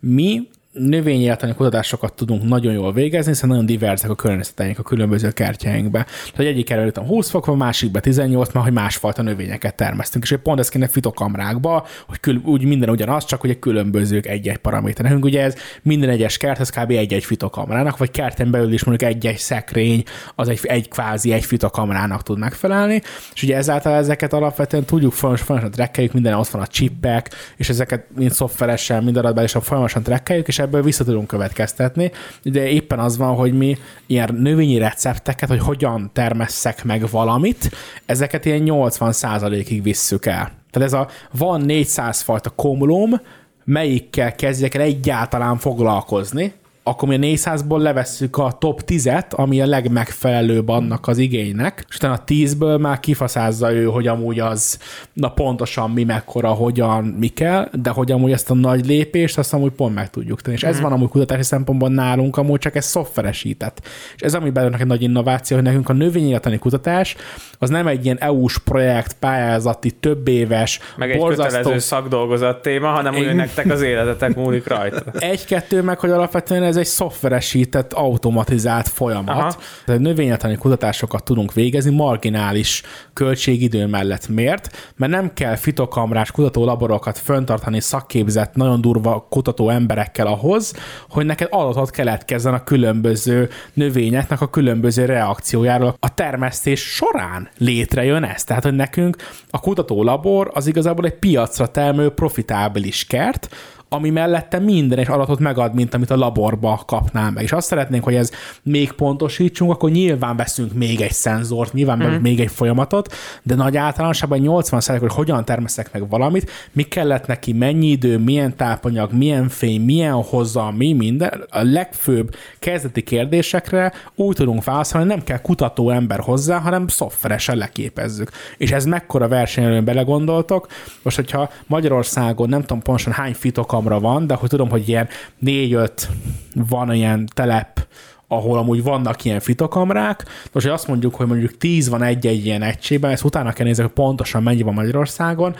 mi 0.00 0.48
növényéletani 0.78 1.54
kutatásokat 1.54 2.12
tudunk 2.12 2.42
nagyon 2.42 2.72
jól 2.72 2.92
végezni, 2.92 3.30
hiszen 3.32 3.48
nagyon 3.48 3.66
diverzek 3.66 4.10
a 4.10 4.14
környezeteink 4.14 4.78
a 4.78 4.82
különböző 4.82 5.30
kertjeinkbe. 5.30 6.04
Tehát 6.04 6.36
hogy 6.36 6.46
egyik 6.46 6.70
előtt 6.70 6.96
20 6.96 7.30
fok 7.30 7.46
van, 7.46 7.56
másikban 7.56 8.02
18, 8.02 8.52
mert 8.52 8.64
hogy 8.64 8.74
másfajta 8.74 9.22
növényeket 9.22 9.74
termesztünk. 9.74 10.24
És 10.24 10.36
pont 10.42 10.58
ez 10.58 10.68
kéne 10.68 10.88
fitokamrákba, 10.88 11.86
hogy 12.06 12.20
kül, 12.20 12.40
úgy 12.44 12.64
minden 12.64 12.90
ugyanaz, 12.90 13.24
csak 13.24 13.40
hogy 13.40 13.50
egy 13.50 13.58
különbözők 13.58 14.26
egy-egy 14.26 14.56
paraméter. 14.56 15.04
Nekünk 15.04 15.24
ugye 15.24 15.42
ez 15.42 15.54
minden 15.82 16.08
egyes 16.08 16.36
kerthez 16.36 16.70
kb. 16.70 16.90
egy-egy 16.90 17.24
fitokamrának, 17.24 17.96
vagy 17.96 18.10
kerten 18.10 18.50
belül 18.50 18.72
is 18.72 18.84
mondjuk 18.84 19.10
egy-egy 19.10 19.38
szekrény, 19.38 20.02
az 20.34 20.48
egy, 20.48 20.60
egy 20.62 20.88
kvázi 20.88 21.32
egy 21.32 21.44
fitokamrának 21.44 22.22
tud 22.22 22.38
megfelelni. 22.38 23.00
És 23.34 23.42
ugye 23.42 23.56
ezáltal 23.56 23.94
ezeket 23.94 24.32
alapvetően 24.32 24.84
tudjuk 24.84 25.12
folyamatosan, 25.12 25.46
folyamatosan 25.46 25.70
trekkeljük, 25.70 26.12
minden 26.12 26.34
ott 26.34 26.48
van 26.48 26.62
a 26.62 26.66
csippek, 26.66 27.30
és 27.56 27.68
ezeket 27.68 28.06
mind 28.16 28.30
szoftveresen, 28.30 29.04
mind 29.04 29.16
adatban 29.16 29.44
is 29.44 29.52
folyamatosan 29.60 30.02
trekkeljük, 30.02 30.48
és 30.48 30.58
ebből 30.66 30.82
vissza 30.82 31.04
tudunk 31.04 31.26
következtetni. 31.26 32.10
De 32.42 32.68
éppen 32.68 32.98
az 32.98 33.16
van, 33.16 33.34
hogy 33.34 33.52
mi 33.52 33.76
ilyen 34.06 34.34
növényi 34.34 34.78
recepteket, 34.78 35.48
hogy 35.48 35.60
hogyan 35.60 36.10
termesszek 36.12 36.84
meg 36.84 37.10
valamit, 37.10 37.70
ezeket 38.06 38.44
ilyen 38.44 38.62
80%-ig 38.64 39.82
visszük 39.82 40.26
el. 40.26 40.52
Tehát 40.70 40.88
ez 40.88 40.92
a 40.92 41.08
van 41.32 41.60
400 41.60 42.20
fajta 42.20 42.50
komlóm, 42.50 43.20
melyikkel 43.64 44.34
kezdjek 44.34 44.74
el 44.74 44.80
egyáltalán 44.80 45.56
foglalkozni, 45.58 46.52
akkor 46.88 47.08
mi 47.08 47.14
a 47.14 47.18
400-ból 47.18 47.78
levesszük 47.78 48.36
a 48.36 48.56
top 48.58 48.82
10-et, 48.86 49.30
ami 49.30 49.60
a 49.60 49.66
legmegfelelőbb 49.66 50.68
annak 50.68 51.08
az 51.08 51.18
igénynek, 51.18 51.84
és 51.88 51.96
utána 51.96 52.14
a 52.14 52.24
10-ből 52.24 52.80
már 52.80 53.00
kifaszázza 53.00 53.72
ő, 53.72 53.84
hogy 53.84 54.06
amúgy 54.06 54.40
az, 54.40 54.78
na 55.12 55.28
pontosan 55.28 55.90
mi, 55.90 56.04
mekkora, 56.04 56.48
hogyan, 56.48 57.04
mi 57.04 57.28
kell, 57.28 57.68
de 57.72 57.90
hogy 57.90 58.12
amúgy 58.12 58.32
ezt 58.32 58.50
a 58.50 58.54
nagy 58.54 58.86
lépést, 58.86 59.38
azt 59.38 59.54
amúgy 59.54 59.72
pont 59.72 59.94
meg 59.94 60.10
tudjuk 60.10 60.42
tenni. 60.42 60.56
És 60.56 60.62
ez 60.62 60.80
van 60.80 60.92
amúgy 60.92 61.08
kutatási 61.08 61.42
szempontból 61.42 61.88
nálunk, 61.88 62.36
amúgy 62.36 62.58
csak 62.58 62.74
ez 62.74 62.84
szoftveresített. 62.84 63.86
És 64.14 64.22
ez 64.22 64.34
ami 64.34 64.50
belőle 64.50 64.76
egy 64.78 64.86
nagy 64.86 65.02
innováció, 65.02 65.56
hogy 65.56 65.66
nekünk 65.66 65.88
a 65.88 65.92
növényéletani 65.92 66.58
kutatás 66.58 67.16
az 67.58 67.70
nem 67.70 67.86
egy 67.86 68.04
ilyen 68.04 68.18
EU-s 68.20 68.58
projekt, 68.58 69.12
pályázati, 69.12 69.90
több 69.90 70.28
éves, 70.28 70.80
Meg 70.96 71.10
egy 71.10 71.24
kötelező 71.24 71.78
szakdolgozat 71.78 72.62
téma, 72.62 72.88
hanem 72.88 73.14
úgy, 73.14 73.26
hogy 73.26 73.34
nektek 73.34 73.70
az 73.70 73.82
életetek 73.82 74.34
múlik 74.34 74.68
rajta. 74.68 75.02
Egy-kettő 75.18 75.82
meg, 75.82 75.98
hogy 75.98 76.10
alapvetően 76.10 76.62
ez 76.62 76.76
egy 76.76 76.86
szoftveresített, 76.86 77.92
automatizált 77.92 78.88
folyamat. 78.88 79.36
Aha. 79.36 79.56
Tehát 79.84 80.00
növényetani 80.00 80.56
kutatásokat 80.56 81.24
tudunk 81.24 81.52
végezni 81.52 81.94
marginális 81.94 82.82
költségidő 83.12 83.86
mellett. 83.86 84.28
Miért? 84.28 84.92
Mert 84.96 85.12
nem 85.12 85.32
kell 85.34 85.56
fitokamrás 85.56 86.30
kutatólaborokat 86.30 87.18
föntartani 87.18 87.80
szakképzett, 87.80 88.54
nagyon 88.54 88.80
durva 88.80 89.26
kutató 89.30 89.68
emberekkel 89.68 90.26
ahhoz, 90.26 90.74
hogy 91.08 91.26
neked 91.26 91.48
adatot 91.50 91.90
keletkezzen 91.90 92.54
a 92.54 92.64
különböző 92.64 93.48
növényeknek 93.72 94.40
a 94.40 94.50
különböző 94.50 95.04
reakciójáról. 95.04 95.96
A 95.98 96.14
termesztés 96.14 96.80
során 96.80 97.45
létrejön 97.58 98.24
ez. 98.24 98.44
Tehát, 98.44 98.62
hogy 98.62 98.74
nekünk 98.74 99.16
a 99.50 99.60
kutatólabor 99.60 100.50
az 100.54 100.66
igazából 100.66 101.04
egy 101.04 101.18
piacra 101.18 101.66
termő 101.66 102.10
profitábilis 102.10 103.04
kert, 103.04 103.48
ami 103.88 104.10
mellette 104.10 104.58
minden 104.58 104.98
egy 104.98 105.10
adatot 105.10 105.38
megad, 105.38 105.74
mint 105.74 105.94
amit 105.94 106.10
a 106.10 106.16
laborba 106.16 106.82
kapnál 106.86 107.30
meg. 107.30 107.42
És 107.42 107.52
azt 107.52 107.66
szeretnénk, 107.66 108.04
hogy 108.04 108.14
ez 108.14 108.30
még 108.62 108.92
pontosítsunk, 108.92 109.70
akkor 109.70 109.90
nyilván 109.90 110.36
veszünk 110.36 110.72
még 110.72 111.00
egy 111.00 111.12
szenzort, 111.12 111.72
nyilván 111.72 111.98
mm. 111.98 112.20
még 112.20 112.40
egy 112.40 112.50
folyamatot, 112.50 113.14
de 113.42 113.54
nagy 113.54 113.76
általánosságban 113.76 114.38
80 114.38 114.98
hogy 114.98 115.12
hogyan 115.12 115.44
termeszek 115.44 115.92
meg 115.92 116.08
valamit, 116.08 116.50
mi 116.72 116.82
kellett 116.82 117.26
neki, 117.26 117.52
mennyi 117.52 117.86
idő, 117.86 118.18
milyen 118.18 118.56
tápanyag, 118.56 119.12
milyen 119.12 119.48
fény, 119.48 119.80
milyen 119.80 120.12
hozza, 120.12 120.70
mi 120.76 120.92
minden. 120.92 121.44
A 121.50 121.62
legfőbb 121.62 122.34
kezdeti 122.58 123.02
kérdésekre 123.02 123.92
úgy 124.14 124.36
tudunk 124.36 124.64
válaszolni, 124.64 125.06
hogy 125.06 125.16
nem 125.16 125.24
kell 125.24 125.40
kutató 125.40 125.90
ember 125.90 126.20
hozzá, 126.20 126.58
hanem 126.58 126.88
szoftveresen 126.88 127.56
leképezzük. 127.56 128.30
És 128.56 128.72
ez 128.72 128.84
mekkora 128.84 129.28
versenyelőn 129.28 129.84
belegondoltok. 129.84 130.66
Most, 131.02 131.16
hogyha 131.16 131.50
Magyarországon 131.66 132.48
nem 132.48 132.60
tudom 132.60 132.82
pontosan 132.82 133.12
hány 133.12 133.34
fitokamra 133.76 134.00
van, 134.00 134.26
de 134.26 134.34
hogy 134.34 134.48
tudom, 134.48 134.68
hogy 134.70 134.88
ilyen 134.88 135.08
négy-öt 135.38 136.08
van 136.54 136.94
ilyen 136.94 137.28
telep, 137.34 137.86
ahol 138.28 138.58
amúgy 138.58 138.82
vannak 138.82 139.24
ilyen 139.24 139.40
fitokamrák. 139.40 140.24
Most, 140.52 140.66
hogy 140.66 140.74
azt 140.74 140.86
mondjuk, 140.86 141.14
hogy 141.14 141.26
mondjuk 141.26 141.58
10 141.58 141.88
van 141.88 142.02
egy-egy 142.02 142.46
ilyen 142.46 142.62
egységben, 142.62 143.10
ezt 143.10 143.24
utána 143.24 143.52
kell 143.52 143.66
nézni, 143.66 143.82
hogy 143.82 143.92
pontosan 143.92 144.42
mennyi 144.42 144.62
van 144.62 144.74
Magyarországon, 144.74 145.56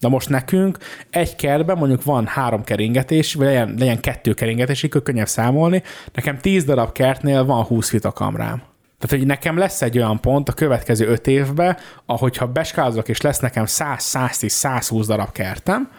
Na 0.00 0.10
most 0.10 0.28
nekünk 0.28 0.78
egy 1.10 1.36
kertben 1.36 1.78
mondjuk 1.78 2.04
van 2.04 2.26
három 2.26 2.64
keringetés, 2.64 3.34
vagy 3.34 3.46
legyen, 3.46 3.74
legyen 3.78 4.00
kettő 4.00 4.34
keringetés, 4.34 4.82
így 4.82 5.02
könnyebb 5.02 5.26
számolni. 5.26 5.82
Nekem 6.12 6.38
10 6.38 6.64
darab 6.64 6.92
kertnél 6.92 7.44
van 7.44 7.64
20 7.64 7.88
fitokamrám. 7.88 8.62
Tehát, 8.98 9.18
hogy 9.18 9.26
nekem 9.26 9.58
lesz 9.58 9.82
egy 9.82 9.98
olyan 9.98 10.20
pont 10.20 10.48
a 10.48 10.52
következő 10.52 11.06
öt 11.06 11.26
évben, 11.26 11.76
ahogyha 12.06 12.46
beskázok, 12.46 13.08
és 13.08 13.20
lesz 13.20 13.38
nekem 13.38 13.66
100, 13.66 14.02
110, 14.02 14.52
120 14.52 15.06
darab 15.06 15.32
kertem, 15.32 15.90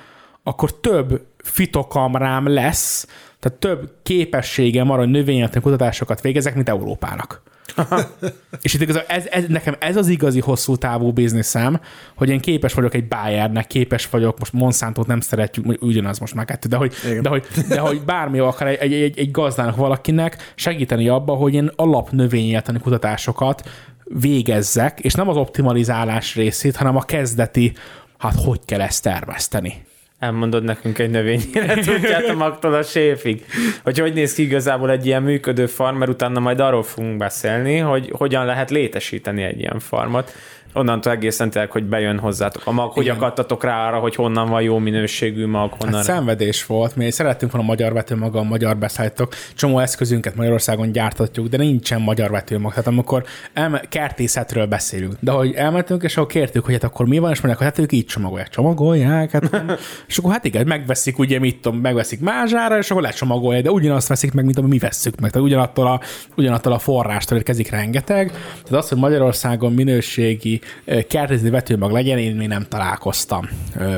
akkor 0.43 0.79
több 0.79 1.21
fitokamrám 1.45 2.47
lesz, 2.47 3.07
tehát 3.39 3.59
több 3.59 3.91
képességem 4.03 4.89
arra, 4.89 5.01
hogy 5.01 5.09
növényetlen 5.09 5.63
kutatásokat 5.63 6.21
végezek, 6.21 6.55
mint 6.55 6.69
Európának. 6.69 7.41
és 8.61 8.73
itt 8.73 8.81
igazából 8.81 9.09
ez, 9.09 9.25
ez, 9.29 9.43
nekem 9.47 9.75
ez 9.79 9.95
az 9.95 10.07
igazi 10.07 10.39
hosszú 10.39 10.75
távú 10.75 11.11
bizniszem, 11.11 11.79
hogy 12.15 12.29
én 12.29 12.39
képes 12.39 12.73
vagyok 12.73 12.93
egy 12.93 13.07
Bayernek, 13.07 13.67
képes 13.67 14.09
vagyok, 14.09 14.39
most 14.39 14.53
Monsanto 14.53 15.03
nem 15.07 15.19
szeretjük, 15.19 15.81
ugyanaz 15.83 16.19
most 16.19 16.33
már 16.33 16.45
kettő, 16.45 16.69
de 16.69 16.75
hogy, 16.75 16.93
de 17.21 17.29
hogy, 17.29 17.45
de 17.67 17.79
hogy 17.79 18.01
bármi 18.01 18.39
akar 18.39 18.67
egy, 18.67 18.93
egy, 18.93 19.19
egy, 19.19 19.31
gazdának 19.31 19.75
valakinek 19.75 20.51
segíteni 20.55 21.07
abba, 21.07 21.33
hogy 21.33 21.53
én 21.53 21.71
alapnövényetlen 21.75 22.81
kutatásokat 22.81 23.69
végezzek, 24.03 24.99
és 24.99 25.13
nem 25.13 25.29
az 25.29 25.37
optimalizálás 25.37 26.35
részét, 26.35 26.75
hanem 26.75 26.95
a 26.95 27.01
kezdeti, 27.01 27.73
hát 28.17 28.35
hogy 28.35 28.59
kell 28.65 28.81
ezt 28.81 29.03
termeszteni 29.03 29.85
elmondod 30.19 30.63
nekünk 30.63 30.99
egy 30.99 31.09
növényére, 31.09 31.75
tudját 31.83 32.29
a 32.29 32.33
magtól 32.33 32.73
a 32.73 32.83
séfig. 32.83 33.45
Hogy 33.83 33.99
hogy 33.99 34.13
néz 34.13 34.33
ki 34.33 34.41
igazából 34.41 34.91
egy 34.91 35.05
ilyen 35.05 35.23
működő 35.23 35.65
farm, 35.65 35.97
mert 35.97 36.11
utána 36.11 36.39
majd 36.39 36.59
arról 36.59 36.83
fogunk 36.83 37.17
beszélni, 37.17 37.77
hogy 37.77 38.09
hogyan 38.17 38.45
lehet 38.45 38.69
létesíteni 38.69 39.43
egy 39.43 39.59
ilyen 39.59 39.79
farmot 39.79 40.33
onnantól 40.75 41.11
egészen 41.11 41.49
tényleg, 41.49 41.71
hogy 41.71 41.83
bejön 41.83 42.19
hozzátok 42.19 42.61
a 42.65 42.71
mag, 42.71 42.91
hogy 42.91 43.09
akadtatok 43.09 43.63
rá 43.63 43.87
arra, 43.87 43.97
hogy 43.97 44.15
honnan 44.15 44.49
van 44.49 44.61
jó 44.61 44.77
minőségű 44.77 45.45
mag, 45.45 45.73
honnan... 45.79 45.95
Hát 45.95 46.03
szenvedés 46.03 46.65
volt, 46.65 46.95
mi 46.95 47.11
szerettünk 47.11 47.51
volna 47.51 47.67
magyar 47.67 47.93
vetőmag, 47.93 48.35
a 48.35 48.43
magyar 48.43 48.77
beszállítok, 48.77 49.33
csomó 49.55 49.79
eszközünket 49.79 50.35
Magyarországon 50.35 50.91
gyártatjuk, 50.91 51.47
de 51.47 51.57
nincsen 51.57 52.01
magyar 52.01 52.31
vetőmag. 52.31 52.69
Tehát 52.69 52.87
amikor 52.87 53.23
elme- 53.53 53.89
kertészetről 53.89 54.65
beszélünk, 54.65 55.13
de 55.19 55.31
hogy 55.31 55.53
elmentünk, 55.53 56.03
és 56.03 56.17
akkor 56.17 56.31
kértük, 56.31 56.65
hogy 56.65 56.73
hát 56.73 56.83
akkor 56.83 57.05
mi 57.05 57.17
van, 57.17 57.31
és 57.31 57.41
mondják, 57.41 57.57
hogy 57.57 57.67
hát 57.67 57.79
ők 57.79 57.91
így 57.91 58.05
csomagolják, 58.05 58.49
csomagolják, 58.49 59.31
hát, 59.31 59.49
és 60.07 60.17
akkor 60.17 60.31
hát 60.31 60.45
igen, 60.45 60.67
megveszik, 60.67 61.19
ugye 61.19 61.39
mit 61.39 61.61
tudom, 61.61 61.79
megveszik 61.79 62.19
mázsára, 62.19 62.77
és 62.77 62.91
akkor 62.91 63.03
lecsomagolják, 63.03 63.63
de 63.63 63.71
ugyanazt 63.71 64.07
veszik 64.07 64.33
meg, 64.33 64.45
mint 64.45 64.57
ami 64.57 64.67
mi 64.67 64.77
vesszük 64.77 65.19
meg. 65.19 65.31
Tehát 65.31 65.47
ugyanattól 65.47 65.87
a, 65.87 65.99
ugyanattól 66.35 66.73
a 66.73 66.79
forrástól 66.79 67.37
érkezik 67.37 67.69
rengeteg. 67.69 68.31
Tehát 68.63 68.83
az, 68.83 68.89
hogy 68.89 68.97
Magyarországon 68.97 69.73
minőségi 69.73 70.61
kertézni 71.07 71.49
vetőmag 71.49 71.91
legyen, 71.91 72.17
én 72.17 72.35
még 72.35 72.47
nem 72.47 72.65
találkoztam 72.69 73.49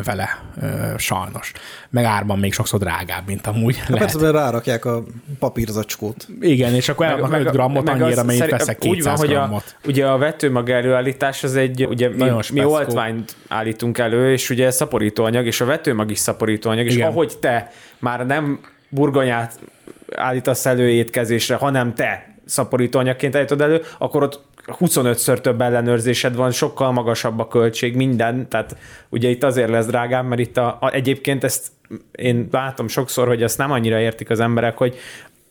vele 0.04 0.44
sajnos. 0.98 1.52
Meg 1.90 2.04
árban 2.04 2.40
még 2.40 2.54
sokszor 2.54 2.80
drágább, 2.80 3.28
mint 3.28 3.48
amúgy 3.48 3.78
hát 3.78 3.90
lehet. 3.90 4.04
Persze, 4.04 4.20
mert 4.20 4.34
rárakják 4.34 4.86
a 4.86 5.04
papírzacskót. 5.40 6.28
Igen, 6.42 6.74
és 6.74 6.90
akkor 6.90 7.06
elraknak 7.06 7.40
5 7.40 7.52
grammot 7.52 7.84
meg 7.84 8.02
annyira, 8.02 8.22
amennyit 8.22 8.50
veszek 8.50 8.78
200 8.78 8.98
úgy 8.98 9.04
van, 9.04 9.18
hogy 9.18 9.34
a, 9.34 9.64
ugye 9.86 10.08
a 10.08 10.18
vetőmag 10.18 10.70
előállítás 10.70 11.44
az 11.44 11.56
egy, 11.56 11.86
ugye 11.86 12.10
mi, 12.10 12.32
mi 12.54 12.64
oltványt 12.64 13.36
állítunk 13.48 13.98
elő, 13.98 14.32
és 14.32 14.50
ugye 14.50 14.72
szaporítóanyag, 14.72 15.46
és 15.46 15.62
a 15.62 15.66
vetőmag 15.66 16.12
is 16.12 16.20
szaporítóanyag, 16.20 16.86
és 16.86 16.94
Igen. 16.94 17.08
ahogy 17.08 17.38
te 17.40 17.72
már 18.00 18.26
nem 18.26 18.60
burgonyát 18.90 19.60
állítasz 20.16 20.66
elő 20.66 20.90
étkezésre, 20.90 21.56
hanem 21.56 21.94
te 21.94 22.36
szaporítóanyagként 22.46 23.36
állítod 23.36 23.62
elő, 23.62 23.82
akkor 23.98 24.24
ott 24.24 24.42
25-ször 24.68 25.42
több 25.42 25.62
ellenőrzésed 25.62 26.36
van, 26.36 26.52
sokkal 26.52 26.92
magasabb 26.92 27.40
a 27.40 27.48
költség, 27.48 27.96
minden, 27.96 28.48
tehát 28.50 28.78
ugye 29.10 29.30
itt 29.30 29.44
azért 29.44 29.70
lesz 29.70 29.86
drágább, 29.86 30.28
mert 30.28 30.42
itt 30.42 30.58
a, 30.58 30.78
a, 30.80 30.92
egyébként 30.92 31.44
ezt 31.44 31.68
én 32.12 32.48
látom 32.52 32.88
sokszor, 32.88 33.28
hogy 33.28 33.44
ezt 33.44 33.58
nem 33.58 33.72
annyira 33.72 34.00
értik 34.00 34.30
az 34.30 34.40
emberek, 34.40 34.78
hogy 34.78 34.98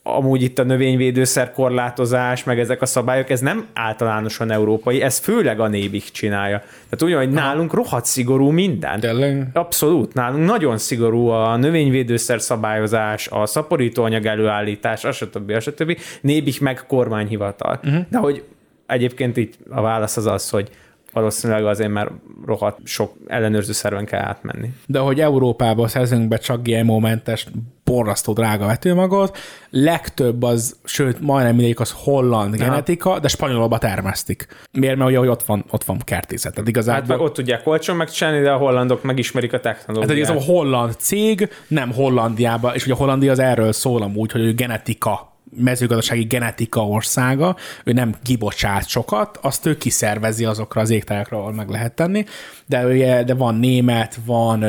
amúgy 0.02 0.42
itt 0.42 0.58
a 0.58 0.62
növényvédőszer 0.62 1.52
korlátozás, 1.52 2.44
meg 2.44 2.58
ezek 2.58 2.82
a 2.82 2.86
szabályok, 2.86 3.30
ez 3.30 3.40
nem 3.40 3.66
általánosan 3.74 4.50
európai, 4.50 5.02
ez 5.02 5.18
főleg 5.18 5.60
a 5.60 5.68
nébik 5.68 6.04
csinálja. 6.04 6.58
Tehát 6.58 7.02
ugyan, 7.02 7.18
hogy 7.18 7.30
nálunk 7.30 7.72
rohadt 7.72 8.04
szigorú 8.04 8.50
minden. 8.50 9.00
Tényleg? 9.00 9.48
Abszolút. 9.52 10.14
Nálunk 10.14 10.46
nagyon 10.46 10.78
szigorú 10.78 11.26
a 11.28 11.56
növényvédőszer 11.56 12.40
szabályozás, 12.40 13.28
a 13.28 13.46
szaporítóanyag 13.46 14.26
előállítás, 14.26 15.06
stb. 15.12 15.50
a 15.50 15.60
stb. 15.60 15.98
Nébik 16.20 16.60
meg 16.60 16.84
kormányhivatal. 16.86 17.80
Uh-huh. 17.84 18.04
De 18.10 18.18
hogy 18.18 18.44
egyébként 18.86 19.36
itt 19.36 19.54
a 19.70 19.80
válasz 19.80 20.16
az 20.16 20.26
az, 20.26 20.50
hogy 20.50 20.70
valószínűleg 21.16 21.66
azért 21.66 21.90
már 21.90 22.10
rohadt 22.46 22.78
sok 22.84 23.12
ellenőrző 23.26 23.72
szerven 23.72 24.04
kell 24.04 24.20
átmenni. 24.20 24.72
De 24.86 24.98
hogy 24.98 25.20
Európába 25.20 25.88
szerzünk 25.88 26.28
be 26.28 26.36
csak 26.36 26.62
GMO-mentes, 26.62 27.46
borrasztó 27.84 28.32
drága 28.32 28.66
vetőmagot, 28.66 29.38
legtöbb 29.70 30.42
az, 30.42 30.76
sőt, 30.84 31.20
majdnem 31.20 31.54
mindegyik 31.54 31.80
az 31.80 31.94
holland 31.96 32.54
Aha. 32.54 32.64
genetika, 32.64 33.18
de 33.18 33.28
spanyolba 33.28 33.78
termesztik. 33.78 34.46
Miért? 34.72 34.96
Mert 34.96 35.10
ugye, 35.10 35.18
hogy 35.18 35.28
ott 35.28 35.42
van, 35.42 35.64
ott 35.70 35.84
van 35.84 35.98
kertészet. 36.04 36.54
Tehát 36.54 36.68
igazából... 36.68 37.16
Hát 37.16 37.26
ott 37.26 37.34
tudják 37.34 37.66
olcsón 37.66 37.96
megcsinálni, 37.96 38.40
de 38.40 38.50
a 38.50 38.56
hollandok 38.56 39.02
megismerik 39.02 39.52
a 39.52 39.60
technológiát. 39.60 40.28
Hát 40.28 40.36
a 40.36 40.40
holland 40.40 40.94
cég, 40.98 41.48
nem 41.68 41.92
Hollandiába, 41.92 42.74
és 42.74 42.84
ugye 42.84 42.94
a 42.94 42.96
Hollandia 42.96 43.30
az 43.30 43.38
erről 43.38 43.72
szól 43.72 44.02
amúgy, 44.02 44.32
hogy 44.32 44.40
ő 44.40 44.54
genetika 44.54 45.35
mezőgazdasági 45.50 46.24
genetika 46.24 46.86
országa, 46.86 47.56
ő 47.84 47.92
nem 47.92 48.14
kibocsát 48.22 48.88
sokat, 48.88 49.38
azt 49.42 49.66
ő 49.66 49.76
kiszervezi 49.76 50.44
azokra 50.44 50.80
az 50.80 50.90
égtájakra, 50.90 51.38
ahol 51.38 51.52
meg 51.52 51.68
lehet 51.68 51.94
tenni, 51.94 52.24
de, 52.66 52.86
ugye, 52.86 53.24
de 53.24 53.34
van 53.34 53.54
német, 53.54 54.18
van, 54.24 54.64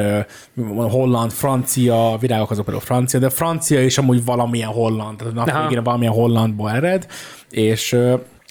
van 0.53 0.89
holland, 0.89 1.31
francia, 1.31 2.17
virágok 2.19 2.51
azok 2.51 2.65
például 2.65 2.85
francia, 2.85 3.19
de 3.19 3.29
francia 3.29 3.83
is 3.83 3.97
amúgy 3.97 4.25
valamilyen 4.25 4.69
holland, 4.69 5.17
tehát 5.17 5.33
nap 5.33 5.67
végén 5.67 5.83
valamilyen 5.83 6.13
hollandból 6.13 6.71
ered, 6.71 7.07
és 7.49 7.97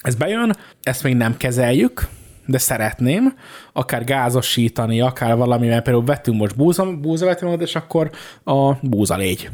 ez 0.02 0.14
bejön, 0.14 0.56
ezt 0.82 1.02
még 1.02 1.14
nem 1.14 1.36
kezeljük, 1.36 2.08
de 2.46 2.58
szeretném, 2.58 3.34
akár 3.72 4.04
gázosítani, 4.04 5.00
akár 5.00 5.36
valami, 5.36 5.66
mert 5.66 5.82
például 5.82 6.04
vettünk 6.04 6.38
most 6.38 6.56
búza, 6.56 6.96
búzavetőmagot, 6.96 7.60
és 7.60 7.74
akkor 7.74 8.10
a 8.44 8.72
búza 8.80 9.16
légy 9.16 9.50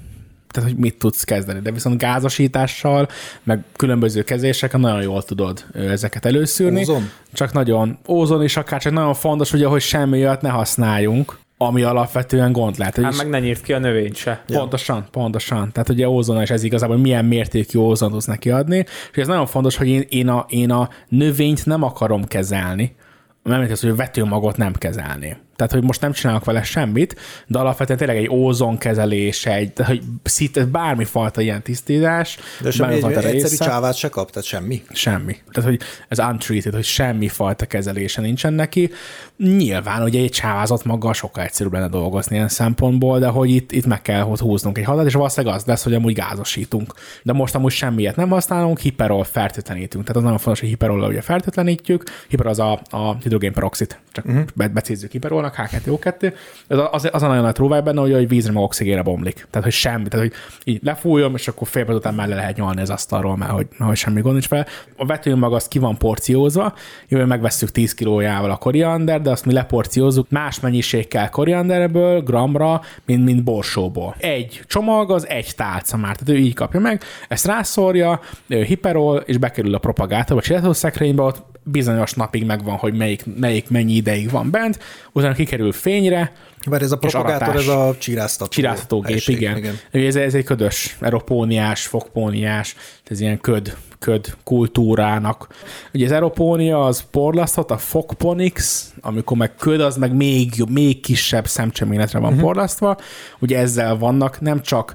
tehát 0.53 0.71
hogy 0.71 0.79
mit 0.79 0.99
tudsz 0.99 1.25
kezdeni, 1.25 1.61
de 1.61 1.71
viszont 1.71 1.99
gázosítással, 1.99 3.09
meg 3.43 3.65
különböző 3.77 4.23
kezéseken 4.23 4.81
nagyon 4.81 5.03
jól 5.03 5.23
tudod 5.23 5.65
ezeket 5.75 6.25
előszűrni. 6.25 6.81
Ózon? 6.81 7.11
Csak 7.33 7.53
nagyon 7.53 7.99
ózon 8.09 8.43
is, 8.43 8.57
akár 8.57 8.81
csak 8.81 8.93
nagyon 8.93 9.15
fontos, 9.15 9.53
ugye, 9.53 9.67
hogy 9.67 9.81
semmi 9.81 10.19
olyat 10.19 10.43
ne 10.43 10.49
használjunk, 10.49 11.39
ami 11.57 11.83
alapvetően 11.83 12.53
gond 12.53 12.79
lehet. 12.79 12.97
Hát 12.97 13.17
meg 13.17 13.29
ne 13.29 13.39
nyírt 13.39 13.63
ki 13.63 13.73
a 13.73 13.79
növényt 13.79 14.17
se. 14.17 14.45
Pontosan, 14.47 14.97
ja. 14.97 15.09
pontosan. 15.11 15.73
Tehát 15.73 15.89
ugye 15.89 16.09
ózon, 16.09 16.41
és 16.41 16.51
ez 16.51 16.63
igazából 16.63 16.97
milyen 16.97 17.25
mértékű 17.25 17.79
ózon 17.79 18.11
tudsz 18.11 18.27
neki 18.27 18.51
adni. 18.51 18.85
És 19.13 19.17
ez 19.17 19.27
nagyon 19.27 19.47
fontos, 19.47 19.77
hogy 19.77 19.89
én, 19.89 20.05
én, 20.09 20.29
a, 20.29 20.45
én 20.49 20.71
a 20.71 20.89
növényt 21.09 21.67
nem 21.67 21.83
akarom 21.83 22.25
kezelni, 22.25 22.95
nem 23.43 23.69
hogy 23.81 23.91
a 23.91 23.95
vetőmagot 23.95 24.57
nem 24.57 24.73
kezelni. 24.73 25.37
Tehát, 25.57 25.73
hogy 25.73 25.83
most 25.83 26.01
nem 26.01 26.13
csinálok 26.13 26.45
vele 26.45 26.63
semmit, 26.63 27.21
de 27.47 27.59
alapvetően 27.59 27.99
tényleg 27.99 28.17
egy 28.17 28.29
ózonkezelés, 28.29 29.47
egy, 29.47 29.73
hogy 29.85 30.03
szinte 30.23 30.65
bármifajta 30.65 31.41
ilyen 31.41 31.63
tisztítás. 31.63 32.39
De 32.61 32.71
semmi 32.71 32.95
egy, 32.95 33.05
egy 33.05 33.25
egyszerű 33.25 33.57
csávát 33.57 33.95
se 33.95 34.09
kap, 34.09 34.31
tehát 34.31 34.49
semmi? 34.49 34.83
Semmi. 34.91 35.37
Tehát, 35.51 35.71
hogy 35.71 35.81
ez 36.09 36.19
untreated, 36.19 36.75
hogy 36.75 36.85
semmi 36.85 37.29
fajta 37.29 37.67
kezelése 37.67 38.21
nincsen 38.21 38.53
neki. 38.53 38.91
Nyilván, 39.37 40.03
ugye 40.03 40.21
egy 40.21 40.31
csávázott 40.31 40.85
maga 40.85 41.13
sokkal 41.13 41.45
egyszerűbb 41.45 41.73
lenne 41.73 41.89
dolgozni 41.89 42.37
ilyen 42.37 42.49
szempontból, 42.49 43.19
de 43.19 43.27
hogy 43.27 43.51
itt, 43.51 43.73
itt 43.73 43.87
meg 43.87 44.03
kell 44.03 44.21
hogy 44.21 44.39
húznunk 44.39 44.79
egy 44.79 44.85
hadat, 44.85 45.07
és 45.07 45.15
valószínűleg 45.15 45.57
az 45.57 45.65
lesz, 45.65 45.83
hogy 45.83 45.95
amúgy 45.95 46.15
gázosítunk. 46.15 46.95
De 47.23 47.33
most 47.33 47.55
amúgy 47.55 47.73
semmiet 47.73 48.17
nem 48.17 48.29
használunk, 48.29 48.79
hiperol 48.79 49.25
fertőtlenítünk. 49.25 50.05
Tehát 50.05 50.17
az 50.17 50.23
nagyon 50.23 50.39
fontos, 50.39 50.61
hogy 50.61 50.69
hiperol 50.69 51.09
ugye 51.09 51.21
fertőtlenítjük. 51.21 52.05
Hiper 52.29 52.47
az 52.47 52.59
a, 52.59 52.81
a 52.91 53.17
hidrogénperoxid, 53.23 53.97
csak 54.13 54.25
uh-huh. 54.25 54.69
becézzük 54.69 55.13
hiperolnak 55.51 56.05
H2O2, 56.05 56.35
ez 56.69 56.79
az, 56.91 57.09
az 57.13 57.23
a 57.23 57.27
nagyon 57.27 57.43
nagy 57.43 57.53
tróváj 57.53 57.81
benne, 57.81 58.01
hogy 58.01 58.13
a 58.13 58.27
vízre 58.27 58.53
meg 58.53 58.63
oxigénre 58.63 59.03
bomlik. 59.03 59.47
Tehát, 59.51 59.63
hogy 59.63 59.73
semmi. 59.73 60.09
Tehát, 60.09 60.27
hogy 60.27 60.37
így 60.65 60.81
lefújom, 60.83 61.35
és 61.35 61.49
akkor 61.49 61.69
fél 61.69 61.87
után 61.89 62.15
le 62.15 62.27
lehet 62.27 62.57
nyalni 62.57 62.81
az 62.81 62.91
asztalról, 62.91 63.37
mert 63.37 63.51
hogy, 63.51 63.67
hogy 63.79 63.97
semmi 63.97 64.21
gond 64.21 64.33
nincs 64.33 64.47
fel. 64.47 64.67
A 64.97 65.07
vetőmag 65.07 65.55
az 65.55 65.69
ki 65.69 65.79
van 65.79 65.97
porciózva, 65.97 66.75
jövő 67.09 67.25
megveszük 67.25 67.71
10 67.71 67.95
kilójával 67.95 68.51
a 68.51 68.57
koriander, 68.57 69.21
de 69.21 69.31
azt 69.31 69.45
mi 69.45 69.53
leporciózzuk 69.53 70.31
más 70.31 70.61
mennyiség 70.61 71.09
kell 71.09 71.29
korianderből, 71.29 72.21
gramra, 72.21 72.81
mint, 73.07 73.25
mint 73.25 73.45
borsóból. 73.45 74.15
Egy 74.19 74.63
csomag 74.67 75.11
az 75.11 75.29
egy 75.29 75.53
tálca 75.57 75.97
már, 75.97 76.17
tehát 76.17 76.41
ő 76.41 76.45
így 76.45 76.55
kapja 76.55 76.81
meg, 76.81 77.03
ezt 77.29 77.47
rászórja, 77.47 78.21
hiperol, 78.49 79.17
és 79.17 79.37
bekerül 79.37 79.75
a 79.75 79.79
propagátorba, 79.79 80.69
a 80.69 80.73
szekrénybe, 80.73 81.23
ott 81.23 81.53
bizonyos 81.65 82.13
napig 82.13 82.47
megvan, 82.47 82.77
hogy 82.77 82.95
melyik, 82.95 83.25
melyik 83.37 83.71
mennyi 83.71 83.93
ideig 83.93 84.31
van 84.31 84.51
bent, 84.51 84.79
utána 85.13 85.32
kikerül 85.35 85.73
fényre, 85.73 86.33
mert 86.71 86.83
ez 86.83 86.93
a 86.93 86.97
propagátor, 86.97 87.57
ez 87.57 87.67
a 87.67 87.95
csiráztató. 87.99 88.51
Csiráztatógép, 88.51 89.11
helység, 89.11 89.37
igen. 89.37 89.57
igen. 89.57 89.79
Ez, 89.91 90.17
ez 90.17 90.35
egy 90.35 90.45
ködös, 90.45 90.97
eropóniás, 91.01 91.87
fokpóniás, 91.87 92.77
ez 93.05 93.21
ilyen 93.21 93.41
köd, 93.41 93.77
köd 93.99 94.35
kultúrának. 94.45 95.47
Ugye 95.95 96.05
az 96.05 96.13
eropónia 96.13 96.85
az 96.85 97.05
porlasztott, 97.11 97.71
a 97.71 97.79
fokponix, 97.79 98.89
amikor 99.01 99.37
meg 99.37 99.55
köd, 99.55 99.81
az 99.81 99.97
meg 99.97 100.15
még, 100.15 100.53
még 100.71 101.01
kisebb 101.01 101.47
szemcseméletre 101.47 102.19
van 102.19 102.29
uh-huh. 102.29 102.45
porlasztva. 102.45 102.97
Ugye 103.39 103.59
ezzel 103.59 103.97
vannak 103.97 104.41
nem 104.41 104.63
csak 104.63 104.95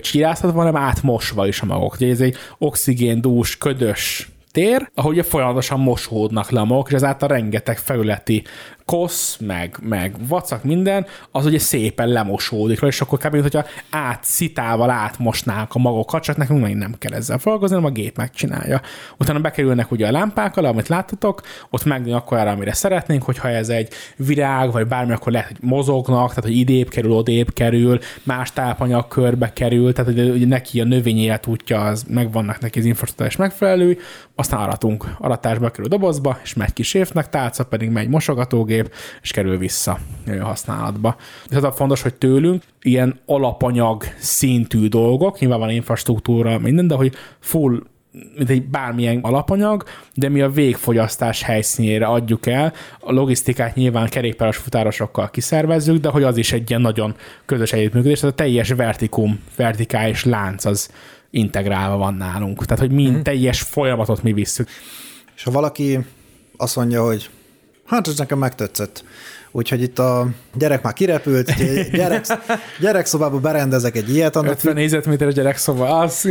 csiráztatva, 0.00 0.58
hanem 0.58 0.76
átmosva 0.76 1.46
is 1.46 1.60
a 1.60 1.66
magok. 1.66 1.94
Ugye 1.94 2.10
ez 2.10 2.20
egy 2.20 2.36
oxigéndús, 2.58 3.58
ködös 3.58 4.28
tér, 4.54 4.90
ahol 4.94 5.12
ugye 5.12 5.22
folyamatosan 5.22 5.80
mosódnak 5.80 6.50
le 6.50 6.60
a 6.60 6.64
magok, 6.64 6.88
és 6.88 6.94
ezáltal 6.94 7.28
rengeteg 7.28 7.78
felületi 7.78 8.44
kosz, 8.84 9.36
meg, 9.40 9.78
meg 9.82 10.14
vacak, 10.28 10.64
minden, 10.64 11.06
az 11.30 11.46
ugye 11.46 11.58
szépen 11.58 12.08
lemosódik, 12.08 12.80
és 12.80 13.00
akkor 13.00 13.18
kb. 13.18 13.40
hogyha 13.40 13.64
át, 13.90 14.24
szitával 14.24 14.90
átmosnák 14.90 15.74
a 15.74 15.78
magokat, 15.78 16.22
csak 16.22 16.36
nekünk 16.36 16.62
még 16.62 16.74
nem 16.74 16.94
kell 16.98 17.12
ezzel 17.12 17.38
foglalkozni, 17.38 17.76
hanem 17.76 17.90
a 17.90 17.94
gép 17.94 18.16
megcsinálja. 18.16 18.80
Utána 19.18 19.38
bekerülnek 19.38 19.90
ugye 19.90 20.06
a 20.06 20.10
lámpák 20.10 20.56
amit 20.56 20.88
láttatok, 20.88 21.42
ott 21.70 21.84
meg 21.84 22.08
akkor 22.08 22.38
arra, 22.38 22.50
amire 22.50 22.72
szeretnénk, 22.72 23.22
hogyha 23.22 23.48
ez 23.48 23.68
egy 23.68 23.88
virág, 24.16 24.72
vagy 24.72 24.86
bármi, 24.86 25.12
akkor 25.12 25.32
lehet, 25.32 25.48
hogy 25.48 25.58
mozognak, 25.60 26.28
tehát 26.28 26.44
hogy 26.44 26.56
idébb 26.56 26.88
kerül, 26.88 27.12
odébb 27.12 27.52
kerül, 27.52 27.98
más 28.22 28.52
tápanyag 28.52 29.08
körbe 29.08 29.52
kerül, 29.52 29.92
tehát 29.92 30.12
hogy 30.12 30.28
ugye 30.30 30.46
neki 30.46 30.80
a 30.80 30.84
növény 30.84 31.18
életútja, 31.18 31.80
az 31.80 32.04
megvannak 32.08 32.60
neki 32.60 32.78
az 32.78 32.84
infrastruktúrás 32.84 33.36
megfelelő, 33.36 33.98
aztán 34.34 34.60
aratunk, 34.60 35.04
aratásba 35.18 35.70
kerül 35.70 35.88
dobozba, 35.88 36.38
és 36.42 36.54
megy 36.54 36.72
kis 36.72 36.94
évnek, 36.94 37.28
tálca 37.28 37.64
pedig 37.64 37.90
megy 37.90 38.08
mosogatógép, 38.08 38.73
gép, 38.74 38.92
és 39.22 39.30
kerül 39.30 39.58
vissza 39.58 39.98
használatba. 40.40 41.16
Az 41.50 41.64
a 41.64 41.72
fontos, 41.72 42.02
hogy 42.02 42.14
tőlünk 42.14 42.62
ilyen 42.82 43.20
alapanyag 43.26 44.04
szintű 44.18 44.88
dolgok, 44.88 45.38
nyilván 45.38 45.58
van 45.58 45.70
infrastruktúra, 45.70 46.58
minden, 46.58 46.86
de 46.86 46.94
hogy 46.94 47.14
full 47.40 47.82
mint 48.36 48.50
egy 48.50 48.62
bármilyen 48.62 49.18
alapanyag, 49.22 49.84
de 50.14 50.28
mi 50.28 50.40
a 50.40 50.50
végfogyasztás 50.50 51.42
helyszínére 51.42 52.06
adjuk 52.06 52.46
el. 52.46 52.72
A 53.00 53.12
logisztikát 53.12 53.74
nyilván 53.74 54.08
kerékpáros 54.08 54.56
futárosokkal 54.56 55.30
kiszervezzük, 55.30 56.00
de 56.00 56.08
hogy 56.08 56.22
az 56.22 56.36
is 56.36 56.52
egy 56.52 56.70
ilyen 56.70 56.82
nagyon 56.82 57.14
közös 57.44 57.72
együttműködés, 57.72 58.20
tehát 58.20 58.34
a 58.34 58.42
teljes 58.42 58.68
vertikum, 58.68 59.40
vertikális 59.56 60.24
lánc 60.24 60.64
az 60.64 60.90
integrálva 61.30 61.96
van 61.96 62.14
nálunk. 62.14 62.64
Tehát, 62.64 62.82
hogy 62.82 62.92
mi 62.92 63.10
mm. 63.10 63.20
teljes 63.20 63.60
folyamatot 63.60 64.22
mi 64.22 64.32
visszük. 64.32 64.68
És 65.36 65.42
ha 65.42 65.50
valaki 65.50 65.98
azt 66.56 66.76
mondja, 66.76 67.04
hogy 67.04 67.30
Hát 67.86 68.08
ez 68.08 68.18
nekem 68.18 68.38
megtetszett. 68.38 69.04
Úgyhogy 69.56 69.82
itt 69.82 69.98
a 69.98 70.26
gyerek 70.54 70.82
már 70.82 70.92
kirepült, 70.92 71.54
gyerek, 71.92 72.26
gyerekszobába 72.80 73.38
berendezek 73.38 73.96
egy 73.96 74.14
ilyet. 74.14 74.36
Annak 74.36 74.52
50 74.52 74.74
négyzetméteres 74.74 75.34
gyerekszoba, 75.34 75.98
az... 75.98 76.28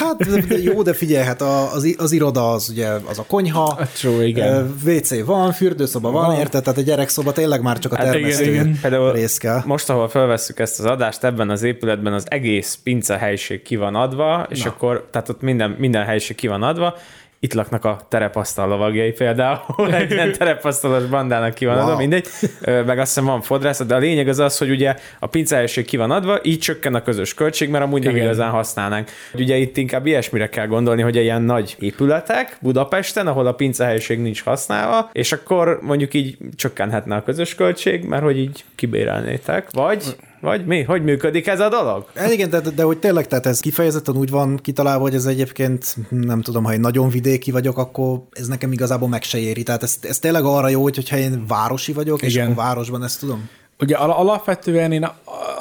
Hát 0.00 0.26
jó, 0.62 0.82
de 0.82 0.92
figyelj, 0.92 1.24
hát 1.24 1.42
az, 1.42 1.94
az 1.98 2.12
iroda 2.12 2.50
az 2.50 2.68
ugye 2.68 2.88
az 2.88 3.18
a 3.18 3.24
konyha, 3.28 3.78
True, 3.94 4.26
igen. 4.26 4.74
WC 4.86 5.24
van, 5.24 5.52
fürdőszoba 5.52 6.10
van, 6.10 6.26
van. 6.26 6.38
érted? 6.38 6.62
Tehát 6.62 6.78
a 6.78 6.82
gyerekszoba 6.82 7.32
tényleg 7.32 7.62
már 7.62 7.78
csak 7.78 7.92
a 7.92 7.96
termesztő 7.96 8.44
hát 8.44 8.52
igen, 8.52 8.78
igen. 8.84 9.12
rész 9.12 9.38
kell. 9.38 9.62
Most, 9.64 9.90
ahol 9.90 10.08
felvesszük 10.08 10.58
ezt 10.58 10.78
az 10.78 10.84
adást, 10.84 11.24
ebben 11.24 11.50
az 11.50 11.62
épületben 11.62 12.12
az 12.12 12.24
egész 12.28 12.78
pince 12.82 13.18
helység 13.18 13.62
ki 13.62 13.76
van 13.76 13.94
adva, 13.94 14.46
és 14.50 14.62
Na. 14.62 14.70
akkor, 14.70 15.08
tehát 15.10 15.28
ott 15.28 15.40
minden, 15.40 15.70
minden 15.78 16.04
helység 16.04 16.36
ki 16.36 16.46
van 16.46 16.62
adva, 16.62 16.96
itt 17.44 17.54
laknak 17.54 17.84
a 17.84 18.00
terepasztal 18.08 18.68
lovagjai 18.68 19.12
például, 19.12 19.94
egy 19.94 20.10
ilyen 20.10 20.32
terepasztalos 20.32 21.04
bandának 21.04 21.54
ki 21.54 21.64
van 21.64 21.74
wow. 21.74 21.84
adva, 21.84 21.96
mindegy, 21.96 22.26
meg 22.64 22.98
azt 22.98 23.14
hiszem 23.14 23.24
van 23.24 23.40
fodrászat, 23.40 23.86
de 23.86 23.94
a 23.94 23.98
lényeg 23.98 24.28
az 24.28 24.38
az, 24.38 24.58
hogy 24.58 24.70
ugye 24.70 24.96
a 25.18 25.26
pincahelyiség 25.26 25.84
ki 25.84 25.96
van 25.96 26.10
adva, 26.10 26.38
így 26.42 26.58
csökken 26.58 26.94
a 26.94 27.02
közös 27.02 27.34
költség, 27.34 27.68
mert 27.68 27.84
amúgy 27.84 28.00
Igen. 28.00 28.12
nem 28.12 28.22
igazán 28.22 28.50
használnánk. 28.50 29.10
Ugye 29.34 29.56
itt 29.56 29.76
inkább 29.76 30.06
ilyesmire 30.06 30.48
kell 30.48 30.66
gondolni, 30.66 31.02
hogy 31.02 31.16
ilyen 31.16 31.42
nagy 31.42 31.76
épületek 31.78 32.56
Budapesten, 32.60 33.26
ahol 33.26 33.46
a 33.46 33.52
pincahelyiség 33.52 34.18
nincs 34.18 34.42
használva, 34.42 35.10
és 35.12 35.32
akkor 35.32 35.78
mondjuk 35.82 36.14
így 36.14 36.36
csökkenhetne 36.56 37.16
a 37.16 37.22
közös 37.22 37.54
költség, 37.54 38.04
mert 38.04 38.22
hogy 38.22 38.38
így 38.38 38.64
kibérelnétek, 38.74 39.68
vagy 39.70 40.16
vagy 40.44 40.66
mi? 40.66 40.82
Hogy 40.82 41.02
működik 41.02 41.46
ez 41.46 41.60
a 41.60 41.68
dolog? 41.68 42.06
Hát 42.14 42.32
igen, 42.32 42.50
de, 42.50 42.60
de 42.60 42.82
hogy 42.82 42.98
tényleg, 42.98 43.26
tehát 43.26 43.46
ez 43.46 43.60
kifejezetten 43.60 44.16
úgy 44.16 44.30
van 44.30 44.56
kitalálva, 44.56 45.02
hogy 45.02 45.14
ez 45.14 45.26
egyébként, 45.26 45.96
nem 46.08 46.40
tudom, 46.40 46.64
ha 46.64 46.72
én 46.72 46.80
nagyon 46.80 47.08
vidéki 47.08 47.50
vagyok, 47.50 47.78
akkor 47.78 48.22
ez 48.30 48.46
nekem 48.46 48.72
igazából 48.72 49.08
meg 49.08 49.22
se 49.22 49.38
éri. 49.38 49.62
Tehát 49.62 49.82
ez, 49.82 49.96
ez 50.00 50.18
tényleg 50.18 50.44
arra 50.44 50.68
jó, 50.68 50.82
hogyha 50.82 51.16
én 51.16 51.44
városi 51.48 51.92
vagyok, 51.92 52.22
igen. 52.22 52.30
és 52.30 52.36
akkor 52.36 52.54
városban 52.54 53.04
ezt 53.04 53.20
tudom. 53.20 53.48
Ugye 53.78 53.96
alapvetően 53.96 54.92
én, 54.92 55.08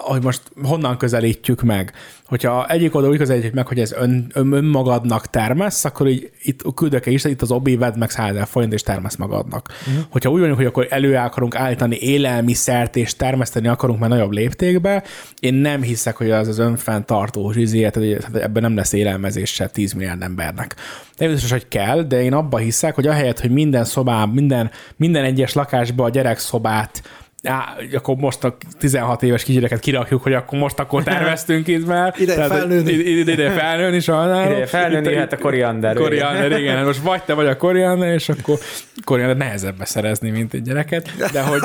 ahogy 0.05 0.23
most 0.23 0.41
honnan 0.63 0.97
közelítjük 0.97 1.61
meg, 1.61 1.93
hogyha 2.25 2.67
egyik 2.67 2.95
oldal 2.95 3.11
úgy 3.11 3.17
közelítjük 3.17 3.53
meg, 3.53 3.67
hogy 3.67 3.79
ez 3.79 3.91
ön, 3.91 4.31
ön, 4.33 4.51
önmagadnak 4.51 5.27
termesz, 5.27 5.85
akkor 5.85 6.07
így 6.07 6.31
itt 6.41 6.73
küldök 6.75 7.05
is, 7.05 7.23
itt 7.23 7.41
az 7.41 7.51
obi 7.51 7.75
vedd 7.75 7.97
meg 7.97 8.09
100 8.09 8.49
forint 8.49 8.73
és 8.73 8.81
termesz 8.83 9.15
magadnak. 9.15 9.69
Uh-huh. 9.87 10.03
Hogyha 10.09 10.29
úgy 10.29 10.39
vagyunk, 10.39 10.57
hogy 10.57 10.65
akkor 10.65 10.87
elő 10.89 11.15
akarunk 11.15 11.55
állítani 11.55 11.97
élelmiszert 11.99 12.95
és 12.95 13.15
termeszteni 13.15 13.67
akarunk 13.67 13.99
már 13.99 14.09
nagyobb 14.09 14.31
léptékbe, 14.31 15.03
én 15.39 15.53
nem 15.53 15.81
hiszek, 15.81 16.15
hogy 16.15 16.31
az 16.31 16.47
az 16.47 16.59
önfenntartó 16.59 17.51
zsizért, 17.51 17.97
ebben 18.33 18.61
nem 18.61 18.75
lesz 18.75 18.93
élelmezés 18.93 19.53
se 19.53 19.67
10 19.67 19.93
milliárd 19.93 20.21
embernek. 20.21 20.75
Nem 21.17 21.31
biztos, 21.31 21.51
hogy 21.51 21.67
kell, 21.67 22.01
de 22.01 22.23
én 22.23 22.33
abba 22.33 22.57
hiszek, 22.57 22.95
hogy 22.95 23.07
ahelyett, 23.07 23.39
hogy 23.39 23.51
minden 23.51 23.85
szobán, 23.85 24.29
minden, 24.29 24.71
minden 24.95 25.23
egyes 25.23 25.53
lakásba 25.53 26.03
a 26.03 26.09
gyerekszobát 26.09 27.01
á, 27.43 27.75
akkor 27.93 28.15
most 28.15 28.43
a 28.43 28.57
16 28.79 29.23
éves 29.23 29.43
kisgyereket 29.43 29.79
kirakjuk, 29.79 30.23
hogy 30.23 30.33
akkor 30.33 30.59
most 30.59 30.79
akkor 30.79 31.03
terveztünk 31.03 31.67
itt 31.67 31.85
már. 31.85 32.13
Ide 32.19 32.35
Tehát, 32.35 32.51
felnőni. 32.51 32.91
Ide, 32.91 33.31
ide 33.31 33.49
felnőni, 33.49 33.99
sajnálom. 33.99 34.55
Ide 34.55 34.65
felnőni, 34.65 35.15
hát 35.15 35.33
a 35.33 35.37
koriander. 35.37 35.95
Koriander, 35.95 36.59
igen. 36.59 36.85
Most 36.85 36.99
vagy 36.99 37.23
te 37.23 37.33
vagy 37.33 37.47
a 37.47 37.57
koriander, 37.57 38.13
és 38.13 38.29
akkor 38.29 38.57
koriander 39.03 39.37
nehezebb 39.37 39.77
beszerezni, 39.77 40.29
mint 40.29 40.53
egy 40.53 40.61
gyereket. 40.61 41.31
De 41.31 41.41
hogy 41.41 41.61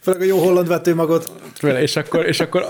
Főleg 0.00 0.20
a 0.20 0.24
jó 0.24 0.38
holland 0.38 0.68
vetőmagot. 0.68 1.30
És 1.80 1.96
akkor, 1.96 2.26
és 2.26 2.40
akkor 2.40 2.62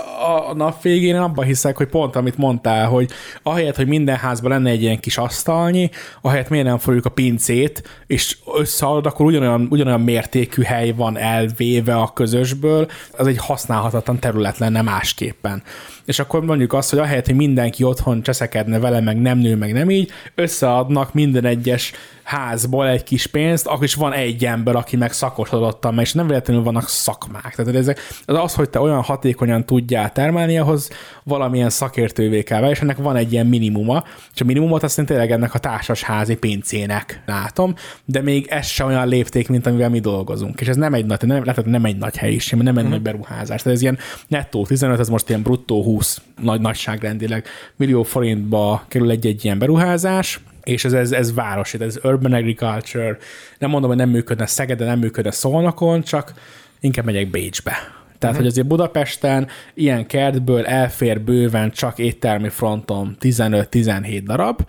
a 0.47 0.53
nap 0.53 0.81
végén 0.81 1.15
én 1.15 1.21
abban 1.21 1.45
hiszek, 1.45 1.77
hogy 1.77 1.87
pont 1.87 2.15
amit 2.15 2.37
mondtál, 2.37 2.87
hogy 2.87 3.09
ahelyett, 3.43 3.75
hogy 3.75 3.87
minden 3.87 4.15
házban 4.15 4.51
lenne 4.51 4.69
egy 4.69 4.81
ilyen 4.81 4.99
kis 4.99 5.17
asztalnyi, 5.17 5.89
ahelyett 6.21 6.49
miért 6.49 6.65
nem 6.65 6.77
fogjuk 6.77 7.05
a 7.05 7.09
pincét, 7.09 7.83
és 8.07 8.37
összeadod, 8.55 9.05
akkor 9.05 9.25
ugyanolyan, 9.25 9.67
ugyanolyan 9.69 10.01
mértékű 10.01 10.61
hely 10.61 10.91
van 10.91 11.17
elvéve 11.17 11.95
a 11.95 12.13
közösből, 12.13 12.87
az 13.11 13.27
egy 13.27 13.37
használhatatlan 13.37 14.19
terület 14.19 14.57
lenne 14.57 14.81
másképpen. 14.81 15.63
És 16.07 16.19
akkor 16.19 16.43
mondjuk 16.43 16.73
azt, 16.73 16.89
hogy 16.89 16.99
ahelyett, 16.99 17.25
hogy 17.25 17.35
mindenki 17.35 17.83
otthon 17.83 18.21
cseszekedne 18.21 18.79
vele, 18.79 19.01
meg 19.01 19.21
nem 19.21 19.37
nő, 19.37 19.55
meg 19.55 19.73
nem 19.73 19.89
így, 19.89 20.11
összeadnak 20.35 21.13
minden 21.13 21.45
egyes 21.45 21.93
házból 22.27 22.87
egy 22.87 23.03
kis 23.03 23.27
pénzt, 23.27 23.67
akkor 23.67 23.83
is 23.83 23.93
van 23.93 24.13
egy 24.13 24.45
ember, 24.45 24.75
aki 24.75 24.95
meg 24.95 25.11
szakosodottan, 25.11 25.99
és 25.99 26.13
nem 26.13 26.27
véletlenül 26.27 26.63
vannak 26.63 26.89
szakmák. 26.89 27.55
Tehát 27.55 27.75
ezek, 27.75 27.99
az, 28.25 28.35
az, 28.35 28.53
hogy 28.53 28.69
te 28.69 28.79
olyan 28.79 29.01
hatékonyan 29.01 29.65
tudjál 29.65 30.11
termelni, 30.11 30.57
ahhoz 30.57 30.89
valamilyen 31.23 31.69
szakértővé 31.69 32.43
kell 32.43 32.69
és 32.69 32.79
ennek 32.79 32.97
van 32.97 33.15
egy 33.15 33.31
ilyen 33.31 33.47
minimuma, 33.47 34.03
és 34.33 34.41
a 34.41 34.45
minimumot 34.45 34.83
azt 34.83 35.05
tényleg 35.05 35.31
ennek 35.31 35.53
a 35.53 35.59
társasházi 35.59 36.35
pincének 36.35 37.21
látom, 37.25 37.73
de 38.05 38.21
még 38.21 38.47
ez 38.49 38.65
sem 38.65 38.87
olyan 38.87 39.07
lépték, 39.07 39.49
mint 39.49 39.67
amivel 39.67 39.89
mi 39.89 39.99
dolgozunk. 39.99 40.61
És 40.61 40.67
ez 40.67 40.75
nem 40.75 40.93
egy 40.93 41.05
nagy, 41.05 41.21
nem, 41.21 41.43
lehet, 41.43 41.65
nem 41.65 41.85
egy 41.85 41.97
nagy 41.97 42.17
helyiség, 42.17 42.59
nem 42.59 42.77
egy 42.77 42.85
mm. 42.85 42.89
nagy 42.89 43.01
beruházás. 43.01 43.61
Tehát 43.61 43.77
ez 43.77 43.81
ilyen 43.81 43.97
nettó 44.27 44.65
15, 44.65 44.99
ez 44.99 45.09
most 45.09 45.29
ilyen 45.29 45.41
bruttó 45.41 45.83
20 45.83 45.96
nagy 46.41 46.61
nagyságrendileg 46.61 47.47
millió 47.75 48.03
forintba 48.03 48.85
kerül 48.87 49.09
egy-egy 49.09 49.45
ilyen 49.45 49.59
beruházás, 49.59 50.39
és 50.63 50.85
ez, 50.85 50.93
ez, 50.93 51.11
ez 51.11 51.33
városi, 51.33 51.81
ez 51.81 51.97
urban 52.03 52.33
agriculture. 52.33 53.17
Nem 53.59 53.69
mondom, 53.69 53.89
hogy 53.89 53.99
nem 53.99 54.09
működne 54.09 54.45
Szegeden, 54.45 54.87
nem 54.87 54.99
működne 54.99 55.31
Szolnokon, 55.31 56.01
csak 56.01 56.33
inkább 56.79 57.05
megyek 57.05 57.29
Bécsbe. 57.29 57.71
Tehát, 57.71 58.35
uh-huh. 58.35 58.35
hogy 58.35 58.45
azért 58.47 58.67
Budapesten 58.67 59.47
ilyen 59.73 60.05
kertből 60.05 60.65
elfér 60.65 61.21
bőven 61.21 61.71
csak 61.71 61.99
éttermi 61.99 62.49
fronton 62.49 63.17
15-17 63.19 64.21
darab, 64.25 64.61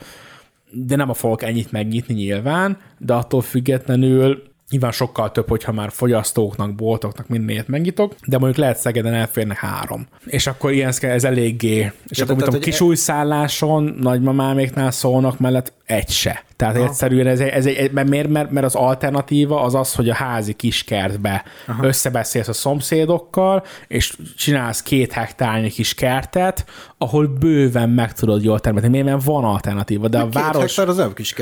de 0.71 0.97
nem 0.97 1.11
a 1.11 1.15
fogok 1.15 1.43
ennyit 1.43 1.73
megnyitni 1.73 2.15
nyilván, 2.15 2.79
de 2.99 3.15
attól 3.15 3.41
függetlenül 3.41 4.43
Nyilván 4.71 4.91
sokkal 4.91 5.33
több, 5.33 5.49
hogyha 5.49 5.73
már 5.73 5.91
fogyasztóknak, 5.91 6.75
boltoknak 6.75 7.29
mindenért 7.29 7.69
megnyitok, 7.69 8.15
de 8.27 8.39
mondjuk 8.39 8.61
lehet 8.61 8.79
Szegeden 8.79 9.15
elférnek 9.15 9.57
három. 9.57 10.07
És 10.27 10.47
akkor 10.47 10.73
ilyen 10.73 10.93
ez 11.01 11.25
eléggé, 11.25 11.93
és 12.07 12.19
ja, 12.19 12.25
akkor 12.25 12.37
tehát, 12.37 12.59
kis 12.59 12.81
újszálláson, 12.81 13.97
nagymamáméknál 14.01 14.91
szólnak 14.91 15.39
mellett 15.39 15.73
egy 15.85 16.11
se. 16.11 16.45
Tehát 16.57 16.77
Aha. 16.77 16.85
egyszerűen 16.85 17.27
ez, 17.27 17.41
ez 17.41 17.67
egy, 17.67 17.93
mert, 17.93 18.09
miért? 18.09 18.29
Mert, 18.29 18.51
mert 18.51 18.67
az 18.67 18.75
alternatíva 18.75 19.63
az 19.63 19.75
az, 19.75 19.95
hogy 19.95 20.09
a 20.09 20.15
házi 20.15 20.53
kiskertbe 20.53 21.45
Aha. 21.67 21.87
összebeszélsz 21.87 22.49
a 22.49 22.53
szomszédokkal, 22.53 23.65
és 23.87 24.17
csinálsz 24.37 24.83
két 24.83 25.13
hektárnyi 25.13 25.69
kis 25.69 25.95
kertet, 25.95 26.65
ahol 26.99 27.27
bőven 27.27 27.91
meg 27.91 28.13
tudod 28.13 28.45
jól 28.45 28.61
termelni. 28.61 28.89
Miért? 28.89 29.07
Mert 29.07 29.25
van 29.25 29.45
alternatíva, 29.45 30.09
de 30.09 30.19
a 30.19 30.25
két 30.25 30.33
város... 30.33 30.63
hektár 30.63 30.89
az 30.89 30.97
nem 30.97 31.13
kis. 31.15 31.35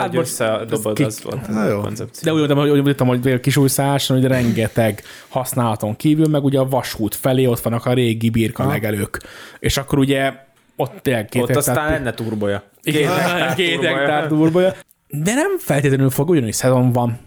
Hát 0.00 0.12
most 0.12 0.26
összedobod, 0.26 0.94
ki... 0.94 1.02
az 1.02 1.22
volt 1.22 1.48
a 1.48 1.80
koncepció. 1.80 2.22
De 2.22 2.32
úgy 2.32 2.38
mondtam, 2.38 2.68
hogy, 2.68 2.82
mondtam, 2.82 3.06
hogy 3.06 3.40
kis 3.40 3.56
újszáson, 3.56 4.16
hogy 4.16 4.26
rengeteg 4.26 5.02
használaton 5.28 5.96
kívül, 5.96 6.28
meg 6.28 6.44
ugye 6.44 6.58
a 6.58 6.68
vasút 6.68 7.14
felé 7.14 7.46
ott 7.46 7.60
vannak 7.60 7.86
a 7.86 7.92
régi 7.92 8.30
birka 8.30 8.66
legelők. 8.66 9.20
És 9.58 9.76
akkor 9.76 9.98
ugye 9.98 10.32
ott 10.76 10.98
tényleg 11.02 11.26
két 11.26 11.42
Ott 11.42 11.48
hektár, 11.48 11.76
aztán 11.76 11.90
lenne 11.90 12.12
turboja. 12.12 12.62
Két, 12.82 12.94
két, 12.94 13.54
két 13.66 13.84
hektár 13.84 14.26
turboja. 14.26 14.74
De 15.08 15.34
nem 15.34 15.58
feltétlenül 15.58 16.10
fog, 16.10 16.28
ugyanúgy 16.28 16.52
szezon 16.52 16.92
van. 16.92 17.18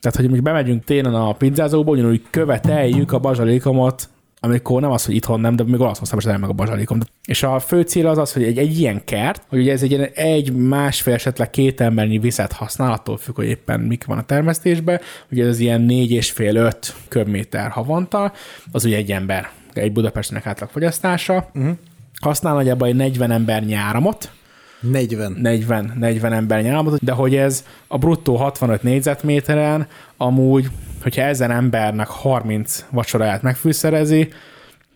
Tehát, 0.00 0.18
hogy 0.18 0.30
most 0.30 0.42
bemegyünk 0.42 0.84
télen 0.84 1.14
a 1.14 1.32
pizzázóba, 1.32 1.90
ugyanúgy 1.90 2.22
követeljük 2.30 3.12
a 3.12 3.18
bazsalikomot 3.18 4.08
amikor 4.44 4.80
nem 4.80 4.90
az, 4.90 5.04
hogy 5.04 5.14
itthon 5.14 5.40
nem, 5.40 5.56
de 5.56 5.64
még 5.64 5.80
Olaszországban 5.80 6.32
sem 6.32 6.40
meg 6.40 6.50
a 6.50 6.52
bazsalikom. 6.52 6.98
És 7.24 7.42
a 7.42 7.58
fő 7.58 7.82
cél 7.82 8.06
az 8.06 8.18
az, 8.18 8.32
hogy 8.32 8.42
egy, 8.42 8.58
egy 8.58 8.78
ilyen 8.78 9.04
kert, 9.04 9.42
hogy 9.48 9.58
ugye 9.58 9.72
ez 9.72 9.82
egy, 9.82 10.10
egy 10.14 10.52
másfél, 10.52 11.14
esetleg 11.14 11.50
két 11.50 11.80
embernyi 11.80 12.18
vizet 12.18 12.52
használ, 12.52 12.92
attól 12.92 13.16
függ, 13.16 13.34
hogy 13.34 13.46
éppen 13.46 13.80
mik 13.80 14.04
van 14.04 14.18
a 14.18 14.24
termesztésben, 14.24 15.00
ugye 15.30 15.46
ez 15.46 15.60
ilyen 15.60 15.80
négy 15.80 16.10
és 16.10 16.30
fél 16.30 16.56
öt 16.56 16.94
köbméter 17.08 17.70
havonta, 17.70 18.32
az 18.72 18.84
ugye 18.84 18.96
egy 18.96 19.12
ember, 19.12 19.50
egy 19.72 19.92
Budapestnek 19.92 20.46
átlag 20.46 20.68
fogyasztása. 20.70 21.50
Uh-huh. 21.54 21.76
Használ 22.20 22.54
nagyjából 22.54 22.88
egy 22.88 22.96
40 22.96 23.30
ember 23.30 23.64
nyáramot, 23.64 24.30
40. 24.90 25.32
40, 25.32 25.92
40 25.98 26.32
ember 26.32 26.62
nyáramot, 26.62 27.04
de 27.04 27.12
hogy 27.12 27.36
ez 27.36 27.64
a 27.86 27.98
bruttó 27.98 28.36
65 28.36 28.82
négyzetméteren 28.82 29.86
amúgy 30.16 30.70
hogyha 31.04 31.22
ezen 31.22 31.50
embernek 31.50 32.06
30 32.06 32.84
vacsoráját 32.90 33.42
megfűszerezi, 33.42 34.28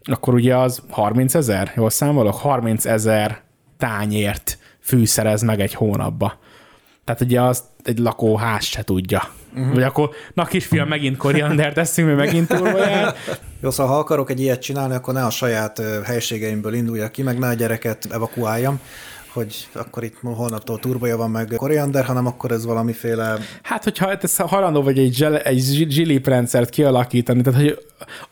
akkor 0.03 0.35
ugye 0.35 0.57
az 0.57 0.83
30 0.91 1.35
ezer, 1.35 1.73
jól 1.77 1.91
számolok, 1.91 2.35
30 2.35 2.85
ezer 2.85 3.41
tányért 3.79 4.59
fűszerez 4.81 5.43
meg 5.43 5.61
egy 5.61 5.75
hónapba. 5.75 6.39
Tehát 7.05 7.21
ugye 7.21 7.41
az 7.41 7.63
egy 7.85 7.99
lakóház 7.99 8.65
se 8.65 8.83
tudja. 8.83 9.23
Uh-huh. 9.55 9.75
Vagy 9.75 9.83
akkor, 9.83 10.11
na 10.35 10.45
kisfiam, 10.45 10.89
megint 10.89 11.17
koriander 11.17 11.73
teszünk, 11.73 12.09
mi 12.09 12.15
megint 12.15 12.49
turvaját. 12.49 13.17
Jó, 13.61 13.71
szóval 13.71 13.93
ha 13.93 13.99
akarok 13.99 14.31
egy 14.31 14.41
ilyet 14.41 14.63
csinálni, 14.63 14.95
akkor 14.95 15.15
ne 15.15 15.25
a 15.25 15.31
saját 15.31 15.83
helységeimből 16.05 16.75
induljak 16.75 17.13
ki, 17.13 17.23
meg 17.23 17.39
ne 17.39 17.47
a 17.47 17.55
gyereket 17.55 18.07
evakuáljam, 18.11 18.81
hogy 19.33 19.69
akkor 19.75 20.05
itt 20.05 20.17
holnaptól 20.23 20.79
turboja 20.79 21.17
van 21.17 21.31
meg 21.31 21.53
koriander, 21.57 22.05
hanem 22.05 22.27
akkor 22.27 22.51
ez 22.51 22.65
valamiféle... 22.65 23.39
Hát, 23.63 23.85
hogyha 23.85 24.13
ez 24.13 24.37
hajlandó 24.37 24.83
vagy 24.83 24.99
egy, 24.99 25.17
gel, 25.19 25.39
egy 25.39 25.87
zsilip 25.89 26.27
rendszert 26.27 26.71
kialakítani, 26.71 27.43
tehát 27.43 27.61
hogy 27.61 27.79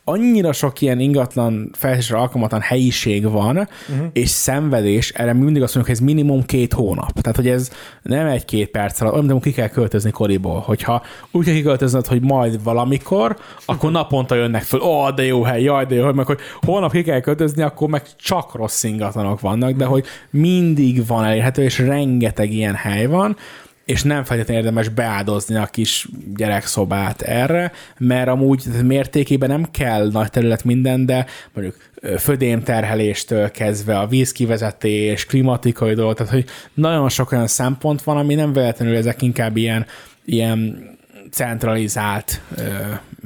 annyira 0.03 0.53
sok 0.53 0.81
ilyen 0.81 0.99
ingatlan 0.99 1.69
fejlesztésre 1.73 2.17
alkalmatlan 2.17 2.61
helyiség 2.61 3.31
van, 3.31 3.57
uh-huh. 3.57 4.07
és 4.13 4.29
szenvedés, 4.29 5.09
erre 5.09 5.33
mindig 5.33 5.61
azt 5.61 5.75
mondjuk, 5.75 5.97
hogy 5.97 6.07
ez 6.07 6.13
minimum 6.13 6.45
két 6.45 6.73
hónap. 6.73 7.11
Tehát, 7.21 7.35
hogy 7.35 7.47
ez 7.47 7.69
nem 8.01 8.27
egy-két 8.27 8.69
perc 8.69 9.01
alatt, 9.01 9.13
olyan, 9.13 9.39
ki 9.39 9.51
kell 9.51 9.67
költözni 9.67 10.11
koriból. 10.11 10.59
Hogyha 10.59 11.01
úgy 11.31 11.45
kell 11.45 11.53
kiköltöznöd, 11.53 12.07
hogy 12.07 12.21
majd 12.21 12.63
valamikor, 12.63 13.37
akkor 13.65 13.91
naponta 13.91 14.35
jönnek 14.35 14.63
föl, 14.63 14.81
ó, 14.81 14.85
oh, 14.85 15.13
de 15.13 15.23
jó 15.23 15.43
hely, 15.43 15.61
jaj, 15.61 15.85
de 15.85 15.95
jó 15.95 16.03
hely, 16.03 16.13
meg 16.13 16.25
hogy 16.25 16.39
holnap 16.61 16.91
ki 16.91 17.03
kell 17.03 17.19
költözni, 17.19 17.61
akkor 17.61 17.89
meg 17.89 18.03
csak 18.15 18.53
rossz 18.53 18.83
ingatlanok 18.83 19.39
vannak, 19.39 19.71
de 19.71 19.85
hogy 19.85 20.05
mindig 20.29 20.86
van 21.07 21.23
elérhető, 21.23 21.63
és 21.63 21.79
rengeteg 21.79 22.51
ilyen 22.53 22.75
hely 22.75 23.05
van, 23.05 23.37
és 23.85 24.03
nem 24.03 24.23
feltétlenül 24.23 24.63
érdemes 24.63 24.89
beáldozni 24.89 25.55
a 25.55 25.65
kis 25.65 26.07
gyerekszobát 26.35 27.21
erre, 27.21 27.71
mert 27.97 28.27
amúgy 28.27 28.63
mértékében 28.83 29.49
nem 29.49 29.65
kell 29.71 30.09
nagy 30.11 30.29
terület 30.29 30.63
minden, 30.63 31.05
de 31.05 31.25
mondjuk 31.53 31.75
födémterheléstől 32.17 33.51
kezdve 33.51 33.99
a 33.99 34.07
vízkivezetés, 34.07 35.25
klimatikai 35.25 35.93
dolog, 35.93 36.13
tehát 36.13 36.33
hogy 36.33 36.45
nagyon 36.73 37.09
sok 37.09 37.31
olyan 37.31 37.47
szempont 37.47 38.03
van, 38.03 38.17
ami 38.17 38.35
nem 38.35 38.53
véletlenül 38.53 38.95
ezek 38.95 39.21
inkább 39.21 39.57
ilyen, 39.57 39.85
ilyen 40.25 40.89
centralizált 41.31 42.41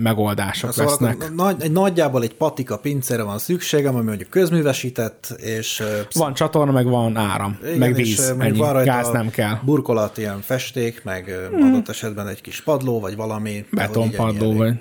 megoldások 0.01 0.73
szóval 0.73 0.91
lesznek. 0.91 1.33
Nagy, 1.33 1.61
egy 1.61 1.71
nagyjából 1.71 2.23
egy 2.23 2.33
patika 2.33 2.77
pincére 2.77 3.23
van 3.23 3.37
szükségem, 3.37 3.95
ami 3.95 4.05
mondjuk 4.05 4.29
közművesített, 4.29 5.35
és... 5.37 5.83
Van 6.13 6.33
csatorna, 6.33 6.71
meg 6.71 6.85
van 6.85 7.17
áram, 7.17 7.57
igen, 7.63 7.77
meg 7.77 7.93
víz, 7.93 8.33
ennyi, 8.39 8.57
van 8.57 8.83
gáz 8.83 9.09
nem 9.09 9.29
kell. 9.29 9.57
Burkolat, 9.63 10.17
ilyen 10.17 10.41
festék, 10.41 11.03
meg 11.03 11.49
hmm. 11.51 11.63
adott 11.63 11.89
esetben 11.89 12.27
egy 12.27 12.41
kis 12.41 12.61
padló, 12.61 12.99
vagy 12.99 13.15
valami. 13.15 13.65
Betonpadló, 13.71 14.53
vagy 14.53 14.73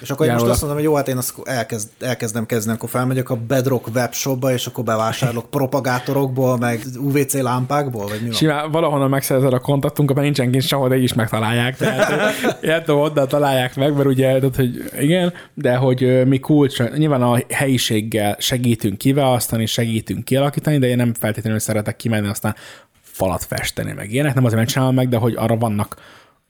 és 0.00 0.10
akkor 0.10 0.26
én 0.26 0.32
most 0.32 0.44
azt 0.44 0.60
mondom, 0.60 0.78
hogy 0.78 0.86
jó, 0.86 0.94
hát 0.94 1.08
én 1.08 1.16
azt 1.16 1.34
elkezd, 1.44 1.88
elkezdem 2.00 2.46
kezdeni, 2.46 2.76
akkor 2.76 2.88
felmegyek 2.88 3.30
a 3.30 3.36
Bedrock 3.36 3.86
webshopba, 3.94 4.52
és 4.52 4.66
akkor 4.66 4.84
bevásárolok 4.84 5.50
propagátorokból, 5.56 6.58
meg 6.58 6.82
UVC 6.98 7.34
lámpákból, 7.34 8.06
vagy 8.06 8.20
mi 8.22 8.32
Simán, 8.32 8.70
valahonnan 8.70 9.08
megszerzed 9.08 9.52
a 9.52 9.58
kontaktunkat, 9.58 10.14
mert 10.16 10.26
nincsen 10.26 10.50
kint 10.50 10.64
sehol, 10.64 10.88
de 10.88 10.96
így 10.96 11.02
is 11.02 11.14
megtalálják. 11.14 11.76
Tehát, 11.76 12.34
értem, 12.60 12.96
oda 12.96 13.26
találják 13.26 13.76
meg, 13.76 13.94
mert 13.94 14.06
ugye, 14.06 14.38
tehát, 14.38 14.56
hogy 14.56 14.90
igen, 15.00 15.32
de 15.54 15.76
hogy 15.76 16.26
mi 16.26 16.38
kulcs, 16.38 16.82
nyilván 16.82 17.22
a 17.22 17.38
helyiséggel 17.48 18.36
segítünk 18.38 18.98
kiválasztani, 18.98 19.66
segítünk 19.66 20.24
kialakítani, 20.24 20.78
de 20.78 20.86
én 20.86 20.96
nem 20.96 21.14
feltétlenül 21.14 21.58
szeretek 21.58 21.96
kimenni, 21.96 22.28
aztán 22.28 22.54
falat 23.02 23.44
festeni, 23.44 23.92
meg 23.92 24.12
ilyenek, 24.12 24.34
nem 24.34 24.44
azért, 24.44 24.58
mert 24.58 24.72
csinálom 24.72 24.94
meg, 24.94 25.08
de 25.08 25.16
hogy 25.16 25.34
arra 25.36 25.56
vannak 25.56 25.96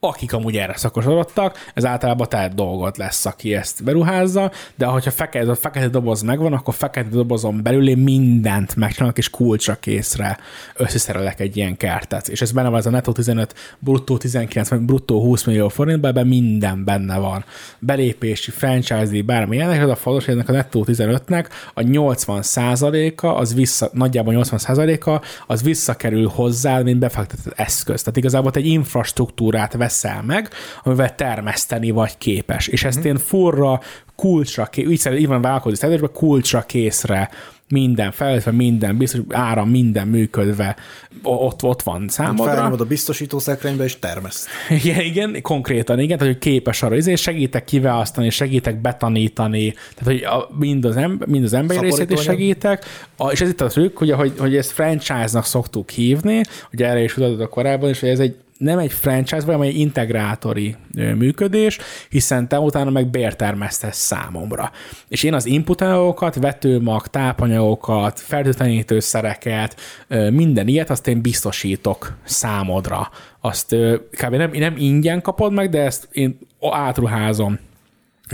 akik 0.03 0.33
amúgy 0.33 0.57
erre 0.57 0.77
szakosodottak, 0.77 1.57
ez 1.73 1.85
általában 1.85 2.29
te 2.29 2.51
dolgot 2.55 2.97
lesz, 2.97 3.25
aki 3.25 3.55
ezt 3.55 3.83
beruházza, 3.83 4.51
de 4.75 4.85
ha 4.85 5.01
fekete, 5.01 5.51
a 5.51 5.55
fekete 5.55 5.87
doboz 5.87 6.21
megvan, 6.21 6.53
akkor 6.53 6.73
fekete 6.73 7.09
dobozon 7.09 7.63
belül 7.63 7.89
én 7.89 7.97
mindent 7.97 8.75
megcsinálok, 8.75 9.17
és 9.17 9.29
kulcsra 9.29 9.75
készre 9.75 10.37
összeszerelek 10.75 11.39
egy 11.39 11.57
ilyen 11.57 11.77
kertet. 11.77 12.27
És 12.27 12.41
ez 12.41 12.51
benne 12.51 12.69
van, 12.69 12.79
ez 12.79 12.85
a 12.85 12.89
netto 12.89 13.11
15, 13.11 13.55
bruttó 13.79 14.17
19, 14.17 14.69
vagy 14.69 14.79
bruttó 14.79 15.21
20 15.21 15.43
millió 15.43 15.67
forintban, 15.67 16.09
ebben 16.09 16.27
minden 16.27 16.83
benne 16.83 17.17
van. 17.17 17.45
Belépési, 17.79 18.51
franchise 18.51 19.23
bármi 19.25 19.55
ilyenek, 19.55 19.81
ez 19.81 19.89
a 19.89 19.95
fontos, 19.95 20.25
hogy 20.25 20.33
ennek 20.33 20.49
a 20.49 20.51
nettó 20.51 20.85
15-nek 20.87 21.45
a 21.73 21.81
80% 21.81 23.15
a 23.15 23.27
az 23.27 23.53
vissza, 23.53 23.89
nagyjából 23.93 24.33
80% 24.37 25.03
a 25.03 25.21
az 25.47 25.63
visszakerül 25.63 26.27
hozzá, 26.27 26.81
mint 26.81 26.99
befektetett 26.99 27.53
eszköz. 27.55 28.01
Tehát 28.01 28.17
igazából 28.17 28.51
egy 28.53 28.65
infrastruktúrát 28.65 29.73
vesz 29.73 29.90
veszel 29.91 30.21
meg, 30.21 30.49
amivel 30.83 31.15
termeszteni 31.15 31.91
vagy 31.91 32.17
képes. 32.17 32.67
És 32.67 32.83
ezt 32.83 32.99
mm. 32.99 33.03
én 33.03 33.17
furra, 33.17 33.79
kulcsra, 34.15 34.69
így, 34.75 35.09
így 35.17 35.27
van 35.27 35.41
vállalkozó 35.41 35.75
szerződésben, 35.75 36.11
kulcsra 36.13 36.61
készre 36.61 37.29
minden 37.67 38.11
felvetve, 38.11 38.51
minden 38.51 38.97
biztos, 38.97 39.21
áram, 39.29 39.69
minden 39.69 40.07
működve, 40.07 40.75
ott, 41.23 41.63
ott 41.63 41.81
van 41.81 42.07
számodra. 42.07 42.53
Felnyomod 42.53 42.81
a 42.81 42.85
biztosító 42.85 43.39
szekrénybe, 43.39 43.83
és 43.83 43.99
termeszt. 43.99 44.47
Igen, 44.83 44.99
igen, 44.99 45.41
konkrétan, 45.41 45.99
igen, 45.99 46.17
tehát 46.17 46.33
hogy 46.33 46.41
képes 46.41 46.83
arra, 46.83 46.95
ezért 46.95 47.21
segítek 47.21 47.63
kiválasztani, 47.63 48.29
segítek 48.29 48.81
betanítani, 48.81 49.73
tehát 49.73 50.03
hogy 50.03 50.23
a, 50.23 50.49
mind, 50.59 50.85
az 50.85 50.97
ember, 50.97 51.27
mind 51.27 51.43
az 51.43 51.53
emberi 51.53 51.79
részét 51.79 52.11
is 52.11 52.21
segítek, 52.21 52.85
a, 53.17 53.31
és 53.31 53.41
ez 53.41 53.49
itt 53.49 53.61
a 53.61 53.67
trükk, 53.67 53.97
hogy, 53.97 54.11
hogy, 54.11 54.33
hogy 54.37 54.55
ezt 54.55 54.71
franchise-nak 54.71 55.45
szoktuk 55.45 55.89
hívni, 55.89 56.41
ugye 56.73 56.87
erre 56.87 57.03
is 57.03 57.17
a 57.17 57.47
korábban, 57.47 57.89
és 57.89 57.99
hogy 57.99 58.09
ez 58.09 58.19
egy 58.19 58.35
nem 58.61 58.79
egy 58.79 58.91
franchise, 58.91 59.45
vagy 59.45 59.67
egy 59.67 59.77
integrátori 59.77 60.75
működés, 60.93 61.77
hiszen 62.09 62.47
te 62.47 62.59
utána 62.59 62.89
meg 62.89 63.07
bértermesztesz 63.07 63.97
számomra. 63.97 64.71
És 65.07 65.23
én 65.23 65.33
az 65.33 65.45
input 65.45 65.81
anyagokat, 65.81 66.35
vetőmag, 66.35 67.07
tápanyagokat, 67.07 68.19
fertőtlenítőszereket, 68.19 69.79
minden 70.29 70.67
ilyet, 70.67 70.89
azt 70.89 71.07
én 71.07 71.21
biztosítok 71.21 72.17
számodra. 72.23 73.09
Azt 73.39 73.75
kb. 74.11 74.35
Nem, 74.35 74.51
nem 74.53 74.75
ingyen 74.77 75.21
kapod 75.21 75.53
meg, 75.53 75.69
de 75.69 75.81
ezt 75.81 76.07
én 76.11 76.37
átruházom 76.71 77.59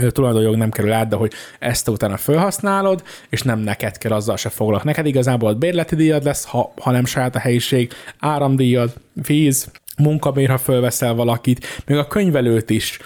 tulajdonjog 0.08 0.56
nem 0.56 0.70
kerül 0.70 0.92
át, 0.92 1.08
de 1.08 1.16
hogy 1.16 1.32
ezt 1.58 1.88
utána 1.88 2.16
felhasználod, 2.16 3.02
és 3.28 3.42
nem 3.42 3.58
neked 3.58 3.98
kell 3.98 4.12
azzal 4.12 4.36
se 4.36 4.48
foglalok. 4.48 4.84
Neked 4.84 5.06
igazából 5.06 5.54
bérleti 5.54 5.94
díjad 5.94 6.24
lesz, 6.24 6.44
ha, 6.44 6.72
ha 6.80 6.90
nem 6.90 7.04
saját 7.04 7.36
a 7.36 7.38
helyiség, 7.38 7.92
áramdíjad, 8.18 8.92
víz, 9.12 9.70
munkabér, 9.98 10.48
ha 10.48 10.58
fölveszel 10.58 11.14
valakit, 11.14 11.82
még 11.86 11.96
a 11.96 12.06
könyvelőt 12.06 12.70
is, 12.70 12.98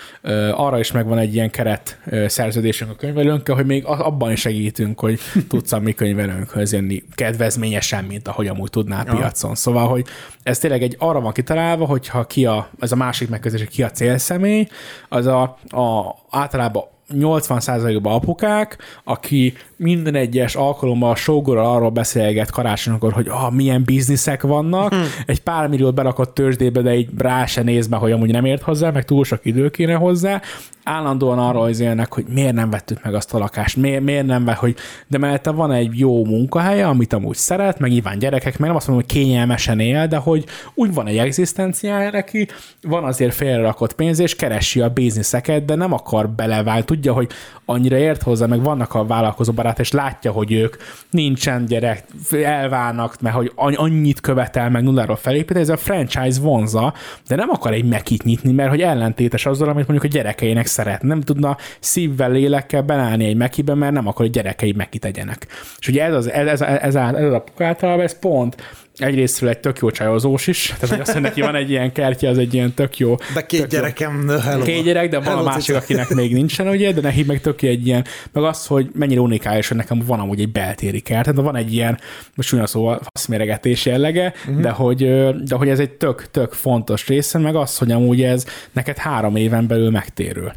arra 0.52 0.78
is 0.78 0.92
megvan 0.92 1.18
egy 1.18 1.34
ilyen 1.34 1.50
keret 1.50 1.98
szerződésünk 2.26 2.90
a 2.90 2.94
könyvelőnkkel, 2.94 3.54
hogy 3.54 3.66
még 3.66 3.84
abban 3.84 4.32
is 4.32 4.40
segítünk, 4.40 5.00
hogy 5.00 5.18
tudsz 5.48 5.72
a 5.72 5.78
mi 5.78 5.92
könyvelőnkhöz 5.92 6.72
jönni 6.72 7.02
kedvezményesen, 7.14 8.04
mint 8.04 8.28
ahogy 8.28 8.46
amúgy 8.46 8.70
tudnál 8.70 9.04
ja. 9.06 9.14
piacon. 9.14 9.54
Szóval, 9.54 9.88
hogy 9.88 10.06
ez 10.42 10.58
tényleg 10.58 10.82
egy 10.82 10.96
arra 10.98 11.20
van 11.20 11.32
kitalálva, 11.32 11.86
hogyha 11.86 12.24
ki 12.24 12.46
a, 12.46 12.68
ez 12.80 12.92
a 12.92 12.96
másik 12.96 13.28
megközelítés, 13.28 13.74
ki 13.74 13.82
a 13.82 13.90
célszemély, 13.90 14.68
az 15.08 15.26
a, 15.26 15.42
a 15.68 16.14
általában 16.30 16.84
80%-ban 17.14 18.12
apukák, 18.12 18.78
aki 19.04 19.54
minden 19.82 20.14
egyes 20.14 20.54
alkalommal 20.54 21.10
a 21.10 21.14
showgorral 21.14 21.74
arról 21.74 21.90
beszélget 21.90 22.50
karácsonykor, 22.50 23.12
hogy 23.12 23.28
ah, 23.28 23.52
milyen 23.52 23.82
bizniszek 23.84 24.42
vannak, 24.42 24.94
hmm. 24.94 25.02
egy 25.26 25.40
pár 25.42 25.68
milliót 25.68 25.94
berakott 25.94 26.34
tőzsdébe, 26.34 26.80
de 26.80 26.94
így 26.94 27.08
rá 27.18 27.46
se 27.46 27.62
néz 27.62 27.86
be, 27.86 27.96
hogy 27.96 28.12
amúgy 28.12 28.30
nem 28.30 28.44
ért 28.44 28.62
hozzá, 28.62 28.90
meg 28.90 29.04
túl 29.04 29.24
sok 29.24 29.40
idő 29.42 29.70
kéne 29.70 29.94
hozzá, 29.94 30.40
állandóan 30.84 31.38
arról 31.38 31.70
élnek, 31.70 32.14
hogy 32.14 32.24
miért 32.28 32.54
nem 32.54 32.70
vettük 32.70 33.04
meg 33.04 33.14
azt 33.14 33.34
a 33.34 33.38
lakást, 33.38 33.76
miért, 33.76 34.02
miért 34.02 34.26
nem 34.26 34.44
vett, 34.44 34.56
hogy 34.56 34.76
de 35.06 35.18
mellette 35.18 35.50
van 35.50 35.72
egy 35.72 35.98
jó 35.98 36.24
munkahelye, 36.24 36.86
amit 36.86 37.12
amúgy 37.12 37.36
szeret, 37.36 37.78
meg 37.78 37.90
nyilván 37.90 38.18
gyerekek, 38.18 38.58
meg 38.58 38.68
nem 38.68 38.76
azt 38.76 38.88
mondom, 38.88 39.06
hogy 39.06 39.16
kényelmesen 39.16 39.80
él, 39.80 40.06
de 40.06 40.16
hogy 40.16 40.44
úgy 40.74 40.94
van 40.94 41.06
egy 41.06 41.18
egzisztenciája 41.18 42.10
neki, 42.10 42.48
van 42.82 43.04
azért 43.04 43.34
félrerakott 43.34 43.92
pénz, 43.92 44.18
és 44.18 44.36
keresi 44.36 44.80
a 44.80 44.88
bizniszeket, 44.88 45.64
de 45.64 45.74
nem 45.74 45.92
akar 45.92 46.28
beleválni, 46.28 46.84
tudja, 46.84 47.12
hogy 47.12 47.30
annyira 47.64 47.96
ért 47.96 48.22
hozzá, 48.22 48.46
meg 48.46 48.62
vannak 48.62 48.94
a 48.94 49.06
vállalkozó 49.06 49.52
barát, 49.52 49.71
és 49.78 49.92
látja, 49.92 50.32
hogy 50.32 50.52
ők 50.52 50.76
nincsen 51.10 51.64
gyerek, 51.64 52.04
elválnak, 52.30 53.20
mert 53.20 53.34
hogy 53.34 53.52
annyit 53.54 54.20
követel 54.20 54.70
meg 54.70 54.82
nulláról 54.82 55.16
felépíteni, 55.16 55.60
ez 55.60 55.68
a 55.68 55.76
franchise 55.76 56.40
vonza, 56.40 56.94
de 57.28 57.36
nem 57.36 57.50
akar 57.50 57.72
egy 57.72 57.84
mekit 57.84 58.22
nyitni, 58.22 58.52
mert 58.52 58.70
hogy 58.70 58.80
ellentétes 58.80 59.46
azzal, 59.46 59.68
amit 59.68 59.88
mondjuk 59.88 60.12
a 60.12 60.16
gyerekeinek 60.16 60.66
szeret. 60.66 61.02
Nem 61.02 61.20
tudna 61.20 61.56
szívvel, 61.80 62.30
lélekkel 62.30 62.82
belállni 62.82 63.24
egy 63.24 63.36
mekibe, 63.36 63.74
mert 63.74 63.92
nem 63.92 64.06
akar, 64.06 64.26
hogy 64.26 64.34
gyerekei 64.34 64.72
mekit 64.72 65.00
tegyenek. 65.00 65.46
És 65.78 65.88
ugye 65.88 66.04
ez, 66.04 66.14
az, 66.14 66.30
ez, 66.30 66.46
ez, 66.46 66.60
ez, 66.60 66.94
ez, 66.94 67.14
ez 67.14 67.32
a 67.32 67.44
általában 67.58 68.04
ez 68.04 68.18
pont 68.18 68.56
egyrésztről 68.96 69.50
egy 69.50 69.58
tök 69.58 69.78
jó 69.78 69.90
csajozós 69.90 70.46
is, 70.46 70.66
tehát 70.66 70.88
hogy 70.88 71.00
azt, 71.00 71.12
hogy 71.12 71.20
neki 71.20 71.40
van 71.40 71.54
egy 71.54 71.70
ilyen 71.70 71.92
kertje, 71.92 72.28
az 72.28 72.38
egy 72.38 72.54
ilyen 72.54 72.74
tök 72.74 72.98
jó. 72.98 73.14
De 73.34 73.46
két 73.46 73.60
tök 73.60 73.70
gyerekem, 73.70 74.24
jó. 74.28 74.38
Hello. 74.38 74.64
Két 74.64 74.84
gyerek, 74.84 75.08
de 75.10 75.18
van 75.20 75.38
a 75.38 75.42
másik, 75.42 75.74
akinek 75.74 76.08
még 76.08 76.32
nincsen, 76.32 76.68
ugye, 76.68 76.92
de 76.92 77.00
neki 77.00 77.22
meg 77.22 77.40
tök 77.40 77.62
egy 77.62 77.86
ilyen, 77.86 78.04
meg 78.32 78.44
az, 78.44 78.66
hogy 78.66 78.90
mennyire 78.94 79.20
unikális, 79.20 79.68
hogy 79.68 79.76
nekem 79.76 80.02
van 80.06 80.20
amúgy 80.20 80.40
egy 80.40 80.52
beltéri 80.52 81.00
kert, 81.00 81.24
tehát 81.24 81.40
van 81.40 81.56
egy 81.56 81.72
ilyen, 81.72 81.98
most 82.34 82.52
olyan 82.52 82.66
szó, 82.66 82.94
faszméregetés 83.12 83.86
jellege, 83.86 84.32
uh-huh. 84.46 84.60
de, 84.60 84.70
hogy, 84.70 84.98
de 85.44 85.54
hogy 85.56 85.68
ez 85.68 85.78
egy 85.78 85.90
tök, 85.90 86.30
tök 86.30 86.52
fontos 86.52 87.06
része, 87.06 87.38
meg 87.38 87.56
az, 87.56 87.78
hogy 87.78 87.92
amúgy 87.92 88.22
ez 88.22 88.46
neked 88.72 88.96
három 88.96 89.36
éven 89.36 89.66
belül 89.66 89.90
megtérül. 89.90 90.52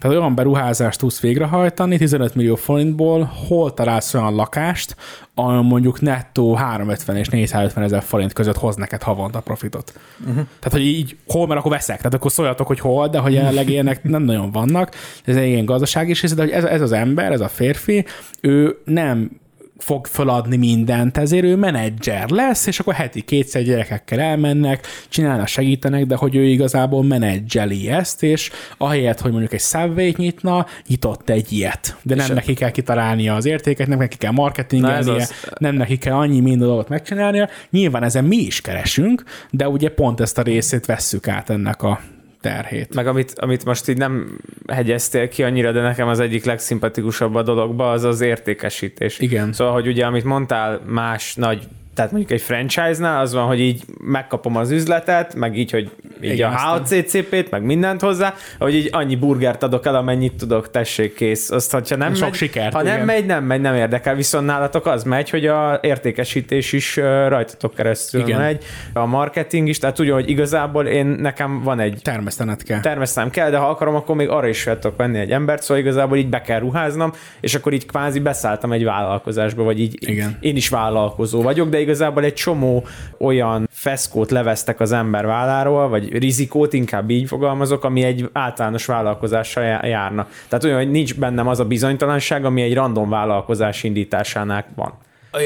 Tehát 0.00 0.16
olyan 0.16 0.34
beruházást 0.34 0.98
tudsz 0.98 1.20
végrehajtani 1.20 1.98
15 1.98 2.34
millió 2.34 2.54
forintból, 2.54 3.30
hol 3.48 3.74
találsz 3.74 4.14
olyan 4.14 4.34
lakást, 4.34 4.96
ami 5.34 5.68
mondjuk 5.68 6.00
nettó 6.00 6.54
350 6.54 7.16
és 7.16 7.28
450 7.28 7.84
ezer 7.84 8.02
forint 8.02 8.32
között 8.32 8.56
hoz 8.56 8.76
neked 8.76 9.02
havonta 9.02 9.40
profitot. 9.40 9.92
Uh-huh. 10.20 10.34
Tehát, 10.34 10.70
hogy 10.70 10.80
így 10.80 11.16
hol, 11.26 11.46
mert 11.46 11.60
akkor 11.60 11.72
veszek. 11.72 11.96
Tehát 11.96 12.14
akkor 12.14 12.32
szóljatok, 12.32 12.66
hogy 12.66 12.80
hol, 12.80 13.08
de 13.08 13.18
hogy 13.18 13.32
jelenleg 13.32 13.68
ilyenek 13.68 14.02
nem 14.02 14.22
nagyon 14.22 14.50
vannak. 14.50 14.94
Ez 15.24 15.36
egy 15.36 15.48
ilyen 15.48 15.64
gazdasági 15.64 16.10
is, 16.10 16.20
de 16.20 16.42
hogy 16.42 16.50
ez, 16.50 16.64
ez 16.64 16.80
az 16.80 16.92
ember, 16.92 17.32
ez 17.32 17.40
a 17.40 17.48
férfi, 17.48 18.04
ő 18.40 18.78
nem 18.84 19.30
fog 19.78 20.06
feladni 20.06 20.56
mindent, 20.56 21.16
ezért 21.16 21.44
ő 21.44 21.56
menedzser 21.56 22.30
lesz, 22.30 22.66
és 22.66 22.78
akkor 22.78 22.94
heti 22.94 23.20
kétszer 23.20 23.62
gyerekekkel 23.62 24.20
elmennek, 24.20 24.86
csinálnak, 25.08 25.46
segítenek, 25.46 26.06
de 26.06 26.16
hogy 26.16 26.36
ő 26.36 26.44
igazából 26.44 27.04
menedzseli 27.04 27.88
ezt, 27.88 28.22
és 28.22 28.50
ahelyett, 28.78 29.20
hogy 29.20 29.30
mondjuk 29.30 29.52
egy 29.52 29.60
subway 29.60 30.14
nyitna, 30.16 30.66
nyitott 30.86 31.28
egy 31.28 31.52
ilyet. 31.52 31.96
De 32.02 32.14
nem 32.14 32.34
neki 32.34 32.54
kell 32.54 32.70
kitalálnia 32.70 33.34
az 33.34 33.44
értéket, 33.44 33.86
nem 33.86 33.98
neki 33.98 34.16
kell 34.16 34.32
marketingelnie, 34.32 35.14
az... 35.14 35.32
nem 35.58 35.74
neki 35.74 35.98
kell 35.98 36.14
annyi 36.14 36.40
minden 36.40 36.66
dolgot 36.66 36.88
megcsinálnia. 36.88 37.48
Nyilván 37.70 38.02
ezen 38.02 38.24
mi 38.24 38.36
is 38.36 38.60
keresünk, 38.60 39.22
de 39.50 39.68
ugye 39.68 39.88
pont 39.88 40.20
ezt 40.20 40.38
a 40.38 40.42
részét 40.42 40.86
vesszük 40.86 41.28
át 41.28 41.50
ennek 41.50 41.82
a 41.82 42.00
terhét. 42.46 42.94
Meg 42.94 43.06
amit, 43.06 43.32
amit 43.38 43.64
most 43.64 43.88
így 43.88 43.98
nem 43.98 44.38
hegyeztél 44.66 45.28
ki 45.28 45.42
annyira, 45.42 45.72
de 45.72 45.80
nekem 45.80 46.08
az 46.08 46.20
egyik 46.20 46.44
legszimpatikusabb 46.44 47.34
a 47.34 47.42
dologba, 47.42 47.90
az 47.90 48.04
az 48.04 48.20
értékesítés. 48.20 49.18
Igen. 49.18 49.52
Szóval, 49.52 49.72
hogy 49.72 49.86
ugye 49.86 50.06
amit 50.06 50.24
mondtál 50.24 50.80
más 50.86 51.34
nagy 51.34 51.68
tehát 51.96 52.10
mondjuk 52.10 52.32
egy 52.32 52.42
franchise-nál 52.42 53.20
az 53.20 53.32
van, 53.32 53.46
hogy 53.46 53.60
így 53.60 53.82
megkapom 54.00 54.56
az 54.56 54.70
üzletet, 54.70 55.34
meg 55.34 55.58
így, 55.58 55.70
hogy 55.70 55.90
így 56.20 56.32
Igen, 56.32 56.52
a 56.52 56.78
HCCP-t, 56.78 57.50
meg 57.50 57.62
mindent 57.62 58.00
hozzá, 58.00 58.34
hogy 58.58 58.74
így 58.74 58.88
annyi 58.92 59.16
burgert 59.16 59.62
adok 59.62 59.86
el, 59.86 59.94
amennyit 59.94 60.34
tudok, 60.34 60.70
tessék, 60.70 61.14
kész. 61.14 61.50
Azt, 61.50 61.72
hogyha 61.72 61.96
nem 61.96 62.14
Sok 62.14 62.24
megy, 62.24 62.34
sikert, 62.34 62.74
ha 62.74 62.82
igen. 62.82 62.96
nem 62.96 63.06
megy, 63.06 63.26
nem 63.26 63.44
megy, 63.44 63.60
nem 63.60 63.74
érdekel. 63.74 64.14
Viszont 64.14 64.46
nálatok 64.46 64.86
az 64.86 65.04
megy, 65.04 65.30
hogy 65.30 65.46
a 65.46 65.78
értékesítés 65.82 66.72
is 66.72 66.96
rajtatok 67.28 67.74
keresztül 67.74 68.20
igen. 68.20 68.40
megy, 68.40 68.64
a 68.92 69.06
marketing 69.06 69.68
is, 69.68 69.78
tehát 69.78 69.96
tudja, 69.96 70.14
hogy 70.14 70.30
igazából 70.30 70.86
én 70.86 71.06
nekem 71.06 71.62
van 71.62 71.80
egy... 71.80 72.00
Termesztenet 72.02 72.62
kell. 72.62 72.80
Termesztenem 72.80 73.30
kell, 73.30 73.50
de 73.50 73.56
ha 73.56 73.68
akarom, 73.68 73.94
akkor 73.94 74.16
még 74.16 74.28
arra 74.28 74.48
is 74.48 74.62
tudok 74.62 74.96
venni 74.96 75.18
egy 75.18 75.30
embert, 75.30 75.62
szóval 75.62 75.82
igazából 75.82 76.16
így 76.16 76.28
be 76.28 76.40
kell 76.40 76.58
ruháznom, 76.58 77.12
és 77.40 77.54
akkor 77.54 77.72
így 77.72 77.86
kvázi 77.86 78.20
beszálltam 78.20 78.72
egy 78.72 78.84
vállalkozásba, 78.84 79.62
vagy 79.62 79.80
így 79.80 79.96
igen. 80.08 80.36
én 80.40 80.56
is 80.56 80.68
vállalkozó 80.68 81.42
vagyok, 81.42 81.68
de 81.68 81.84
igazából 81.86 82.24
egy 82.24 82.34
csomó 82.34 82.84
olyan 83.18 83.68
feszkót 83.70 84.30
levesztek 84.30 84.80
az 84.80 84.92
ember 84.92 85.26
válláról, 85.26 85.88
vagy 85.88 86.18
rizikót, 86.18 86.72
inkább 86.72 87.10
így 87.10 87.28
fogalmazok, 87.28 87.84
ami 87.84 88.02
egy 88.02 88.28
általános 88.32 88.86
vállalkozással 88.86 89.64
járna. 89.64 90.26
Tehát 90.48 90.64
olyan, 90.64 90.76
hogy 90.76 90.90
nincs 90.90 91.14
bennem 91.14 91.48
az 91.48 91.60
a 91.60 91.64
bizonytalanság, 91.64 92.44
ami 92.44 92.62
egy 92.62 92.74
random 92.74 93.08
vállalkozás 93.08 93.82
indításánál 93.82 94.64
van 94.76 94.92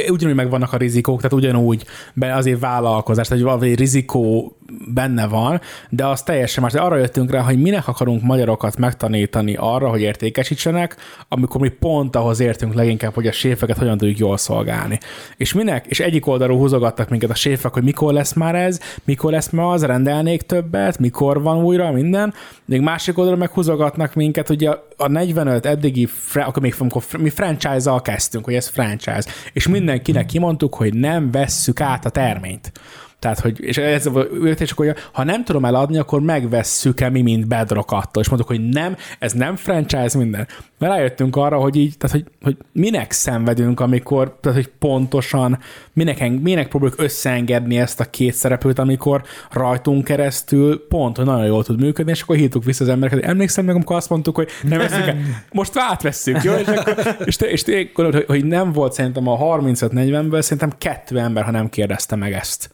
ugyanúgy 0.09 0.34
megvannak 0.34 0.72
a 0.72 0.76
rizikók, 0.76 1.16
tehát 1.16 1.32
ugyanúgy 1.32 1.84
azért 2.20 2.61
vállalkozás, 2.61 3.28
tehát 3.28 3.43
valami 3.43 3.74
rizikó 3.74 4.57
benne 4.94 5.26
van, 5.26 5.60
de 5.88 6.06
az 6.06 6.22
teljesen 6.22 6.62
más. 6.62 6.72
De 6.72 6.80
arra 6.80 6.96
jöttünk 6.96 7.30
rá, 7.30 7.40
hogy 7.40 7.60
minek 7.60 7.88
akarunk 7.88 8.22
magyarokat 8.22 8.76
megtanítani 8.76 9.56
arra, 9.58 9.88
hogy 9.88 10.00
értékesítsenek, 10.00 10.96
amikor 11.28 11.60
mi 11.60 11.68
pont 11.68 12.16
ahhoz 12.16 12.40
értünk 12.40 12.74
leginkább, 12.74 13.14
hogy 13.14 13.26
a 13.26 13.32
séfeket 13.32 13.78
hogyan 13.78 13.98
tudjuk 13.98 14.18
jól 14.18 14.36
szolgálni. 14.36 14.98
És 15.36 15.52
minek? 15.52 15.86
És 15.86 16.00
egyik 16.00 16.26
oldalról 16.26 16.58
húzogattak 16.58 17.08
minket 17.08 17.30
a 17.30 17.34
séfek, 17.34 17.72
hogy 17.72 17.82
mikor 17.82 18.12
lesz 18.12 18.32
már 18.32 18.54
ez, 18.54 18.80
mikor 19.04 19.32
lesz 19.32 19.50
már 19.50 19.66
az, 19.66 19.84
rendelnék 19.84 20.42
többet, 20.42 20.98
mikor 20.98 21.42
van 21.42 21.62
újra 21.62 21.92
minden. 21.92 22.34
Még 22.64 22.80
másik 22.80 23.18
oldalról 23.18 23.40
meg 23.40 23.50
húzogatnak 23.50 24.14
minket, 24.14 24.48
hogy 24.48 24.64
a, 24.64 24.86
a 24.96 25.08
45 25.08 25.66
eddigi, 25.66 26.08
akkor 26.34 26.62
még 26.62 26.74
amikor 26.78 27.02
mi 27.18 27.30
franchise-zal 27.30 28.02
kezdtünk, 28.02 28.44
hogy 28.44 28.54
ez 28.54 28.68
franchise, 28.68 29.24
és 29.52 29.68
mindenkinek 29.68 30.26
kimondtuk, 30.26 30.74
hogy 30.74 30.94
nem 30.94 31.30
vesszük 31.30 31.80
át 31.80 32.04
a 32.04 32.10
terményt. 32.10 32.72
Tehát, 33.20 33.40
hogy, 33.40 33.64
és 33.64 33.78
ez 33.78 34.10
és 34.58 34.70
akkor, 34.70 34.96
ha 35.12 35.24
nem 35.24 35.44
tudom 35.44 35.64
eladni, 35.64 35.98
akkor 35.98 36.20
megvesszük-e 36.20 37.08
mi, 37.08 37.22
mint 37.22 37.48
bedrock 37.48 37.90
attól, 37.90 38.22
és 38.22 38.28
mondok, 38.28 38.48
hogy 38.48 38.68
nem, 38.68 38.96
ez 39.18 39.32
nem 39.32 39.56
franchise 39.56 40.18
minden. 40.18 40.46
Mert 40.78 40.92
rájöttünk 40.92 41.36
arra, 41.36 41.58
hogy 41.58 41.76
így, 41.76 41.96
tehát, 41.98 42.16
hogy, 42.16 42.26
hogy 42.42 42.56
minek 42.72 43.12
szenvedünk, 43.12 43.80
amikor, 43.80 44.38
tehát, 44.40 44.58
hogy 44.58 44.70
pontosan, 44.78 45.58
minek, 45.92 46.40
minek 46.40 46.68
próbáljuk 46.68 47.00
összeengedni 47.00 47.78
ezt 47.78 48.00
a 48.00 48.04
két 48.04 48.34
szereplőt, 48.34 48.78
amikor 48.78 49.22
rajtunk 49.50 50.04
keresztül 50.04 50.86
pont, 50.88 51.16
hogy 51.16 51.26
nagyon 51.26 51.46
jól 51.46 51.64
tud 51.64 51.80
működni, 51.80 52.10
és 52.10 52.22
akkor 52.22 52.36
hívtuk 52.36 52.64
vissza 52.64 52.84
az 52.84 52.90
embereket. 52.90 53.24
Emlékszem 53.24 53.64
meg, 53.64 53.74
amikor 53.74 53.96
azt 53.96 54.10
mondtuk, 54.10 54.36
hogy 54.36 54.48
nem 54.62 54.78
veszünk 54.78 55.06
el, 55.06 55.16
most 55.52 55.72
átvesszük, 55.74 56.42
jó? 56.42 56.52
És, 56.52 56.66
akkor, 56.66 57.16
és, 57.24 57.36
te, 57.36 57.50
és 57.50 57.62
te, 57.62 57.90
hogy, 57.94 58.24
hogy 58.26 58.44
nem 58.44 58.72
volt 58.72 58.92
szerintem 58.92 59.28
a 59.28 59.38
35-40-ből, 59.38 60.40
szerintem 60.40 60.72
kettő 60.78 61.18
ember, 61.18 61.44
ha 61.44 61.50
nem 61.50 61.68
kérdezte 61.68 62.16
meg 62.16 62.32
ezt 62.32 62.70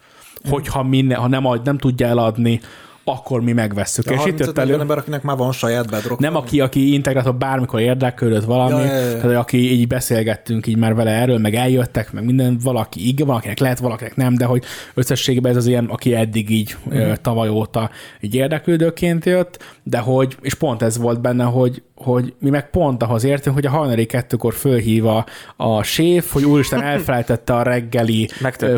hogyha 0.48 0.82
minden, 0.82 1.18
ha 1.18 1.28
nem, 1.28 1.44
nem 1.64 1.78
tudja 1.78 2.06
eladni, 2.06 2.60
akkor 3.08 3.40
mi 3.40 3.52
megvesszük. 3.52 4.04
Ja, 4.04 4.12
és 4.12 4.26
itt 4.26 4.38
jött 4.38 4.58
elő... 4.58 4.80
ember, 4.80 4.98
akinek 4.98 5.22
már 5.22 5.36
van 5.36 5.52
saját 5.52 5.90
bedrock. 5.90 6.20
Nem 6.20 6.36
aki, 6.36 6.60
aki 6.60 6.92
integrátor 6.92 7.34
bármikor 7.34 7.80
érdeklődött 7.80 8.44
valami, 8.44 8.84
ja, 8.84 8.94
ja, 8.94 9.00
ja. 9.00 9.20
tehát 9.20 9.36
aki 9.36 9.72
így 9.72 9.86
beszélgettünk 9.86 10.66
így 10.66 10.76
már 10.76 10.94
vele 10.94 11.10
erről, 11.10 11.38
meg 11.38 11.54
eljöttek, 11.54 12.12
meg 12.12 12.24
minden, 12.24 12.58
valaki 12.62 13.08
igen, 13.08 13.26
valakinek 13.26 13.58
lehet, 13.58 13.78
valakinek 13.78 14.16
nem, 14.16 14.34
de 14.34 14.44
hogy 14.44 14.64
összességében 14.94 15.50
ez 15.50 15.56
az 15.56 15.66
ilyen, 15.66 15.84
aki 15.84 16.14
eddig 16.14 16.50
így 16.50 16.76
uh-huh. 16.84 17.16
tavaly 17.16 17.48
óta 17.48 17.90
így 18.20 18.34
érdeklődőként 18.34 19.24
jött, 19.24 19.64
de 19.82 19.98
hogy, 19.98 20.36
és 20.40 20.54
pont 20.54 20.82
ez 20.82 20.98
volt 20.98 21.20
benne, 21.20 21.44
hogy 21.44 21.82
hogy 21.96 22.34
mi 22.38 22.50
meg 22.50 22.70
pont 22.70 23.02
ahhoz 23.02 23.24
értünk, 23.24 23.54
hogy 23.54 23.66
a 23.66 23.70
hajnali 23.70 24.06
kettőkor 24.06 24.54
fölhív 24.54 25.06
a, 25.06 25.26
a 25.56 25.82
séf, 25.82 26.32
hogy 26.32 26.44
úristen 26.44 26.82
elfelejtette 26.92 27.54
a 27.54 27.62
reggeli 27.62 28.28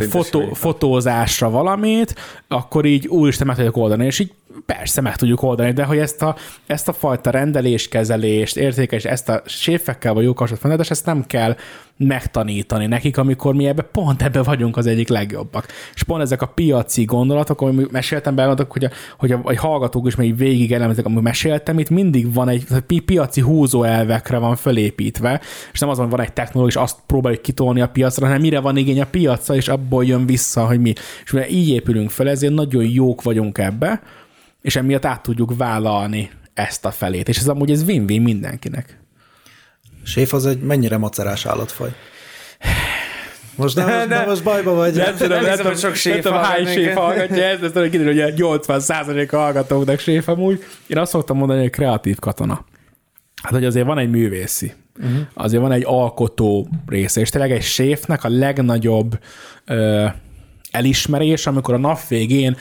fotó, 0.08 0.52
fotózásra 0.52 1.50
valamit, 1.50 2.14
akkor 2.48 2.84
így 2.84 3.06
úristen 3.06 3.46
meg 3.46 3.56
tudjuk 3.56 3.76
oldani, 3.76 4.04
és 4.04 4.17
így 4.20 4.32
persze 4.66 5.00
meg 5.00 5.16
tudjuk 5.16 5.42
oldani, 5.42 5.72
de 5.72 5.84
hogy 5.84 5.98
ezt 5.98 6.22
a, 6.22 6.36
ezt 6.66 6.88
a 6.88 6.92
fajta 6.92 7.30
rendeléskezelést, 7.30 8.56
értékes, 8.56 9.04
ezt 9.04 9.28
a 9.28 9.42
séfekkel 9.46 10.14
vagy 10.14 10.24
jó 10.24 10.32
kapcsolat 10.34 10.90
ezt 10.90 11.06
nem 11.06 11.26
kell 11.26 11.56
megtanítani 11.96 12.86
nekik, 12.86 13.16
amikor 13.16 13.54
mi 13.54 13.66
ebbe 13.66 13.82
pont 13.82 14.22
ebbe 14.22 14.42
vagyunk 14.42 14.76
az 14.76 14.86
egyik 14.86 15.08
legjobbak. 15.08 15.66
És 15.94 16.02
pont 16.02 16.22
ezek 16.22 16.42
a 16.42 16.46
piaci 16.46 17.04
gondolatok, 17.04 17.60
amit 17.60 17.90
meséltem 17.90 18.34
be, 18.34 18.44
hogy 18.68 18.84
a, 18.84 18.90
hogy 19.18 19.32
a, 19.32 19.40
a 19.42 19.56
hallgatók 19.56 20.06
is 20.06 20.14
még 20.14 20.36
végig 20.36 20.72
elemezik, 20.72 21.04
amit 21.04 21.22
meséltem, 21.22 21.78
itt 21.78 21.90
mindig 21.90 22.34
van 22.34 22.48
egy 22.48 22.66
pi- 22.86 23.00
piaci 23.00 23.40
húzóelvekre 23.40 24.38
van 24.38 24.56
fölépítve, 24.56 25.40
és 25.72 25.80
nem 25.80 25.88
az, 25.88 25.98
hogy 25.98 26.08
van 26.08 26.20
egy 26.20 26.32
technológia, 26.32 26.74
és 26.76 26.82
azt 26.82 26.98
próbáljuk 27.06 27.42
kitolni 27.42 27.80
a 27.80 27.88
piacra, 27.88 28.26
hanem 28.26 28.40
mire 28.40 28.60
van 28.60 28.76
igény 28.76 29.00
a 29.00 29.06
piacra, 29.06 29.54
és 29.54 29.68
abból 29.68 30.04
jön 30.04 30.26
vissza, 30.26 30.66
hogy 30.66 30.80
mi. 30.80 30.92
És 31.24 31.32
ugye 31.32 31.48
így 31.48 31.68
épülünk 31.68 32.10
fel, 32.10 32.28
ezért 32.28 32.54
nagyon 32.54 32.84
jók 32.84 33.22
vagyunk 33.22 33.58
ebbe, 33.58 34.00
és 34.68 34.76
emiatt 34.76 35.04
át 35.04 35.22
tudjuk 35.22 35.56
vállalni 35.56 36.30
ezt 36.54 36.84
a 36.84 36.90
felét. 36.90 37.28
És 37.28 37.38
ez 37.38 37.48
amúgy 37.48 37.70
ez 37.70 37.82
win-win 37.82 38.22
mindenkinek. 38.22 39.00
Séf 40.04 40.32
az 40.32 40.46
egy 40.46 40.60
mennyire 40.60 40.96
macerás 40.96 41.46
állatfaj? 41.46 41.88
Most 43.54 43.76
nem, 43.76 43.86
most, 43.96 44.08
nem, 44.08 44.28
most 44.28 44.42
bajba 44.42 44.74
vagy. 44.74 44.94
Nem 44.94 45.16
tudom, 45.16 45.42
nem, 45.42 45.56
tudom, 45.56 45.76
sok 45.76 45.94
séf 45.94 46.12
nem 46.12 46.22
tudom, 46.22 46.38
hány 46.38 46.66
séf 46.66 46.94
hallgatja 46.94 47.44
ezt, 47.44 47.62
ezt 47.62 47.72
tudom, 47.72 47.90
kiderül, 47.90 48.22
hogy 48.22 48.34
80 48.34 49.28
a 49.30 49.36
hallgatóknak 49.36 49.98
séf 49.98 50.28
amúgy. 50.28 50.64
Én 50.86 50.98
azt 50.98 51.10
szoktam 51.10 51.36
mondani, 51.36 51.60
hogy 51.60 51.70
kreatív 51.70 52.18
katona. 52.18 52.64
Hát, 53.42 53.52
hogy 53.52 53.64
azért 53.64 53.86
van 53.86 53.98
egy 53.98 54.10
művészi, 54.10 54.72
uh-huh. 54.98 55.20
azért 55.34 55.62
van 55.62 55.72
egy 55.72 55.84
alkotó 55.86 56.68
része, 56.86 57.20
és 57.20 57.28
tényleg 57.28 57.52
egy 57.52 57.62
séfnek 57.62 58.24
a 58.24 58.28
legnagyobb 58.28 59.18
ö, 59.64 60.06
elismerés, 60.70 61.46
amikor 61.46 61.74
a 61.74 61.78
nap 61.78 62.08
végén 62.08 62.56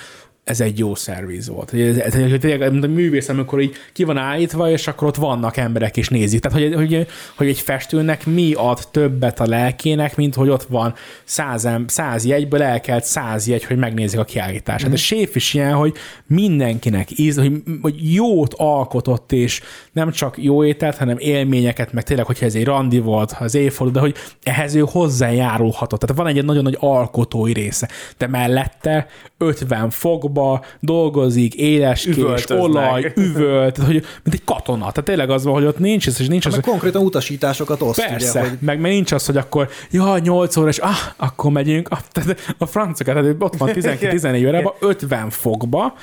ez 0.48 0.60
egy 0.60 0.80
jó 0.80 0.96
szerviz 0.96 1.48
volt. 1.48 1.74
Ez, 1.74 1.98
ez, 1.98 2.14
ez 2.14 2.72
mint 2.72 2.84
a 2.84 2.88
művész, 2.88 3.30
amikor 3.30 3.62
így 3.62 3.76
ki 3.94 4.04
van 4.04 4.18
állítva, 4.18 4.70
és 4.70 4.88
akkor 4.88 5.08
ott 5.08 5.16
vannak 5.16 5.58
emberek, 5.58 5.98
és 5.98 6.10
nézik. 6.10 6.40
Tehát, 6.40 6.58
hogy, 6.58 6.74
hogy, 6.74 7.08
hogy 7.36 7.48
egy 7.48 7.60
festőnek 7.60 8.26
mi 8.26 8.54
ad 8.54 8.80
többet 8.92 9.40
a 9.40 9.48
lelkének, 9.48 10.16
mint 10.16 10.36
hogy 10.36 10.50
ott 10.50 10.64
van 10.64 10.94
száz, 11.24 11.68
száz 11.88 12.26
jegyből 12.26 12.64
elkelt 12.64 13.04
száz 13.04 13.48
jegy, 13.48 13.64
hogy 13.64 13.78
megnézik 13.78 14.20
a 14.20 14.24
kiállítását. 14.24 14.90
Mm. 14.90 14.94
A 14.94 14.96
séf 14.96 15.36
is 15.36 15.54
ilyen, 15.54 15.74
hogy 15.74 15.94
mindenkinek 16.28 17.20
íz, 17.20 17.38
hogy, 17.38 17.52
hogy 17.82 18.14
jót 18.14 18.54
alkotott, 18.58 19.32
és 19.32 19.62
nem 19.92 20.12
csak 20.12 20.44
jó 20.44 20.64
ételt, 20.64 20.98
hanem 20.98 21.18
élményeket, 21.20 21.94
meg 21.94 22.04
tényleg, 22.04 22.26
hogyha 22.26 22.46
ez 22.46 22.56
egy 22.56 22.66
randi 22.66 23.00
volt, 23.00 23.36
az 23.40 23.56
évforduló, 23.56 23.94
de 23.94 24.00
hogy 24.00 24.16
ehhez 24.44 24.76
ő 24.76 24.84
hozzájárulhatott. 24.88 26.00
Tehát 26.00 26.16
van 26.16 26.28
egy 26.28 26.46
nagyon 26.46 26.64
nagy 26.64 26.78
alkotói 26.80 27.54
része. 27.54 27.90
De 28.18 28.28
mellette 28.28 29.08
50 29.38 29.90
fokba 30.38 30.66
dolgozik, 30.80 31.56
éleskés, 31.56 32.50
olaj, 32.50 33.12
üvölt, 33.16 33.78
hogy, 33.78 33.94
mint 34.24 34.36
egy 34.36 34.44
katona. 34.46 34.80
Tehát 34.80 35.04
tényleg 35.04 35.30
az 35.30 35.44
van, 35.44 35.54
hogy 35.54 35.66
ott 35.66 35.80
nincs 35.80 36.08
ez, 36.08 36.20
és 36.20 36.28
nincs 36.28 36.44
hát 36.44 36.54
az, 36.54 36.60
hogy... 36.60 36.70
konkrétan 36.70 37.04
utasításokat 37.04 37.82
oszt, 37.82 38.08
Persze, 38.08 38.40
ugye, 38.40 38.50
hogy... 38.50 38.58
meg, 38.62 38.80
meg 38.80 38.92
nincs 38.92 39.12
az, 39.12 39.26
hogy 39.26 39.38
akkor, 39.38 39.70
ja, 39.92 40.18
8 40.18 40.58
óra, 40.58 40.68
és 40.68 40.78
ah, 40.78 40.96
akkor 41.18 41.52
megyünk. 41.52 41.90
Ah, 41.90 42.00
tehát 42.12 42.56
a 42.58 42.66
franciakat, 42.66 43.14
tehát 43.14 43.36
ott 43.40 43.58
van 43.58 43.70
12-14 43.74 44.46
órában, 44.48 44.74
50 44.80 45.30
fokba, 45.30 45.94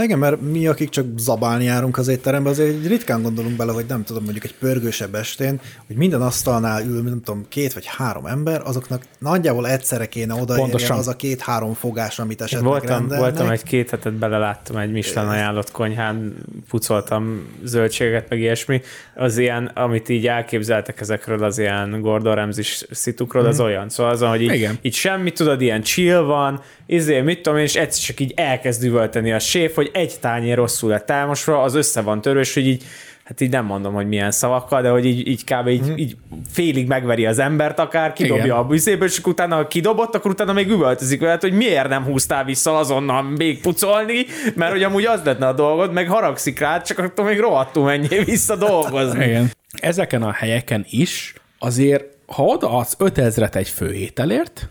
igen, 0.00 0.18
mert 0.18 0.40
mi, 0.40 0.66
akik 0.66 0.88
csak 0.88 1.06
zabálni 1.16 1.64
járunk 1.64 1.98
az 1.98 2.08
étterembe, 2.08 2.50
azért 2.50 2.86
ritkán 2.86 3.22
gondolunk 3.22 3.56
bele, 3.56 3.72
hogy 3.72 3.84
nem 3.88 4.04
tudom, 4.04 4.22
mondjuk 4.22 4.44
egy 4.44 4.54
pörgősebb 4.54 5.14
estén, 5.14 5.60
hogy 5.86 5.96
minden 5.96 6.22
asztalnál 6.22 6.82
ül, 6.86 7.02
nem 7.02 7.22
tudom, 7.22 7.44
két 7.48 7.72
vagy 7.72 7.86
három 7.86 8.26
ember, 8.26 8.62
azoknak 8.64 9.02
nagyjából 9.18 9.68
egyszerre 9.68 10.06
kéne 10.06 10.34
odaérni 10.34 10.84
az 10.88 11.08
a 11.08 11.16
két-három 11.16 11.74
fogás, 11.74 12.18
amit 12.18 12.40
esetleg 12.40 12.68
voltam, 12.68 12.88
rendelnek. 12.88 13.18
Voltam 13.18 13.50
egy 13.50 13.62
két 13.62 13.90
hetet 13.90 14.12
beleláttam 14.12 14.76
egy 14.76 14.92
Michelin 14.92 15.30
ajánlott 15.30 15.70
konyhán, 15.70 16.34
pucoltam 16.68 17.46
zöldséget, 17.64 18.28
meg 18.28 18.38
ilyesmi. 18.38 18.80
Az 19.14 19.38
ilyen, 19.38 19.66
amit 19.66 20.08
így 20.08 20.26
elképzeltek 20.26 21.00
ezekről 21.00 21.44
az 21.44 21.58
ilyen 21.58 22.00
Gordon 22.00 22.34
Ramsay 22.34 22.64
szitukról, 22.90 23.46
az 23.46 23.60
mm. 23.60 23.64
olyan. 23.64 23.88
Szóval 23.88 24.12
az, 24.12 24.20
hogy 24.20 24.42
így, 24.42 24.68
így 24.82 24.94
semmi, 24.94 25.30
tudod, 25.30 25.60
ilyen 25.60 25.82
chill 25.82 26.20
van, 26.20 26.60
izé, 26.92 27.20
mit 27.20 27.40
tudom 27.40 27.58
én, 27.58 27.64
és 27.64 27.74
egyszer 27.74 28.04
csak 28.04 28.20
így 28.20 28.32
elkezd 28.36 28.84
üvölteni 28.84 29.32
a 29.32 29.38
séf, 29.38 29.74
hogy 29.74 29.90
egy 29.92 30.14
tányér 30.20 30.56
rosszul 30.56 30.90
lett 30.90 31.10
elmosva, 31.10 31.62
az 31.62 31.74
össze 31.74 32.00
van 32.00 32.20
törős, 32.20 32.54
hogy 32.54 32.66
így 32.66 32.84
hát 33.24 33.40
így 33.40 33.50
nem 33.50 33.64
mondom, 33.64 33.94
hogy 33.94 34.08
milyen 34.08 34.30
szavakkal, 34.30 34.82
de 34.82 34.88
hogy 34.88 35.04
így, 35.04 35.28
így 35.28 35.44
kb. 35.44 35.68
Így, 35.68 35.90
mm. 35.90 35.96
így 35.96 36.16
félig 36.52 36.86
megveri 36.86 37.26
az 37.26 37.38
embert 37.38 37.78
akár, 37.78 38.12
kidobja 38.12 38.44
Igen. 38.44 38.56
a 38.56 38.64
büszéből, 38.64 39.08
és 39.08 39.18
utána 39.18 39.54
ha 39.54 39.66
kidobott, 39.66 40.14
akkor 40.14 40.30
utána 40.30 40.52
még 40.52 40.70
üvöltözik 40.70 41.20
vele, 41.20 41.38
hogy 41.40 41.52
miért 41.52 41.88
nem 41.88 42.04
húztál 42.04 42.44
vissza 42.44 42.78
azonnal 42.78 43.22
még 43.22 43.60
pucolni, 43.60 44.26
mert 44.54 44.72
hogy 44.72 44.82
amúgy 44.82 45.04
az 45.04 45.20
lenne 45.24 45.46
a 45.46 45.52
dolgod, 45.52 45.92
meg 45.92 46.08
haragszik 46.08 46.58
rá, 46.58 46.80
csak 46.80 46.98
akkor 46.98 47.24
még 47.24 47.38
rohadtul 47.38 47.84
menjél 47.84 48.24
vissza 48.24 48.56
dolgozni. 48.56 49.24
Igen. 49.24 49.50
Ezeken 49.80 50.22
a 50.22 50.32
helyeken 50.32 50.86
is 50.90 51.34
azért, 51.58 52.04
ha 52.26 52.42
odaadsz 52.42 52.96
5000-et 52.98 53.54
egy 53.54 53.68
főételért, 53.68 54.68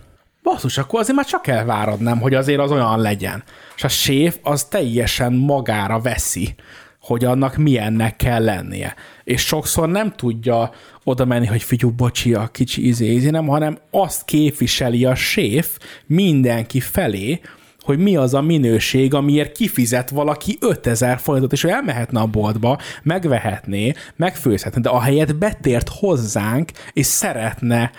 basszus, 0.51 0.77
akkor 0.77 0.99
azért 0.99 1.15
már 1.15 1.25
csak 1.25 1.47
elvárad, 1.47 1.99
nem, 1.99 2.19
hogy 2.19 2.33
azért 2.33 2.59
az 2.59 2.71
olyan 2.71 2.99
legyen. 2.99 3.43
És 3.75 3.83
a 3.83 3.87
séf 3.87 4.37
az 4.43 4.63
teljesen 4.63 5.33
magára 5.33 5.99
veszi, 5.99 6.55
hogy 7.01 7.25
annak 7.25 7.55
milyennek 7.55 8.15
kell 8.15 8.43
lennie. 8.43 8.95
És 9.23 9.41
sokszor 9.41 9.89
nem 9.89 10.13
tudja 10.15 10.71
oda 11.03 11.25
menni, 11.25 11.45
hogy 11.45 11.63
figyú, 11.63 11.91
bocsi, 11.91 12.33
a 12.33 12.47
kicsi 12.47 12.87
izé, 12.87 13.13
izé 13.13 13.29
nem, 13.29 13.47
hanem 13.47 13.77
azt 13.91 14.25
képviseli 14.25 15.05
a 15.05 15.15
séf 15.15 15.77
mindenki 16.05 16.79
felé, 16.79 17.41
hogy 17.81 17.99
mi 17.99 18.15
az 18.15 18.33
a 18.33 18.41
minőség, 18.41 19.13
amiért 19.13 19.51
kifizet 19.51 20.09
valaki 20.09 20.57
5000 20.61 21.19
forintot, 21.19 21.51
és 21.51 21.63
ő 21.63 21.69
elmehetne 21.69 22.19
a 22.19 22.25
boltba, 22.25 22.77
megvehetné, 23.03 23.93
megfőzhetne, 24.15 24.81
de 24.81 24.89
ahelyett 24.89 25.35
betért 25.35 25.89
hozzánk, 25.89 26.71
és 26.93 27.05
szeretne 27.05 27.91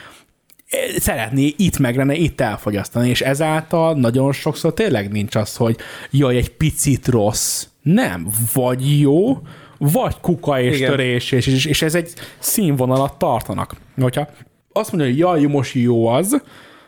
szeretné 0.99 1.55
itt 1.57 1.79
megrenne, 1.79 2.15
itt 2.15 2.41
elfogyasztani, 2.41 3.09
és 3.09 3.21
ezáltal 3.21 3.95
nagyon 3.95 4.33
sokszor 4.33 4.75
tényleg 4.75 5.13
nincs 5.13 5.35
az, 5.35 5.57
hogy 5.57 5.77
jaj, 6.11 6.37
egy 6.37 6.51
picit 6.51 7.09
rossz. 7.09 7.67
Nem, 7.83 8.29
vagy 8.53 9.01
jó, 9.01 9.43
vagy 9.79 10.15
kuka 10.21 10.61
és 10.61 10.77
Igen. 10.77 10.91
törés, 10.91 11.33
és, 11.33 11.47
és, 11.47 11.65
és 11.65 11.83
ez 11.83 11.95
egy 11.95 12.13
színvonalat 12.39 13.19
tartanak. 13.19 13.77
Hogyha 14.01 14.29
azt 14.73 14.93
mondja, 14.93 15.11
hogy 15.11 15.19
jaj, 15.19 15.53
most 15.53 15.75
jó 15.75 16.07
az, 16.07 16.43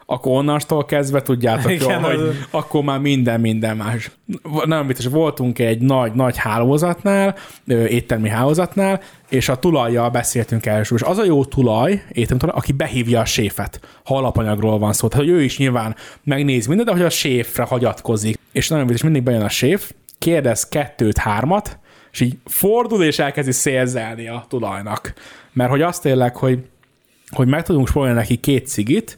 akkor 0.06 0.32
onnastól 0.32 0.84
kezdve 0.84 1.22
tudjátok 1.22 1.70
Igen, 1.70 1.90
jól, 1.90 2.10
hogy 2.10 2.20
az... 2.20 2.34
akkor 2.50 2.82
már 2.82 2.98
minden, 2.98 3.40
minden 3.40 3.76
más. 3.76 4.10
Nem 4.64 4.86
biztos, 4.86 5.06
voltunk 5.06 5.58
egy 5.58 5.80
nagy, 5.80 6.12
nagy 6.12 6.36
hálózatnál, 6.36 7.36
éttermi 7.66 8.28
hálózatnál, 8.28 9.00
és 9.28 9.48
a 9.48 9.58
tulajjal 9.58 10.10
beszéltünk 10.10 10.66
elsős. 10.66 11.02
Az 11.02 11.18
a 11.18 11.24
jó 11.24 11.44
tulaj, 11.44 12.02
éttermi 12.12 12.40
tulaj, 12.40 12.56
aki 12.56 12.72
behívja 12.72 13.20
a 13.20 13.24
séfet, 13.24 13.80
ha 14.04 14.16
alapanyagról 14.16 14.78
van 14.78 14.92
szó. 14.92 15.08
Tehát, 15.08 15.24
hogy 15.26 15.34
ő 15.34 15.42
is 15.42 15.58
nyilván 15.58 15.96
megnéz 16.22 16.66
mindent, 16.66 16.88
de 16.88 16.94
hogy 16.94 17.04
a 17.04 17.10
séfre 17.10 17.62
hagyatkozik. 17.62 18.38
És 18.52 18.68
nagyon 18.68 18.86
biztos, 18.86 19.04
mindig 19.04 19.22
bejön 19.22 19.42
a 19.42 19.48
séf, 19.48 19.90
kérdez 20.18 20.68
kettőt, 20.68 21.18
hármat, 21.18 21.78
és 22.12 22.20
így 22.20 22.38
fordul, 22.44 23.04
és 23.04 23.18
elkezdi 23.18 23.52
szélzelni 23.52 24.28
a 24.28 24.44
tulajnak. 24.48 25.12
Mert 25.52 25.70
hogy 25.70 25.82
azt 25.82 26.02
tényleg, 26.02 26.36
hogy, 26.36 26.58
hogy 27.30 27.48
meg 27.48 27.62
tudunk 27.62 27.88
spórolni 27.88 28.14
neki 28.14 28.36
két 28.36 28.66
cigit, 28.66 29.16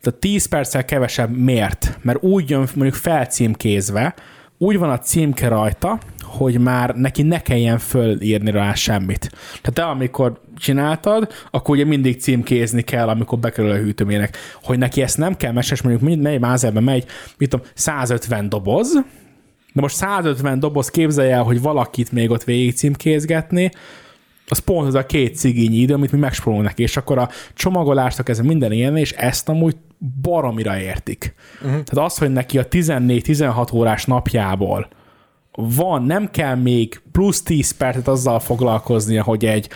tehát 0.00 0.20
10 0.20 0.46
perccel 0.46 0.84
kevesebb 0.84 1.36
miért? 1.36 1.98
Mert 2.02 2.22
úgy 2.22 2.50
jön 2.50 2.68
mondjuk 2.74 2.94
felcímkézve, 2.94 4.14
úgy 4.58 4.78
van 4.78 4.90
a 4.90 4.98
címke 4.98 5.48
rajta, 5.48 5.98
hogy 6.22 6.60
már 6.60 6.94
neki 6.94 7.22
ne 7.22 7.42
kelljen 7.42 7.78
fölírni 7.78 8.50
rá 8.50 8.74
semmit. 8.74 9.30
Tehát 9.46 9.72
te 9.74 9.84
amikor 9.84 10.40
csináltad, 10.56 11.32
akkor 11.50 11.74
ugye 11.74 11.84
mindig 11.84 12.20
címkézni 12.20 12.82
kell, 12.82 13.08
amikor 13.08 13.38
bekerül 13.38 13.70
a 13.70 13.76
hűtőmének. 13.76 14.36
Hogy 14.62 14.78
neki 14.78 15.02
ezt 15.02 15.18
nem 15.18 15.36
kell 15.36 15.52
meses, 15.52 15.82
mondjuk 15.82 16.20
megy 16.22 16.40
mázerbe 16.40 16.80
megy, 16.80 17.04
mit 17.38 17.48
tudom, 17.48 17.66
150 17.74 18.48
doboz, 18.48 18.92
de 19.72 19.80
most 19.80 19.96
150 19.96 20.58
doboz 20.58 20.88
képzelje 20.88 21.34
el, 21.34 21.42
hogy 21.42 21.60
valakit 21.60 22.12
még 22.12 22.30
ott 22.30 22.44
végig 22.44 22.74
címkézgetni, 22.74 23.70
az 24.48 24.58
pont 24.58 24.86
az 24.86 24.94
a 24.94 25.06
két 25.06 25.36
cigényi 25.36 25.76
idő, 25.76 25.94
amit 25.94 26.12
mi 26.12 26.18
megspórolunk 26.18 26.66
neki, 26.66 26.82
és 26.82 26.96
akkor 26.96 27.18
a 27.18 27.28
csomagolástak 27.54 28.28
ez 28.28 28.38
minden 28.38 28.72
ilyen, 28.72 28.96
és 28.96 29.12
ezt 29.12 29.48
amúgy 29.48 29.76
baromira 30.22 30.80
értik. 30.80 31.34
Uh-huh. 31.54 31.82
Tehát 31.82 32.10
az, 32.10 32.18
hogy 32.18 32.32
neki 32.32 32.58
a 32.58 32.68
14-16 32.68 33.74
órás 33.74 34.04
napjából 34.04 34.88
van, 35.60 36.02
nem 36.02 36.30
kell 36.30 36.54
még 36.54 37.00
plusz 37.12 37.42
10 37.42 37.70
percet 37.70 38.08
azzal 38.08 38.40
foglalkoznia, 38.40 39.22
hogy 39.22 39.44
egy 39.44 39.68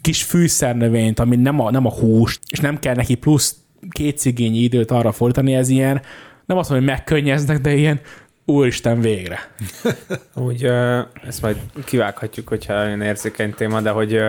kis 0.00 0.22
fűszernövényt, 0.22 1.18
ami 1.18 1.36
nem 1.36 1.60
a, 1.60 1.70
nem 1.70 1.86
a 1.86 1.92
hús, 1.92 2.38
és 2.50 2.60
nem 2.60 2.78
kell 2.78 2.94
neki 2.94 3.14
plusz 3.14 3.56
két 3.90 4.18
cigényi 4.18 4.58
időt 4.58 4.90
arra 4.90 5.12
fordítani, 5.12 5.54
ez 5.54 5.68
ilyen, 5.68 6.02
nem 6.46 6.56
azt 6.58 6.70
mondom, 6.70 6.88
hogy 6.88 6.96
megkönnyeznek, 6.96 7.60
de 7.60 7.74
ilyen 7.74 8.00
úristen 8.48 9.00
végre. 9.00 9.50
Úgy, 10.34 10.64
ezt 11.26 11.42
majd 11.42 11.56
kivághatjuk, 11.84 12.48
hogyha 12.48 12.74
olyan 12.74 13.00
érzékeny 13.00 13.54
téma, 13.54 13.80
de 13.80 13.90
hogy 13.90 14.20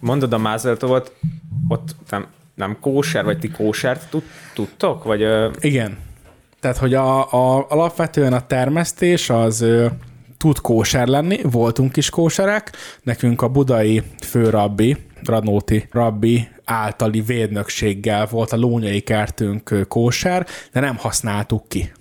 mondod 0.00 0.32
a 0.32 0.38
mázeltovot, 0.38 1.14
ott 1.68 1.96
nem, 2.10 2.26
nem 2.54 2.76
kóser, 2.80 3.24
vagy 3.24 3.38
ti 3.38 3.50
kósert 3.50 4.10
tud, 4.10 4.22
tudtok? 4.54 5.04
Vagy, 5.04 5.26
Igen. 5.60 5.98
Tehát, 6.60 6.76
hogy 6.76 6.94
a, 6.94 7.32
a, 7.32 7.66
alapvetően 7.68 8.32
a 8.32 8.46
termesztés 8.46 9.30
az 9.30 9.64
tud 10.36 10.60
kóser 10.60 11.06
lenni, 11.06 11.38
voltunk 11.42 11.96
is 11.96 12.10
kóserek, 12.10 12.72
nekünk 13.02 13.42
a 13.42 13.48
budai 13.48 14.02
főrabbi, 14.20 14.96
Radnóti 15.24 15.88
rabbi 15.90 16.48
általi 16.64 17.20
védnökséggel 17.20 18.26
volt 18.26 18.52
a 18.52 18.56
lónyai 18.56 19.00
kertünk 19.00 19.86
kóser, 19.88 20.46
de 20.72 20.80
nem 20.80 20.96
használtuk 20.96 21.68
ki. 21.68 21.92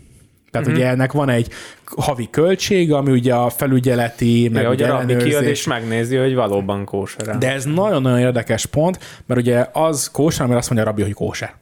Tehát 0.55 0.69
uh-huh. 0.69 0.83
ugye 0.83 0.91
ennek 0.91 1.11
van 1.11 1.29
egy 1.29 1.47
havi 1.95 2.29
költség, 2.29 2.93
ami 2.93 3.11
ugye 3.11 3.33
a 3.33 3.49
felügyeleti, 3.49 4.49
meg 4.53 4.63
ja, 4.63 4.69
ugye 4.69 4.87
a 4.87 4.97
rabbi 4.97 5.17
kiad 5.17 5.43
és 5.43 5.67
megnézi, 5.67 6.15
hogy 6.15 6.35
valóban 6.35 6.85
kóser. 6.85 7.37
De 7.37 7.51
ez 7.51 7.63
nagyon-nagyon 7.63 8.19
érdekes 8.19 8.65
pont, 8.65 8.99
mert 9.25 9.39
ugye 9.39 9.67
az 9.73 10.09
kóser, 10.11 10.47
mert 10.47 10.59
azt 10.59 10.69
mondja 10.69 10.87
a 10.87 10.89
rabbi, 10.89 11.03
hogy 11.03 11.13
kóser. 11.13 11.53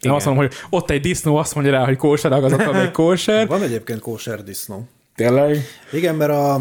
Nem 0.00 0.14
azt 0.14 0.26
mondom, 0.26 0.44
hogy 0.44 0.54
ott 0.70 0.90
egy 0.90 1.00
disznó 1.00 1.36
azt 1.36 1.54
mondja 1.54 1.72
rá, 1.72 1.84
hogy 1.84 1.96
kóser, 1.96 2.32
az 2.32 2.52
még 2.72 2.90
kóser. 2.90 3.46
Van 3.46 3.62
egyébként 3.62 4.00
kóser 4.00 4.42
disznó. 4.42 4.88
Tényleg? 5.14 5.64
Igen, 5.92 6.14
mert 6.14 6.30
a 6.30 6.60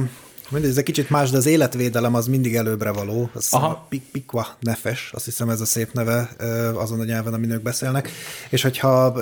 Mindegy, 0.50 0.70
ez 0.70 0.78
egy 0.78 0.84
kicsit 0.84 1.10
más, 1.10 1.30
de 1.30 1.38
az 1.38 1.46
életvédelem 1.46 2.16
az 2.16 2.28
mindig 2.28 2.56
előbbre 2.56 2.92
való. 2.92 3.30
Az 3.34 3.48
Aha. 3.52 3.86
Pik 3.90 4.04
Pikwa 4.12 4.48
nefes, 4.60 5.10
azt 5.14 5.26
hiszem 5.26 5.50
ez 5.50 5.62
a 5.62 5.66
szép 5.66 5.94
neve 5.94 6.30
azon 6.74 7.00
a 7.00 7.04
nyelven, 7.04 7.34
amin 7.34 7.52
ők 7.52 7.62
beszélnek. 7.62 8.10
És 8.50 8.62
hogyha 8.62 9.14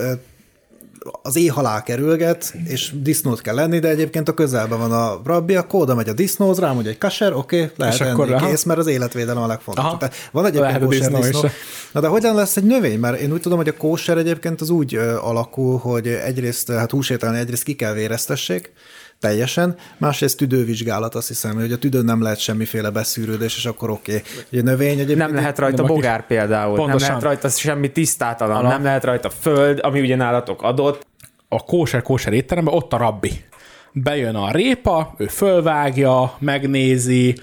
az 1.22 1.39
alá 1.54 1.84
kerülget, 1.84 2.54
és 2.68 2.91
disznót 3.01 3.41
kell 3.41 3.56
lenni, 3.56 3.80
de 3.80 3.89
egyébként 3.89 4.30
a 4.30 4.34
közelben 4.34 4.80
van 4.80 4.91
a 4.91 5.22
rabbi, 5.26 5.56
akkor 5.56 5.82
oda 5.82 5.95
megy 5.95 6.10
a 6.10 6.14
disznóz, 6.14 6.60
hogy 6.60 6.88
egy 6.88 6.97
kaser, 6.97 7.34
oké, 7.34 7.62
okay, 7.62 7.74
lehet 7.78 7.93
és 7.93 8.01
akkor 8.01 8.32
enni, 8.32 8.45
kész, 8.45 8.64
mert 8.64 8.80
az 8.80 8.88
életvédelem 8.88 9.43
a 9.43 9.47
legfontosabb. 9.47 9.97
Tehát 9.97 10.16
van 10.32 10.45
egyébként 10.45 10.72
lehet 10.72 10.84
kóser 10.84 11.12
disznó, 11.12 11.20
disznó. 11.20 11.49
Na 11.91 11.99
de 11.99 12.08
hogyan 12.08 12.36
lesz 12.36 12.58
egy 12.58 12.64
növény? 12.64 12.99
Mert 12.99 13.20
én 13.20 13.32
úgy 13.32 13.41
tudom, 13.41 13.58
hogy 13.58 13.68
a 13.68 13.78
kóser 13.78 14.18
egyébként 14.18 14.62
az 14.62 14.70
úgy 14.70 14.95
alakul, 15.22 15.78
hogy 15.78 16.08
egyrészt 16.08 16.72
hát 16.72 16.91
húsételni, 16.91 17.38
egyrészt 17.38 17.64
ki 17.64 17.76
kell 17.76 17.93
véreztessék, 17.93 18.72
teljesen, 19.24 19.76
másrészt 19.97 20.38
tüdővizsgálat, 20.38 21.15
azt 21.15 21.28
hiszem, 21.28 21.55
hogy 21.55 21.71
a 21.71 21.78
tüdőn 21.78 22.05
nem 22.05 22.21
lehet 22.21 22.39
semmiféle 22.39 22.89
beszűrődés, 22.89 23.57
és 23.57 23.65
akkor 23.65 23.89
oké. 23.89 24.21
Okay. 24.47 24.59
A 24.59 24.63
növény 24.63 24.99
egyébként... 24.99 25.17
Nem 25.17 25.36
lehet 25.36 25.59
rajta 25.59 25.84
bogár 25.84 26.19
is. 26.19 26.26
például, 26.28 26.76
Pontosan. 26.76 26.99
nem 26.99 27.07
lehet 27.07 27.24
rajta 27.24 27.49
semmi 27.49 27.91
tisztátalan, 27.91 28.57
Ala. 28.57 28.69
nem 28.69 28.84
lehet 28.84 29.03
rajta 29.03 29.30
föld, 29.30 29.80
ami 29.82 29.99
ugye 29.99 30.15
nálatok 30.15 30.61
adott. 30.61 31.05
A 31.47 31.63
kóser-kóser 31.63 32.34
étteremben 32.34 32.74
ott 32.74 32.93
a 32.93 32.97
rabbi. 32.97 33.32
Bejön 33.91 34.36
a 34.36 34.51
répa, 34.51 35.13
ő 35.17 35.28
fölvágja, 35.28 36.36
megnézi, 36.39 37.36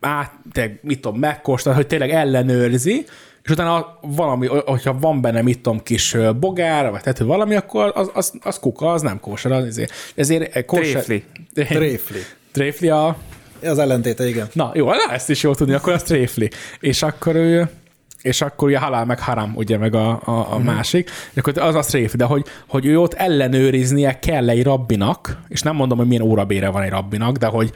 át, 0.00 0.32
te, 0.52 0.78
mit 0.82 1.00
tudom, 1.00 1.18
megkóstol, 1.18 1.72
hogy 1.72 1.86
tényleg 1.86 2.10
ellenőrzi, 2.10 3.04
és 3.48 3.54
utána 3.54 3.98
valami, 4.00 4.46
hogyha 4.46 4.98
van 4.98 5.20
benne, 5.20 5.42
mit 5.42 5.60
tudom, 5.60 5.82
kis 5.82 6.16
bogár, 6.40 6.90
vagy 6.90 7.00
tető 7.00 7.24
valami, 7.24 7.54
akkor 7.54 7.92
az, 7.94 8.10
az, 8.14 8.32
az 8.42 8.58
kuka, 8.58 8.92
az 8.92 9.02
nem 9.02 9.20
kóser. 9.20 9.52
Az 9.52 9.64
ezért, 9.64 9.92
ezért 10.14 10.64
kóser... 10.64 11.02
Tréfli. 11.02 11.24
Tréfli. 11.54 12.18
Tréfli 12.52 12.88
a... 12.88 13.16
Az 13.62 13.78
ellentéte, 13.78 14.28
igen. 14.28 14.48
Na, 14.52 14.70
jó, 14.74 14.86
na, 14.86 15.12
ezt 15.12 15.30
is 15.30 15.42
jól 15.42 15.54
tudni, 15.54 15.74
akkor 15.74 15.92
az 15.92 16.02
tréfli. 16.02 16.50
És 16.80 17.02
akkor 17.02 17.34
ő, 17.34 17.70
és 18.22 18.40
akkor 18.40 18.68
ugye 18.68 18.78
halál 18.78 19.04
meg 19.04 19.20
haram, 19.20 19.52
ugye 19.56 19.78
meg 19.78 19.94
a, 19.94 20.08
a, 20.08 20.20
a 20.24 20.40
uh-huh. 20.40 20.62
másik, 20.62 21.10
és 21.30 21.36
akkor 21.36 21.58
az 21.58 21.74
a 21.74 21.80
tréf, 21.80 22.14
de 22.14 22.24
hogy, 22.24 22.44
hogy 22.66 22.86
ő 22.86 23.00
ott 23.00 23.14
ellenőriznie 23.14 24.18
kell 24.18 24.48
egy 24.48 24.62
rabbinak, 24.62 25.38
és 25.48 25.62
nem 25.62 25.76
mondom, 25.76 25.98
hogy 25.98 26.06
milyen 26.06 26.22
órabére 26.22 26.68
van 26.68 26.82
egy 26.82 26.90
rabbinak, 26.90 27.36
de 27.36 27.46
hogy 27.46 27.72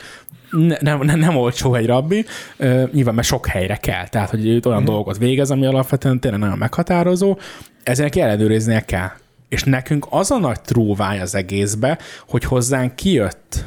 ne, 0.51 0.77
nem, 0.81 1.01
nem, 1.01 1.19
nem 1.19 1.37
olcsó 1.37 1.75
egy 1.75 1.87
rabbi, 1.87 2.25
uh, 2.59 2.93
nyilván 2.93 3.15
mert 3.15 3.27
sok 3.27 3.47
helyre 3.47 3.77
kell, 3.77 4.09
tehát 4.09 4.31
hogy 4.31 4.47
ő 4.47 4.61
olyan 4.65 4.83
mm. 4.83 4.85
dolgot 4.85 5.19
végez, 5.19 5.51
ami 5.51 5.67
alapvetően 5.67 6.21
tényleg 6.21 6.41
nagyon 6.41 6.59
meghatározó, 6.59 7.39
ezért 7.83 8.17
ellenőriznie 8.17 8.81
kell. 8.81 9.11
És 9.49 9.65
nekünk 9.65 10.07
az 10.11 10.31
a 10.31 10.39
nagy 10.39 10.61
tróváj 10.61 11.21
az 11.21 11.35
egészbe, 11.35 11.99
hogy 12.29 12.45
hozzánk 12.45 12.97
kijött 12.97 13.65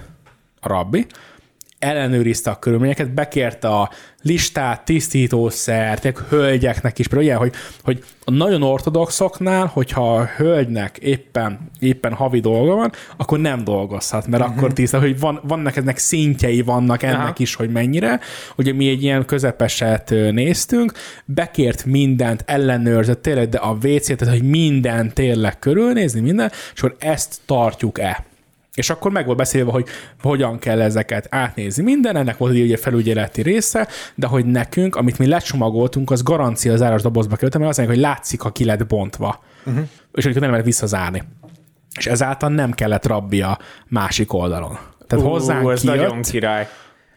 a 0.60 0.68
rabbi, 0.68 1.06
ellenőrizte 1.86 2.50
a 2.50 2.60
körülményeket, 2.60 3.14
bekérte 3.14 3.68
a 3.68 3.90
listát, 4.22 4.86
tisztítószert, 4.86 6.18
hölgyeknek 6.30 7.00
is, 7.00 7.08
például 7.08 7.28
ilyen, 7.28 7.40
hogy, 7.40 7.54
hogy 7.84 8.04
a 8.24 8.32
nagyon 8.32 8.64
ortodoxoknál, 8.64 9.66
hogyha 9.66 10.16
a 10.16 10.26
hölgynek 10.26 10.98
éppen, 10.98 11.72
éppen 11.80 12.14
havi 12.14 12.40
dolga 12.40 12.76
van, 12.76 12.92
akkor 13.18 13.40
nem 13.40 13.64
dolgozhat, 13.64 14.28
mert 14.28 14.44
uh-huh. 14.44 14.58
akkor 14.58 14.74
tiszta, 14.74 15.00
hogy 15.00 15.20
van, 15.20 15.40
vannak 15.44 15.76
ennek 15.76 15.98
szintjei 15.98 16.62
vannak 16.62 17.04
ennek 17.04 17.20
Aha. 17.20 17.34
is, 17.38 17.56
hogy 17.56 17.70
mennyire. 17.70 18.20
Ugye 18.56 18.74
mi 18.74 18.90
egy 18.90 19.04
ilyen 19.04 19.26
közepeset 19.26 20.10
néztünk, 20.10 20.94
bekért 21.26 21.86
mindent, 21.86 22.44
ellenőrzött 22.46 23.22
tényleg, 23.22 23.50
de 23.50 23.58
a 23.58 23.78
WC, 23.84 24.06
tehát 24.06 24.34
hogy 24.34 24.50
minden 24.50 25.14
tényleg 25.14 25.60
körülnézni, 25.60 26.20
minden, 26.20 26.52
és 26.74 26.82
akkor 26.82 26.96
ezt 27.00 27.40
tartjuk-e. 27.46 28.26
És 28.76 28.90
akkor 28.90 29.12
meg 29.12 29.26
volt 29.26 29.38
beszélve, 29.38 29.72
hogy 29.72 29.86
hogyan 30.22 30.60
kell 30.60 30.82
ezeket 30.82 31.28
átnézni 31.30 31.84
minden, 31.84 32.16
ennek 32.16 32.38
volt 32.38 32.54
egy 32.54 32.80
felügyeleti 32.80 33.42
része, 33.42 33.88
de 34.16 34.28
hogy 34.28 34.46
nekünk, 34.46 34.96
amit 34.96 35.18
mi 35.18 35.28
lecsomagoltunk, 35.28 36.12
az 36.12 36.24
garancia 36.24 36.74
az 36.74 36.82
áras 36.82 37.02
dobozba 37.02 37.36
került, 37.36 37.58
mert 37.58 37.70
azt 37.70 37.78
mondják, 37.78 38.00
hogy 38.00 38.08
látszik, 38.08 38.42
ha 38.42 38.52
ki 38.52 38.66
lett 38.66 38.88
bontva. 38.88 39.44
Uh-huh. 39.66 39.88
És 40.14 40.24
hogy 40.24 40.40
nem 40.40 40.50
lehet 40.50 40.66
visszazárni. 40.66 41.24
És 41.98 42.06
ezáltal 42.06 42.50
nem 42.50 42.72
kellett 42.72 43.06
rabbi 43.06 43.42
a 43.42 43.60
másik 43.88 44.34
oldalon. 44.34 44.78
Tehát 45.08 45.26
uh, 45.26 45.32
hozzánk 45.32 45.72
ez 45.72 45.82
kijött, 45.82 45.96
nagyon 45.96 46.22
király. 46.22 46.68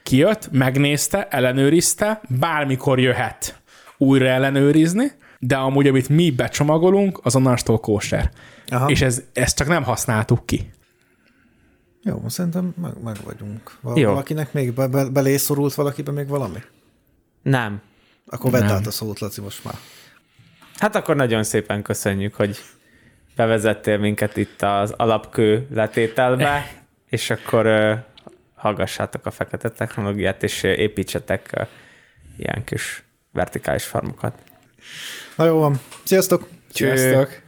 kijött, 0.03 0.49
megnézte, 0.53 1.27
ellenőrizte, 1.31 2.21
bármikor 2.39 3.01
jöhet 3.01 3.61
újra 3.99 4.27
ellenőrizni, 4.27 5.13
de 5.39 5.57
amúgy, 5.57 5.87
amit 5.87 6.09
mi 6.09 6.31
becsomagolunk, 6.31 7.21
az 7.23 7.37
onnantól 7.37 7.79
kóser. 7.79 8.31
Aha. 8.69 8.91
És 8.91 9.03
ez, 9.03 9.23
ezt 9.33 9.57
csak 9.57 9.69
nem 9.69 9.83
használtuk 9.83 10.47
ki. 10.47 10.71
Jó, 12.03 12.29
szerintem 12.29 12.75
meg, 12.83 13.03
meg 13.03 13.17
vagyunk. 13.25 13.79
Val- 13.81 13.99
Jó. 13.99 14.09
Valakinek 14.09 14.53
még 14.53 14.73
be, 14.73 14.87
be, 14.87 15.05
belészorult 15.05 15.75
valakibe 15.75 16.11
még 16.13 16.29
valami? 16.29 16.59
Nem. 17.43 17.81
Akkor 18.27 18.51
vedd 18.51 18.63
át 18.63 18.87
a 18.87 18.91
szót, 18.91 19.19
Laci, 19.19 19.41
most 19.41 19.65
már. 19.65 19.75
Hát 20.79 20.97
akkor 20.97 21.17
nagyon 21.17 21.43
szépen 21.45 21.83
köszönjük, 21.83 22.35
hogy 22.35 22.59
bevezettél 23.37 23.99
minket 23.99 24.37
itt 24.37 24.63
az 24.63 24.91
alapkő 24.97 25.67
letételbe, 25.71 26.67
és 27.17 27.31
akkor 27.31 27.67
uh, 27.67 27.99
hallgassátok 28.55 29.27
a 29.27 29.31
fekete 29.31 29.71
technológiát, 29.71 30.43
és 30.43 30.63
építsetek 30.63 31.51
uh, 31.57 31.67
ilyen 32.37 32.65
kis 32.65 33.05
vertikális 33.33 33.85
farmokat. 33.85 34.35
Na 35.37 35.45
jó 35.45 35.59
van. 35.59 35.81
Sziasztok! 36.05 36.49
Sziasztok! 36.73 37.41